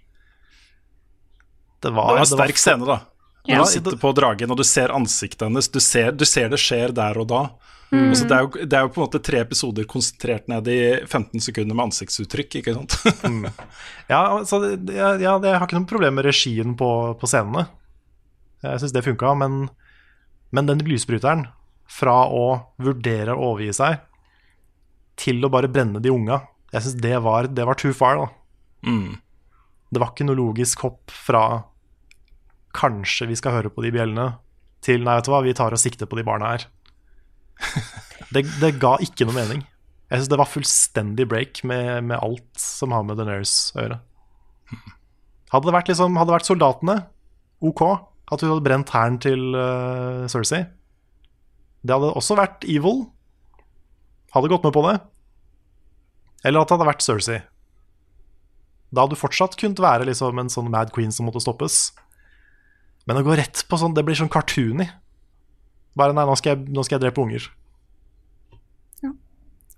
Det 1.82 1.90
var, 1.92 2.14
Det 2.14 2.20
var 2.20 2.24
en 2.24 2.30
sterk 2.30 2.60
scene, 2.60 2.86
da. 2.88 3.00
Når 3.42 3.56
Ja, 3.56 3.64
du 3.64 3.72
sitter 3.72 3.98
på 3.98 4.12
dragen 4.14 4.54
og 4.54 4.56
du 4.60 4.64
ser 4.64 4.94
ansiktet 4.94 5.42
hennes. 5.48 5.68
Du 5.68 5.80
ser, 5.82 6.12
du 6.14 6.24
ser 6.24 6.48
det 6.52 6.60
skjer 6.62 6.94
der 6.94 7.18
og 7.18 7.28
da. 7.32 7.42
Altså, 7.92 8.24
det, 8.24 8.36
er 8.36 8.46
jo, 8.46 8.66
det 8.70 8.76
er 8.78 8.84
jo 8.86 8.90
på 8.94 9.00
en 9.02 9.04
måte 9.04 9.20
tre 9.20 9.40
episoder 9.44 9.84
konsentrert 9.84 10.46
ned 10.48 10.68
i 10.72 10.78
15 11.04 11.42
sekunder 11.44 11.76
med 11.76 11.90
ansiktsuttrykk, 11.90 12.54
ikke 12.62 12.72
sant? 12.78 12.96
Ja, 14.12 14.22
altså, 14.38 14.62
ja, 14.88 15.10
ja, 15.20 15.34
jeg 15.36 15.58
har 15.58 15.66
ikke 15.66 15.76
noe 15.76 15.90
problem 15.90 16.16
med 16.16 16.24
regien 16.24 16.72
på, 16.78 16.88
på 17.20 17.28
scenene. 17.28 17.66
Jeg 18.64 18.80
syns 18.80 18.94
det 18.96 19.04
funka, 19.04 19.34
men, 19.42 19.66
men 20.56 20.70
den 20.70 20.80
lysbryteren, 20.86 21.50
fra 21.92 22.22
å 22.32 22.46
vurdere 22.80 23.34
å 23.36 23.50
overgi 23.50 23.74
seg 23.76 24.00
til 25.20 25.42
å 25.44 25.50
bare 25.52 25.68
brenne 25.72 26.00
de 26.02 26.10
unga, 26.12 26.40
jeg 26.72 26.82
syns 26.86 27.00
det, 27.04 27.16
var- 27.22 27.46
det 27.52 27.66
var 27.68 27.74
too 27.78 27.92
far, 27.92 28.16
da. 28.16 28.28
Det 29.92 30.00
var 30.00 30.10
ikke 30.14 30.24
noe 30.24 30.38
logisk 30.38 30.80
hopp 30.86 31.10
fra 31.12 31.64
kanskje 32.74 33.26
vi 33.28 33.36
skal 33.36 33.52
høre 33.58 33.70
på 33.70 33.82
de 33.84 33.90
bjellene, 33.92 34.38
til 34.82 35.02
nei, 35.04 35.18
vet 35.18 35.26
du 35.28 35.30
hva, 35.34 35.42
vi 35.44 35.52
tar 35.54 35.74
og 35.76 35.78
sikter 35.78 36.08
på 36.08 36.16
de 36.18 36.24
barna 36.26 36.54
her. 36.56 36.64
Det, 38.32 38.46
det 38.62 38.70
ga 38.80 38.94
ikke 39.04 39.26
noe 39.28 39.34
mening. 39.36 39.58
Jeg 40.08 40.22
syns 40.22 40.28
det 40.32 40.38
var 40.40 40.48
fullstendig 40.48 41.26
break 41.28 41.58
med, 41.68 42.00
med 42.08 42.16
alt 42.24 42.48
som 42.56 42.94
har 42.96 43.02
med 43.04 43.18
Daenerys 43.20 43.52
å 43.76 43.82
gjøre. 43.82 43.98
Hadde 45.52 45.68
det 45.68 45.74
vært, 45.76 45.90
liksom, 45.92 46.16
hadde 46.16 46.30
det 46.32 46.36
vært 46.38 46.48
soldatene, 46.48 46.94
OK, 47.60 47.82
at 48.32 48.40
hun 48.40 48.54
hadde 48.54 48.64
brent 48.64 48.88
hæren 48.94 49.18
til 49.20 49.42
uh, 49.52 50.24
Cersei 50.32 50.62
Det 51.84 51.92
hadde 51.92 52.08
også 52.16 52.38
vært 52.40 52.64
evil. 52.64 53.02
Hadde 54.34 54.48
gått 54.52 54.64
med 54.66 54.74
på 54.74 54.84
det. 54.88 54.96
Eller 56.44 56.62
at 56.62 56.68
det 56.70 56.76
hadde 56.78 56.88
vært 56.88 57.04
Cersei. 57.04 57.40
Da 58.92 59.04
hadde 59.04 59.16
du 59.16 59.20
fortsatt 59.20 59.56
kunnet 59.60 59.80
være 59.80 60.08
liksom 60.08 60.40
en 60.42 60.50
sånn 60.52 60.70
Mad 60.72 60.90
Queen 60.92 61.12
som 61.14 61.28
måtte 61.28 61.40
stoppes. 61.44 61.92
Men 63.08 63.18
å 63.20 63.24
gå 63.26 63.36
rett 63.38 63.64
på 63.68 63.78
sånn, 63.80 63.94
det 63.96 64.04
blir 64.06 64.18
sånn 64.18 64.30
cartoony. 64.32 64.88
Bare 65.98 66.14
nei, 66.16 66.24
nå 66.28 66.34
skal 66.40 66.54
jeg, 66.56 66.68
nå 66.72 66.84
skal 66.86 66.98
jeg 66.98 67.06
drepe 67.06 67.24
unger. 67.24 67.46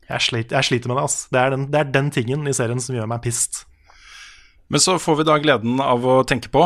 Jeg, 0.04 0.20
sliter, 0.20 0.58
jeg 0.58 0.66
sliter 0.68 0.90
med 0.90 0.98
det, 0.98 1.04
ass. 1.08 1.22
Det 1.32 1.38
er, 1.40 1.54
den, 1.54 1.62
det 1.72 1.78
er 1.80 1.92
den 1.94 2.10
tingen 2.12 2.42
i 2.50 2.52
serien 2.52 2.82
som 2.82 2.92
gjør 2.96 3.08
meg 3.08 3.22
pissed. 3.24 3.62
Men 4.72 4.80
så 4.82 4.98
får 5.00 5.16
vi 5.20 5.24
da 5.28 5.38
gleden 5.40 5.80
av 5.80 6.04
å 6.08 6.18
tenke 6.28 6.50
på 6.52 6.60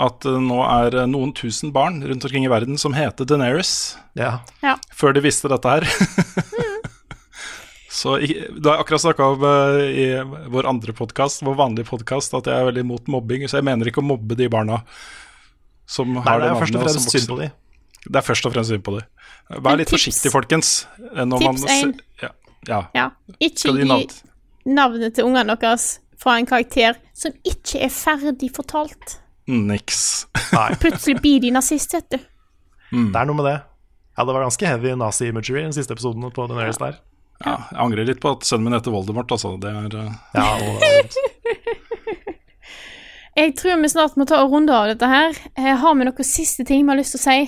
at 0.00 0.26
eh, 0.28 0.36
nå 0.40 0.58
er 0.66 0.98
eh, 1.02 1.08
noen 1.08 1.32
tusen 1.36 1.72
barn 1.72 2.02
rundt 2.04 2.24
omkring 2.28 2.44
i 2.44 2.50
verden 2.52 2.76
som 2.80 2.92
heter 2.96 3.28
Deneris, 3.28 3.94
Ja. 4.18 4.40
før 4.92 5.16
de 5.16 5.22
visste 5.24 5.48
dette 5.52 5.72
her. 5.72 5.88
Så 7.92 8.14
Du 8.24 8.68
har 8.70 8.78
akkurat 8.80 9.02
snakka 9.04 9.26
om 9.34 9.42
eh, 9.44 9.80
i 10.00 10.06
vår 10.54 10.68
andre 10.70 10.94
podkast, 10.96 11.42
vår 11.44 11.56
vanlige 11.58 11.88
podkast, 11.90 12.32
at 12.38 12.48
jeg 12.48 12.56
er 12.56 12.68
veldig 12.70 12.84
imot 12.86 13.10
mobbing. 13.12 13.44
Så 13.50 13.58
jeg 13.60 13.66
mener 13.68 13.90
ikke 13.90 14.00
å 14.00 14.06
mobbe 14.08 14.38
de 14.38 14.48
barna 14.52 14.78
som 15.92 16.08
Nei, 16.14 16.22
har 16.24 16.40
det 16.40 16.46
det 16.48 16.54
er 16.54 16.60
først 16.62 16.78
og 16.78 16.86
fremst 16.86 17.12
synd 17.12 17.28
på 17.28 17.36
de. 17.42 17.48
Det 18.08 18.18
er 18.18 18.24
først 18.26 18.46
og 18.48 18.54
fremst 18.54 18.72
synd 18.72 18.84
på 18.86 18.94
de. 18.96 19.02
Vær 19.52 19.60
Men 19.66 19.82
litt 19.82 19.90
tips- 19.90 19.98
forsiktig, 20.06 20.32
folkens. 20.32 20.70
eh, 21.12 21.24
Når 21.28 21.44
Tips 21.44 21.64
1. 21.68 22.00
ja, 22.22 22.30
ja. 22.70 22.80
Ja. 22.96 23.06
Ikke 23.42 23.74
gi 23.76 24.08
navnet 24.72 25.14
til 25.18 25.26
ungene 25.28 25.56
deres 25.58 25.98
fra 26.22 26.36
en 26.38 26.46
karakter 26.46 26.96
som 27.18 27.32
ikke 27.44 27.82
er 27.82 27.90
ferdig 27.92 28.52
fortalt. 28.56 29.18
Niks. 29.50 30.26
Nei, 30.56 30.68
Plutselig 30.80 31.18
blir 31.20 31.40
de 31.42 31.50
nazist, 31.50 31.92
vet 31.98 32.08
du. 32.14 32.18
det 32.92 33.16
er 33.20 33.26
noe 33.28 33.36
med 33.36 33.48
det. 33.50 33.58
Ja, 34.16 34.24
det 34.28 34.32
var 34.36 34.44
ganske 34.44 34.68
heavy 34.68 34.92
nazi-imagery 34.96 35.60
i 35.60 35.68
den 35.68 35.72
siste 35.76 35.92
episoden 35.96 36.24
på 36.32 36.46
Daenerys 36.48 36.78
der. 36.80 37.00
Ja, 37.44 37.56
jeg 37.70 37.80
angrer 37.84 38.08
litt 38.08 38.20
på 38.22 38.32
at 38.36 38.46
sønnen 38.46 38.68
min 38.68 38.76
heter 38.76 38.94
Voldemort, 38.94 39.32
altså. 39.34 39.54
Det 39.60 39.72
er 39.72 39.96
eh, 39.98 40.12
Ja, 40.36 40.46
og, 40.66 40.74
Jeg 43.32 43.54
tror 43.56 43.80
vi 43.80 43.88
snart 43.88 44.16
må 44.20 44.26
ta 44.28 44.42
og 44.44 44.52
runde 44.52 44.74
av 44.76 44.90
dette 44.92 45.08
her. 45.08 45.36
Eh, 45.56 45.74
Har 45.80 45.94
vi 45.96 46.06
noen 46.08 46.26
siste 46.28 46.66
ting 46.68 46.84
vi 46.84 46.92
har 46.92 47.00
lyst 47.00 47.16
til 47.16 47.22
å 47.22 47.26
si 47.26 47.38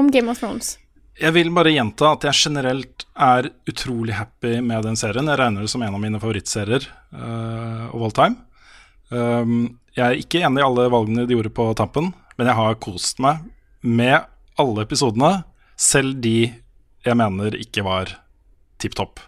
om 0.00 0.10
Game 0.10 0.32
of 0.32 0.40
Thrones? 0.42 0.74
Jeg 1.20 1.34
vil 1.36 1.50
bare 1.52 1.72
gjenta 1.74 2.14
at 2.14 2.24
jeg 2.24 2.38
generelt 2.48 3.04
er 3.20 3.50
utrolig 3.68 4.14
happy 4.16 4.56
med 4.64 4.86
den 4.88 4.96
serien. 4.96 5.28
Jeg 5.28 5.38
regner 5.38 5.66
det 5.66 5.70
som 5.72 5.82
en 5.84 5.96
av 5.96 6.00
mine 6.00 6.20
favorittserier 6.22 6.86
uh, 7.12 7.90
of 7.92 8.06
all 8.06 8.14
time. 8.16 8.38
Um, 9.12 9.76
jeg 9.92 10.04
er 10.06 10.22
ikke 10.22 10.40
enig 10.46 10.62
i 10.62 10.64
alle 10.64 10.86
valgene 10.92 11.26
de 11.28 11.36
gjorde 11.36 11.52
på 11.52 11.66
tampen, 11.76 12.12
men 12.38 12.48
jeg 12.48 12.56
har 12.56 12.78
kost 12.80 13.20
meg 13.20 13.42
med 13.84 14.24
alle 14.60 14.86
episodene, 14.86 15.42
selv 15.76 16.16
de 16.24 16.54
jeg 17.04 17.16
mener 17.16 17.56
ikke 17.56 17.84
var 17.84 18.14
tipp 18.80 18.96
topp. 18.96 19.20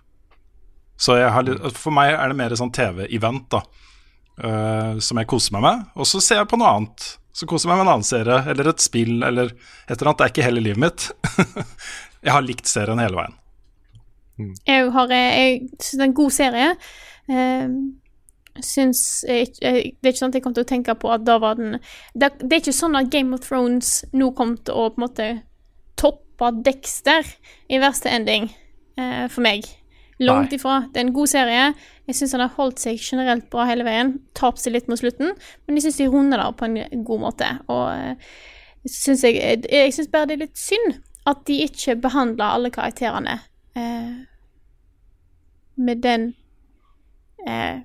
Så 0.96 1.16
jeg 1.18 1.30
har, 1.34 1.46
litt- 1.46 1.78
for 1.78 1.94
meg 1.94 2.12
er 2.14 2.28
det 2.28 2.38
mer 2.38 2.54
sånn 2.58 2.72
TV-event, 2.74 3.48
da. 3.50 3.62
Uh, 4.42 4.98
som 4.98 5.18
jeg 5.20 5.28
koser 5.28 5.52
meg 5.56 5.62
med. 5.66 5.84
Og 5.96 6.08
så 6.08 6.20
ser 6.22 6.40
jeg 6.40 6.50
på 6.50 6.58
noe 6.60 6.70
annet. 6.76 7.08
Så 7.32 7.46
koser 7.48 7.68
jeg 7.68 7.72
meg 7.72 7.80
med 7.82 7.86
en 7.86 7.94
annen 7.94 8.06
serie, 8.06 8.38
eller 8.52 8.68
et 8.72 8.84
spill, 8.84 9.22
eller 9.24 9.52
et 9.52 9.94
eller 9.96 10.10
annet. 10.12 10.18
Det 10.20 10.26
er 10.26 10.34
ikke 10.34 10.46
hele 10.46 10.64
livet 10.64 10.82
mitt. 10.82 11.08
jeg 12.24 12.32
har 12.34 12.44
likt 12.44 12.70
serien 12.70 13.00
hele 13.02 13.18
veien. 13.18 13.38
Jeg, 14.66 14.88
har, 14.94 15.12
eh, 15.12 15.34
jeg 15.38 15.58
syns 15.76 15.98
det 15.98 16.00
er 16.00 16.08
en 16.08 16.16
god 16.20 16.34
serie. 16.34 16.70
Uh, 17.30 18.62
syns 18.64 19.02
jeg, 19.28 19.52
jeg, 19.62 19.92
Det 20.00 20.08
er 20.08 20.12
ikke 20.12 20.20
sånn 20.20 20.32
at 20.32 20.38
jeg 20.40 20.44
kom 20.44 20.56
til 20.56 20.66
å 20.66 20.68
tenke 20.68 20.94
på 20.98 21.12
at 21.14 21.22
da 21.24 21.38
var 21.40 21.56
den 21.56 21.78
Det, 22.12 22.28
det 22.42 22.50
er 22.50 22.60
ikke 22.60 22.74
sånn 22.76 22.98
at 22.98 23.08
Game 23.12 23.32
of 23.36 23.46
Thrones 23.46 24.02
nå 24.12 24.32
kom 24.36 24.56
til 24.58 24.76
å 24.76 24.88
på 24.92 25.00
en 25.00 25.04
måte 25.06 25.28
toppe 25.96 26.50
Dexter 26.66 27.28
i 27.70 27.78
verste 27.80 28.10
ending 28.10 28.50
eh, 28.98 29.28
for 29.30 29.44
meg. 29.44 29.68
Langt 30.26 30.52
ifra. 30.56 30.80
Det 30.92 31.00
er 31.00 31.06
en 31.06 31.12
god 31.14 31.26
serie. 31.30 31.74
Jeg 32.06 32.14
syns 32.18 32.32
han 32.32 32.40
har 32.44 32.52
holdt 32.56 32.78
seg 32.82 32.98
generelt 33.00 33.48
bra 33.50 33.64
hele 33.68 33.84
veien. 33.86 34.14
Tapt 34.34 34.58
seg 34.62 34.72
litt 34.74 34.88
mot 34.88 34.98
slutten, 34.98 35.32
men 35.66 35.76
jeg 35.76 35.82
syns 35.86 35.96
de 36.02 36.08
runder 36.12 36.42
det 36.42 36.56
på 36.58 36.64
en 36.68 37.04
god 37.04 37.20
måte. 37.20 37.48
Og 37.68 37.84
eh, 37.94 38.14
synes 38.86 39.22
jeg, 39.24 39.62
jeg 39.70 39.92
syns 39.94 40.08
bare 40.12 40.26
det 40.26 40.34
er 40.38 40.44
litt 40.46 40.58
synd 40.58 41.00
at 41.26 41.44
de 41.46 41.60
ikke 41.62 41.94
behandler 42.02 42.44
alle 42.56 42.70
karakterene 42.74 43.36
eh, 43.78 44.24
med 45.78 46.02
den 46.02 46.34
eh, 47.46 47.80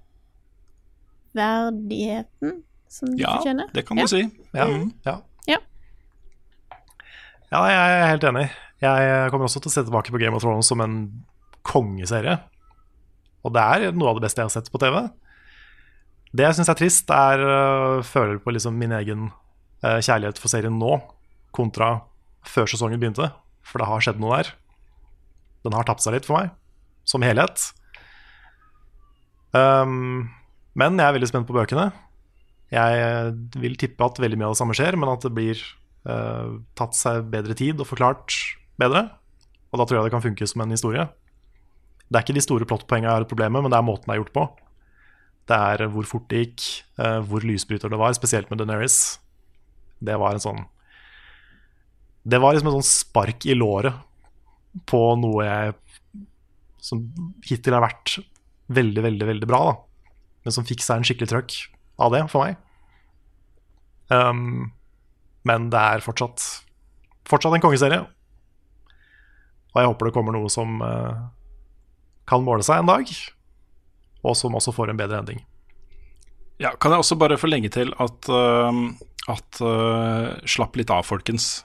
verdigheten 1.37 2.63
som 2.89 3.11
de 3.13 3.21
Ja, 3.21 3.35
fortjener. 3.37 3.69
det 3.73 3.85
kan 3.87 3.97
du 3.97 4.01
Ja. 4.01 4.07
si. 4.07 4.23
ja, 4.53 4.65
Mm. 4.65 4.93
ja. 5.05 5.17
Ja. 5.47 5.57
ja, 7.51 7.63
jeg 7.65 8.01
er 8.01 8.07
helt 8.07 8.23
enig. 8.23 8.49
Jeg 8.81 9.31
kommer 9.31 9.45
også 9.47 9.59
til 9.61 9.69
å 9.69 9.73
se 9.73 9.83
tilbake 9.83 10.11
på 10.11 10.19
Game 10.19 10.35
of 10.35 10.41
Thrones 10.41 10.65
som 10.67 10.81
en 10.81 11.23
kongeserie. 11.67 12.37
Og 13.45 13.53
det 13.55 13.63
er 13.63 13.95
noe 13.95 14.11
av 14.11 14.19
det 14.19 14.27
beste 14.27 14.41
jeg 14.41 14.49
har 14.49 14.55
sett 14.55 14.71
på 14.73 14.81
TV. 14.81 14.99
Det 16.35 16.43
jeg 16.43 16.57
syns 16.57 16.71
er 16.71 16.79
trist, 16.79 17.11
er 17.13 17.43
uh, 17.43 18.05
føler 18.05 18.39
på 18.43 18.53
liksom 18.53 18.75
min 18.79 18.93
egen 18.97 19.29
uh, 19.85 19.99
kjærlighet 20.03 20.39
for 20.41 20.51
serien 20.51 20.75
nå, 20.79 20.97
kontra 21.55 22.01
før 22.47 22.67
sesongen 22.69 22.99
begynte. 23.01 23.29
For 23.67 23.81
det 23.81 23.87
har 23.89 24.03
skjedd 24.03 24.19
noe 24.23 24.41
der. 24.41 24.51
Den 25.65 25.75
har 25.75 25.87
tapt 25.87 26.03
seg 26.03 26.15
litt 26.15 26.27
for 26.27 26.39
meg, 26.39 26.51
som 27.07 27.23
helhet. 27.25 27.69
Um, 29.55 30.27
men 30.77 30.99
jeg 30.99 31.07
er 31.07 31.15
veldig 31.15 31.31
spent 31.31 31.47
på 31.49 31.55
bøkene. 31.55 31.89
Jeg 32.71 33.33
vil 33.55 33.77
tippe 33.79 34.03
at 34.03 34.19
veldig 34.19 34.39
mye 34.39 34.49
av 34.49 34.55
det 34.55 34.59
samme 34.59 34.75
skjer, 34.75 34.97
men 34.99 35.11
at 35.13 35.23
det 35.23 35.31
blir 35.35 35.61
uh, 36.07 36.59
tatt 36.79 36.97
seg 36.99 37.29
bedre 37.31 37.55
tid 37.57 37.79
og 37.79 37.87
forklart 37.89 38.35
bedre. 38.79 39.07
Og 39.71 39.79
da 39.79 39.87
tror 39.87 39.99
jeg 39.99 40.07
det 40.07 40.15
kan 40.15 40.25
funke 40.25 40.47
som 40.47 40.63
en 40.63 40.75
historie. 40.75 41.07
Det 42.07 42.17
er 42.17 42.23
ikke 42.23 42.37
de 42.37 42.43
store 42.45 42.67
plottpoengene 42.67 43.09
jeg 43.09 43.19
har 43.19 43.25
et 43.25 43.31
problem 43.31 43.57
med, 43.57 43.65
men 43.65 43.73
det 43.73 43.79
er 43.79 43.87
måten 43.87 44.07
det 44.07 44.15
er 44.15 44.21
gjort 44.21 44.35
på. 44.35 44.45
Det 45.47 45.57
er 45.57 45.85
hvor 45.91 46.07
fort 46.07 46.27
det 46.31 46.43
gikk, 46.43 46.65
eh, 47.03 47.19
hvor 47.27 47.43
lysbryter 47.43 47.91
det 47.91 47.99
var, 47.99 48.15
spesielt 48.15 48.51
med 48.51 48.61
Deneris. 48.61 49.19
Det 50.03 50.15
var 50.19 50.35
en 50.35 50.43
sånn 50.43 50.65
Det 52.27 52.41
var 52.43 52.53
liksom 52.53 52.67
en 52.69 52.81
sånn 52.81 52.91
spark 52.91 53.45
i 53.47 53.55
låret 53.55 53.95
på 54.85 54.99
noe 55.15 55.45
jeg 55.47 55.75
som 56.83 57.05
hittil 57.47 57.75
har 57.75 57.85
vært 57.85 58.17
veldig, 58.67 59.03
veldig, 59.05 59.27
veldig 59.29 59.47
bra, 59.49 59.61
da. 59.71 60.11
Men 60.43 60.55
som 60.55 60.67
fikk 60.67 60.83
seg 60.83 60.99
en 60.99 61.07
skikkelig 61.07 61.31
trøkk 61.31 61.55
av 62.03 62.13
det, 62.13 62.21
for 62.31 62.43
meg. 62.43 62.59
Um, 64.11 64.69
men 65.47 65.69
det 65.71 65.79
er 65.79 66.03
fortsatt, 66.03 66.43
fortsatt 67.27 67.55
en 67.57 67.63
kongeserie. 67.63 68.03
Og 69.73 69.81
jeg 69.81 69.89
håper 69.91 70.09
det 70.09 70.15
kommer 70.15 70.35
noe 70.35 70.51
som 70.51 70.79
uh, 70.83 71.27
kan 72.27 72.43
måle 72.45 72.65
seg 72.65 72.81
en 72.81 72.91
dag, 72.91 73.11
og 74.27 74.35
som 74.37 74.57
også 74.57 74.73
får 74.75 74.91
en 74.91 74.99
bedre 74.99 75.21
ending. 75.21 75.43
Ja, 76.61 76.73
kan 76.73 76.93
jeg 76.93 77.03
også 77.03 77.19
bare 77.21 77.37
forlenge 77.37 77.69
til 77.73 77.93
at, 78.01 78.29
uh, 78.33 78.73
at 79.29 79.61
uh, 79.61 80.33
slapp 80.49 80.77
litt 80.79 80.91
av, 80.93 81.05
folkens. 81.05 81.61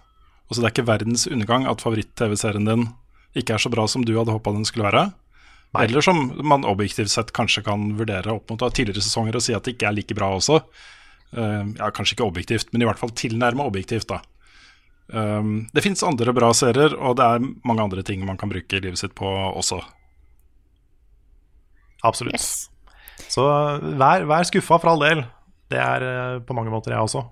Altså, 0.49 0.61
det 0.61 0.69
er 0.69 0.75
ikke 0.75 0.91
verdens 0.91 1.25
undergang 1.31 1.65
at 1.71 1.83
favoritt-TV-serien 1.85 2.69
din 2.69 2.91
ikke 3.39 3.57
er 3.57 3.63
så 3.63 3.73
bra 3.73 3.87
som 3.89 4.05
du 4.05 4.13
hadde 4.19 4.35
håpa 4.35 4.53
den 4.53 4.67
skulle 4.69 4.91
være. 4.91 5.07
Nei. 5.73 5.87
Eller 5.87 6.05
som 6.05 6.27
man 6.45 6.67
objektivt 6.69 7.09
sett 7.09 7.33
kanskje 7.33 7.65
kan 7.65 7.95
vurdere 7.97 8.35
opp 8.35 8.53
mot 8.53 8.61
tidligere 8.77 9.01
sesonger 9.01 9.39
og 9.39 9.45
si 9.45 9.55
at 9.57 9.65
det 9.65 9.79
ikke 9.79 9.89
er 9.89 9.97
like 9.97 10.17
bra 10.19 10.29
også. 10.37 10.61
Uh, 11.33 11.73
ja, 11.79 11.89
kanskje 11.89 12.19
ikke 12.19 12.29
objektivt, 12.29 12.69
men 12.75 12.85
i 12.85 12.91
hvert 12.91 13.01
fall 13.01 13.15
tilnærma 13.17 13.65
objektivt, 13.65 14.13
da. 14.13 14.21
Um, 15.13 15.67
det 15.73 15.83
fins 15.85 16.05
andre 16.07 16.33
bra 16.37 16.53
serier, 16.57 16.93
og 16.97 17.17
det 17.19 17.25
er 17.25 17.49
mange 17.69 17.85
andre 17.85 18.05
ting 18.07 18.23
man 18.25 18.39
kan 18.41 18.53
bruke 18.53 18.81
livet 18.81 19.01
sitt 19.01 19.17
på 19.17 19.29
også. 19.51 19.81
Absolutt. 22.03 22.35
Yes. 22.35 22.69
Så 23.33 23.45
vær, 23.99 24.27
vær 24.29 24.49
skuffa 24.49 24.79
for 24.81 24.93
all 24.93 25.03
del. 25.03 25.25
Det 25.73 25.81
er 25.81 26.05
eh, 26.07 26.41
på 26.45 26.57
mange 26.57 26.73
måter 26.73 26.95
jeg 26.95 27.01
også. 27.01 27.25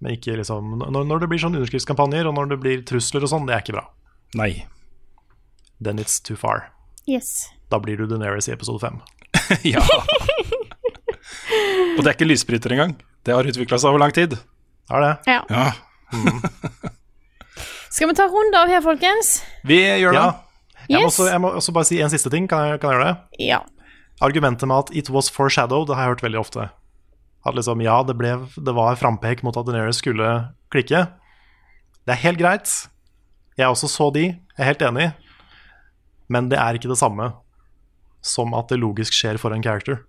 Men 0.00 0.16
ikke 0.16 0.38
liksom 0.38 0.78
Når, 0.80 1.04
når 1.04 1.18
det 1.20 1.28
blir 1.28 1.42
sånn 1.42 1.56
underskriftskampanjer, 1.58 2.28
og 2.30 2.36
når 2.38 2.54
det 2.54 2.60
blir 2.62 2.84
trusler 2.88 3.26
og 3.26 3.32
sånn, 3.32 3.46
det 3.48 3.56
er 3.56 3.64
ikke 3.64 3.76
bra. 3.76 3.86
Nei. 4.40 4.52
Then 5.80 6.00
it's 6.00 6.20
too 6.22 6.38
far. 6.40 6.70
Yes. 7.10 7.50
Da 7.72 7.80
blir 7.82 8.00
du 8.00 8.06
Deneris 8.08 8.48
i 8.48 8.54
episode 8.54 8.80
fem. 8.82 9.00
ja. 9.74 9.82
og 11.96 12.00
det 12.00 12.08
er 12.08 12.14
ikke 12.14 12.28
lysbryter 12.28 12.76
engang. 12.76 12.96
Det 13.26 13.36
har 13.36 13.48
utvikla 13.48 13.78
seg 13.80 13.92
over 13.92 14.02
lang 14.02 14.14
tid. 14.16 14.38
Er 14.90 15.04
det? 15.04 15.14
Ja. 15.30 15.42
Ja, 15.50 15.70
Skal 17.90 18.08
vi 18.08 18.14
ta 18.14 18.26
runde 18.30 18.58
av 18.58 18.70
her, 18.70 18.80
folkens? 18.82 19.40
Vi 19.66 19.78
gjør 19.82 20.14
det. 20.14 20.22
Ja. 20.22 20.30
Jeg, 20.90 21.02
må 21.02 21.10
også, 21.10 21.26
jeg 21.30 21.42
må 21.42 21.50
også 21.58 21.74
bare 21.74 21.86
si 21.86 22.00
en 22.02 22.10
siste 22.10 22.30
ting. 22.32 22.48
Kan 22.50 22.66
jeg, 22.66 22.80
kan 22.82 22.92
jeg 22.92 22.98
gjøre 22.98 23.08
det? 23.10 23.44
Ja. 23.46 23.60
Argumentet 24.20 24.68
med 24.68 24.76
at 24.76 24.90
'it 24.92 25.10
was 25.10 25.30
foreshadowed' 25.30 25.88
det 25.88 25.96
har 25.96 26.02
jeg 26.02 26.12
hørt 26.14 26.22
veldig 26.22 26.40
ofte. 26.40 26.70
At 27.46 27.54
liksom, 27.54 27.80
ja, 27.80 28.02
det, 28.04 28.18
ble, 28.18 28.36
det 28.56 28.74
var 28.76 28.98
frampek 29.00 29.42
mot 29.42 29.56
at 29.56 29.66
Daenerys 29.66 29.96
skulle 30.02 30.52
klikke. 30.70 31.06
Det 32.04 32.12
er 32.12 32.20
helt 32.20 32.38
greit. 32.38 32.88
Jeg 33.56 33.68
også 33.68 33.88
så 33.88 34.10
de, 34.12 34.24
jeg 34.36 34.60
er 34.60 34.68
helt 34.72 34.82
enig. 34.82 35.12
Men 36.28 36.50
det 36.50 36.58
er 36.60 36.76
ikke 36.76 36.90
det 36.90 37.00
samme 37.00 37.32
som 38.20 38.52
at 38.54 38.68
det 38.68 38.78
logisk 38.78 39.16
skjer 39.16 39.40
for 39.40 39.52
en 39.56 39.64
character. 39.64 40.04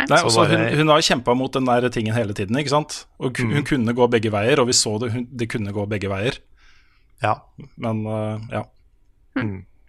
Nei, 0.00 0.16
Så 0.16 0.24
altså, 0.24 0.46
hun, 0.48 0.62
hun 0.78 0.88
har 0.88 1.04
kjempa 1.04 1.34
mot 1.36 1.52
den 1.52 1.68
der 1.68 1.88
tingen 1.92 2.14
hele 2.16 2.32
tiden, 2.32 2.56
ikke 2.56 2.72
sant? 2.72 3.02
Og 3.20 3.36
hun 3.36 3.60
kunne 3.68 3.92
gå 3.92 4.06
begge 4.08 4.32
veier, 4.32 4.60
og 4.62 4.70
vi 4.70 4.76
så 4.76 4.96
det, 5.02 5.12
hun, 5.12 5.26
det 5.28 5.50
kunne 5.52 5.74
gå 5.74 5.84
begge 5.90 6.08
veier. 6.08 6.40
Ja, 7.22 7.36
Men 7.76 8.06
uh, 8.08 8.40
ja. 8.50 8.64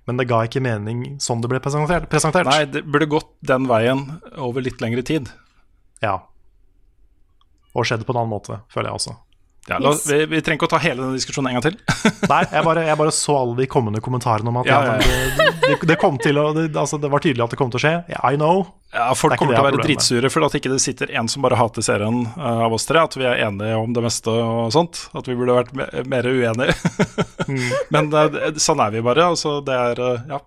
Men 0.08 0.20
det 0.20 0.28
ga 0.28 0.42
ikke 0.44 0.64
mening 0.64 1.04
sånn 1.24 1.42
det 1.44 1.50
ble 1.52 1.62
presentert. 1.64 2.10
presentert. 2.12 2.48
Nei, 2.50 2.66
det 2.68 2.84
burde 2.84 3.08
gått 3.12 3.32
den 3.46 3.70
veien 3.70 4.06
over 4.36 4.66
litt 4.66 4.84
lengre 4.84 5.04
tid. 5.06 5.32
Ja. 6.04 6.18
Og 7.74 7.88
skjedd 7.88 8.04
på 8.06 8.14
en 8.14 8.24
annen 8.24 8.34
måte, 8.34 8.60
føler 8.74 8.92
jeg 8.92 9.00
også. 9.00 9.16
Ja, 9.68 9.78
la, 9.80 9.94
Yes. 9.94 10.04
vi, 10.12 10.26
vi 10.28 10.42
trenger 10.44 10.60
ikke 10.60 10.68
å 10.68 10.72
ta 10.74 10.80
hele 10.84 11.00
den 11.06 11.14
diskusjonen 11.16 11.54
en 11.54 11.56
gang 11.60 11.64
til. 11.70 11.76
Nei, 12.32 12.42
jeg 12.52 12.64
bare, 12.68 12.82
jeg 12.84 13.00
bare 13.00 13.14
så 13.16 13.36
alle 13.40 13.56
de 13.62 13.68
kommende 13.72 14.02
kommentarene 14.04 14.52
om 14.52 14.58
at 14.60 14.68
Ja, 14.68 14.80
ja, 14.84 14.96
ja, 15.00 15.14
Det, 15.32 15.46
det, 15.64 15.78
det 15.94 15.98
kom 16.02 16.18
til 16.20 16.40
å 16.42 16.50
det, 16.58 16.66
altså, 16.76 17.00
det 17.00 17.12
var 17.14 17.24
tydelig 17.24 17.46
at 17.46 17.54
det 17.56 17.60
kom 17.62 17.72
til 17.72 17.80
å 17.80 17.84
skje. 17.86 17.94
I 18.12 18.36
know. 18.36 18.66
Ja, 18.92 19.08
Folk 19.18 19.34
er 19.34 19.40
kommer 19.40 19.56
til 19.56 19.64
å 19.64 19.66
være 19.70 19.78
problemet 19.80 20.04
dritsure 20.04 20.30
for 20.34 20.46
at 20.46 20.58
ikke 20.60 20.74
det 20.74 20.82
sitter 20.84 21.16
en 21.16 21.32
som 21.32 21.46
bare 21.48 21.58
hater 21.58 21.86
serien 21.86 22.26
uh, 22.36 22.66
av 22.68 22.76
oss 22.76 22.86
tre. 22.90 23.02
At 23.08 23.16
vi 23.18 23.26
er 23.26 23.40
enige 23.48 23.80
om 23.80 23.96
det 23.96 24.04
meste 24.04 24.36
og 24.36 24.68
sånt. 24.76 25.06
At 25.16 25.32
vi 25.32 25.38
burde 25.40 25.56
vært 25.62 25.72
me 25.80 25.88
mer 26.12 26.28
uenige. 26.28 26.76
Men 27.96 28.12
uh, 28.12 28.52
sånn 28.60 28.84
er 28.84 28.94
vi 28.94 29.02
bare. 29.06 29.32
Altså, 29.32 29.62
det 29.66 29.80
er 29.80 30.04
uh, 30.04 30.32
Ja. 30.36 30.44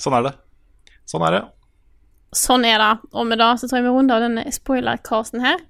Sånn 0.00 0.16
er 0.16 0.30
det. 0.30 0.36
Sånn 1.04 1.28
er 1.28 1.36
det. 1.36 1.44
Sånn 2.40 2.64
er 2.64 2.80
det. 2.80 2.92
Og 3.12 3.26
med 3.28 3.40
det 3.42 3.50
så 3.60 3.68
tror 3.68 3.82
jeg 3.82 3.90
vi 3.90 3.92
runder 3.92 4.16
av 4.16 4.24
denne 4.24 4.44
spoiler-casen 4.54 5.44
her. 5.44 5.60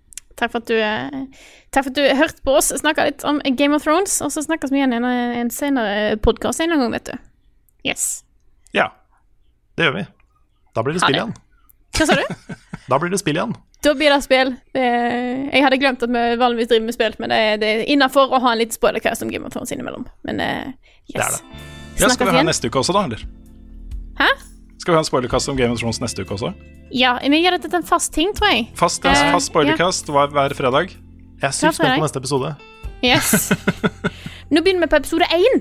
Takk 0.41 0.55
for 0.55 0.63
at 0.63 0.71
du, 0.71 0.77
eh, 0.81 1.45
takk 1.71 1.85
for 1.85 1.93
at 1.93 1.99
du 1.99 2.07
hørte 2.17 2.45
på 2.47 2.55
oss 2.57 2.73
snakke 2.81 3.05
litt 3.11 3.25
om 3.29 3.43
Game 3.59 3.77
of 3.77 3.85
Thrones. 3.85 4.17
Og 4.25 4.33
så 4.33 4.45
snakkes 4.47 4.73
vi 4.73 4.81
igjen 4.81 4.97
i 4.97 5.01
en, 5.01 5.09
en 5.45 5.53
senere 5.53 6.17
podkast 6.25 6.65
en 6.65 6.73
gang, 6.73 6.89
vet 6.95 7.13
du. 7.13 7.15
Yes. 7.85 8.25
Ja. 8.77 8.91
Det 9.77 9.89
gjør 9.89 9.99
vi. 10.01 10.07
Da 10.77 10.85
blir 10.87 10.97
det 10.97 11.03
spill 11.05 11.19
igjen. 11.19 11.35
Hva 11.99 12.09
sa 12.09 12.19
du? 12.19 12.27
Da 12.91 12.97
blir 12.99 13.13
det 13.13 13.21
spill 13.21 13.37
igjen. 13.39 13.53
Da 13.85 13.93
blir 13.95 14.11
det 14.11 14.19
spill. 14.25 14.49
Jeg 14.75 15.63
hadde 15.63 15.77
glemt 15.79 16.03
at 16.03 16.11
vi 16.11 16.23
vanligvis 16.41 16.71
driver 16.73 16.89
med 16.89 16.97
spill, 16.97 17.15
men 17.23 17.31
det, 17.31 17.39
det 17.63 17.69
er 17.71 17.83
innafor 17.93 18.33
å 18.35 18.41
ha 18.43 18.55
en 18.55 18.59
liten 18.59 18.75
spoilercast 18.75 19.23
om 19.23 19.31
Game 19.31 19.47
of 19.47 19.55
Thrones 19.55 19.71
innimellom. 19.71 20.09
Men 20.27 20.43
eh, 20.43 20.73
yes. 21.13 21.15
Det 21.15 21.23
er 21.23 21.37
det. 21.37 21.61
ja 22.01 22.11
skal 22.11 22.27
vi 22.27 22.33
ha 22.33 22.41
igjen. 22.41 22.51
neste 22.51 22.67
uke 22.67 22.83
også, 22.83 22.97
da? 22.97 23.05
eller? 23.07 23.23
Hæ? 24.19 24.31
Skal 24.81 24.95
vi 24.95 24.97
ha 24.97 25.03
en 25.03 25.09
spoilerkast 25.09 25.51
om 25.53 25.59
Game 25.59 25.75
of 25.75 25.81
Thrones 25.83 26.01
neste 26.01 26.25
uke 26.25 26.39
også? 26.39 26.55
Ja, 26.97 27.19
vi 27.21 27.43
gjør 27.43 27.59
dette 27.59 27.69
til 27.69 27.83
en 27.83 27.87
fast 27.87 28.15
ting, 28.17 28.33
tror 28.37 28.49
jeg. 28.49 28.71
Fast, 28.79 29.05
uh, 29.05 29.13
fast 29.35 29.51
spoilercast 29.53 30.09
hver, 30.09 30.33
hver 30.33 30.55
fredag. 30.57 30.95
Jeg 31.41 31.49
er 31.51 31.53
sykt 31.53 31.77
spent 31.77 32.01
på 32.01 32.07
neste 32.07 32.23
episode. 32.23 32.55
Yes. 33.05 33.53
Nå 34.53 34.63
begynner 34.65 34.87
vi 34.87 34.91
på 34.95 35.01
episode 35.03 35.29
én. 35.37 35.61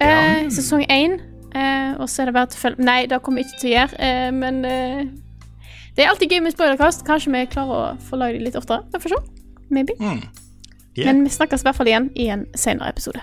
Uh, 0.00 0.48
sesong 0.56 0.86
én. 0.88 1.18
Uh, 1.52 2.00
og 2.00 2.08
så 2.10 2.24
er 2.24 2.32
det 2.32 2.34
bare 2.34 2.50
til 2.50 2.58
å 2.58 2.62
følge 2.64 2.88
Nei, 2.88 2.96
det 3.06 3.20
kommer 3.22 3.44
vi 3.44 3.46
ikke 3.46 3.60
til 3.60 3.68
å 3.68 3.74
gjøre, 3.76 3.98
eh, 4.02 4.30
men 4.34 4.56
eh, 4.66 5.04
Det 5.94 6.02
er 6.02 6.10
alltid 6.10 6.32
gøy 6.32 6.40
med 6.42 6.56
spoilerkast. 6.56 7.04
Kanskje 7.06 7.30
vi 7.36 7.44
klarer 7.52 7.76
å 7.76 7.94
få 8.08 8.18
lagd 8.18 8.40
dem 8.40 8.48
litt 8.48 8.56
oftere. 8.58 8.82
Vi 8.90 9.04
får 9.04 9.14
se. 9.14 9.20
Maybe. 9.70 9.94
Yeah. 10.00 11.06
Men 11.06 11.22
vi 11.28 11.36
snakkes 11.36 11.62
i 11.62 11.68
hvert 11.68 11.78
fall 11.78 11.92
igjen 11.92 12.08
i 12.18 12.32
en 12.34 12.48
senere 12.58 12.90
episode. 12.90 13.22